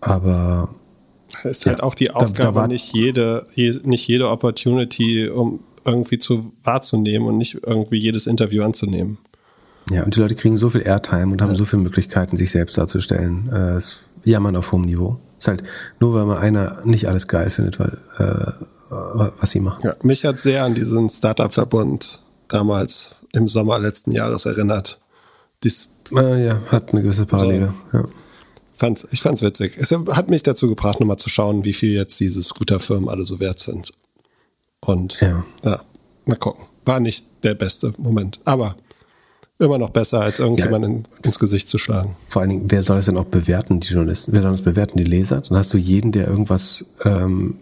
Aber 0.00 0.68
es 1.42 1.58
ist 1.58 1.64
ja, 1.64 1.72
halt 1.72 1.82
auch 1.82 1.94
die 1.94 2.10
Aufgabe, 2.10 2.54
da, 2.54 2.62
da 2.62 2.68
nicht 2.68 2.92
jede, 2.92 3.46
nicht 3.54 4.06
jede 4.06 4.30
Opportunity, 4.30 5.28
um 5.28 5.60
irgendwie 5.84 6.18
zu 6.18 6.52
wahrzunehmen 6.64 7.26
und 7.26 7.38
nicht 7.38 7.58
irgendwie 7.64 7.98
jedes 7.98 8.26
Interview 8.26 8.62
anzunehmen. 8.62 9.18
Ja, 9.90 10.02
und 10.02 10.16
die 10.16 10.20
Leute 10.20 10.34
kriegen 10.34 10.56
so 10.56 10.70
viel 10.70 10.82
Airtime 10.82 11.32
und 11.32 11.42
haben 11.42 11.50
ja. 11.50 11.56
so 11.56 11.64
viele 11.64 11.82
Möglichkeiten, 11.82 12.36
sich 12.36 12.50
selbst 12.50 12.76
darzustellen. 12.76 13.48
Äh, 13.52 13.74
es 13.74 14.00
jammern 14.24 14.56
auf 14.56 14.72
hohem 14.72 14.82
Niveau. 14.82 15.20
Ist 15.38 15.48
halt 15.48 15.62
nur, 16.00 16.14
weil 16.14 16.24
man 16.24 16.38
einer 16.38 16.80
nicht 16.84 17.08
alles 17.08 17.28
geil 17.28 17.50
findet, 17.50 17.78
weil 17.78 17.98
äh, 18.18 18.52
was 18.90 19.50
sie 19.50 19.60
machen. 19.60 19.80
Ja, 19.84 19.96
mich 20.02 20.24
hat 20.24 20.38
sehr 20.38 20.64
an 20.64 20.74
diesen 20.74 21.08
Startup-Verbund 21.08 22.20
damals 22.48 23.10
im 23.32 23.48
Sommer 23.48 23.78
letzten 23.78 24.12
Jahres 24.12 24.46
erinnert. 24.46 24.98
Dies 25.64 25.88
äh, 26.12 26.46
ja, 26.46 26.60
hat 26.70 26.92
eine 26.92 27.02
gewisse 27.02 27.26
Parallele. 27.26 27.72
So. 27.92 27.98
Ja. 27.98 28.04
Fand's, 28.76 29.06
ich 29.10 29.22
fand's 29.22 29.42
witzig. 29.42 29.76
Es 29.78 29.90
hat 29.90 30.28
mich 30.28 30.42
dazu 30.42 30.68
gebracht, 30.68 31.00
nochmal 31.00 31.16
zu 31.16 31.30
schauen, 31.30 31.64
wie 31.64 31.72
viel 31.72 31.92
jetzt 31.92 32.20
diese 32.20 32.42
Scooter-Firmen 32.42 33.08
alle 33.08 33.24
so 33.24 33.40
wert 33.40 33.58
sind. 33.58 33.92
Und 34.80 35.18
ja. 35.20 35.44
ja, 35.62 35.80
mal 36.26 36.36
gucken. 36.36 36.66
War 36.84 37.00
nicht 37.00 37.26
der 37.42 37.54
beste 37.54 37.94
Moment. 37.96 38.38
Aber 38.44 38.76
immer 39.58 39.78
noch 39.78 39.90
besser, 39.90 40.20
als 40.20 40.38
irgendjemanden 40.38 41.04
ja. 41.10 41.24
ins 41.24 41.38
Gesicht 41.38 41.68
zu 41.68 41.78
schlagen. 41.78 42.16
Vor 42.28 42.42
allen 42.42 42.50
Dingen, 42.50 42.64
wer 42.68 42.82
soll 42.82 42.98
es 42.98 43.06
denn 43.06 43.16
auch 43.16 43.24
bewerten, 43.24 43.80
die 43.80 43.88
Journalisten? 43.88 44.32
Wer 44.32 44.42
soll 44.42 44.50
das 44.50 44.62
bewerten, 44.62 44.98
die 44.98 45.04
Leser? 45.04 45.40
Dann 45.40 45.56
hast 45.56 45.72
du 45.72 45.78
jeden, 45.78 46.12
der 46.12 46.28
irgendwas 46.28 46.84
ähm, 47.04 47.56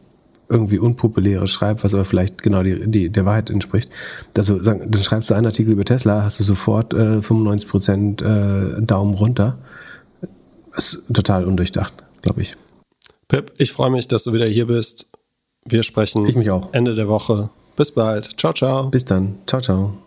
irgendwie 0.49 0.78
unpopuläres 0.78 1.51
schreibt, 1.51 1.84
was 1.84 1.95
aber 1.95 2.05
vielleicht 2.05 2.42
genau 2.42 2.62
die, 2.62 2.90
die, 2.90 3.09
der 3.09 3.24
Wahrheit 3.24 3.51
entspricht. 3.51 3.90
Also 4.36 4.59
dann 4.59 4.92
schreibst 4.95 5.30
du 5.30 5.34
einen 5.34 5.47
Artikel 5.47 5.72
über 5.72 5.84
Tesla, 5.84 6.22
hast 6.22 6.40
du 6.40 6.45
sofort 6.45 6.92
äh, 6.95 7.22
95 7.22 7.68
Prozent 7.68 8.22
äh, 8.22 8.80
Daumen 8.82 9.14
runter. 9.14 9.59
Das 10.74 10.95
ist 10.95 11.14
total 11.14 11.45
undurchdacht, 11.45 11.95
glaube 12.22 12.42
ich. 12.42 12.57
Pip, 13.28 13.53
ich 13.59 13.72
freue 13.72 13.90
mich, 13.90 14.09
dass 14.09 14.24
du 14.24 14.32
wieder 14.32 14.47
hier 14.47 14.66
bist. 14.66 15.07
Wir 15.64 15.82
sprechen 15.82 16.26
ich 16.26 16.36
mich 16.36 16.51
auch. 16.51 16.72
Ende 16.72 16.95
der 16.95 17.09
Woche. 17.09 17.48
Bis 17.77 17.90
bald. 17.90 18.39
Ciao, 18.39 18.52
ciao. 18.52 18.90
Bis 18.90 19.05
dann. 19.05 19.36
Ciao, 19.47 19.60
ciao. 19.60 20.03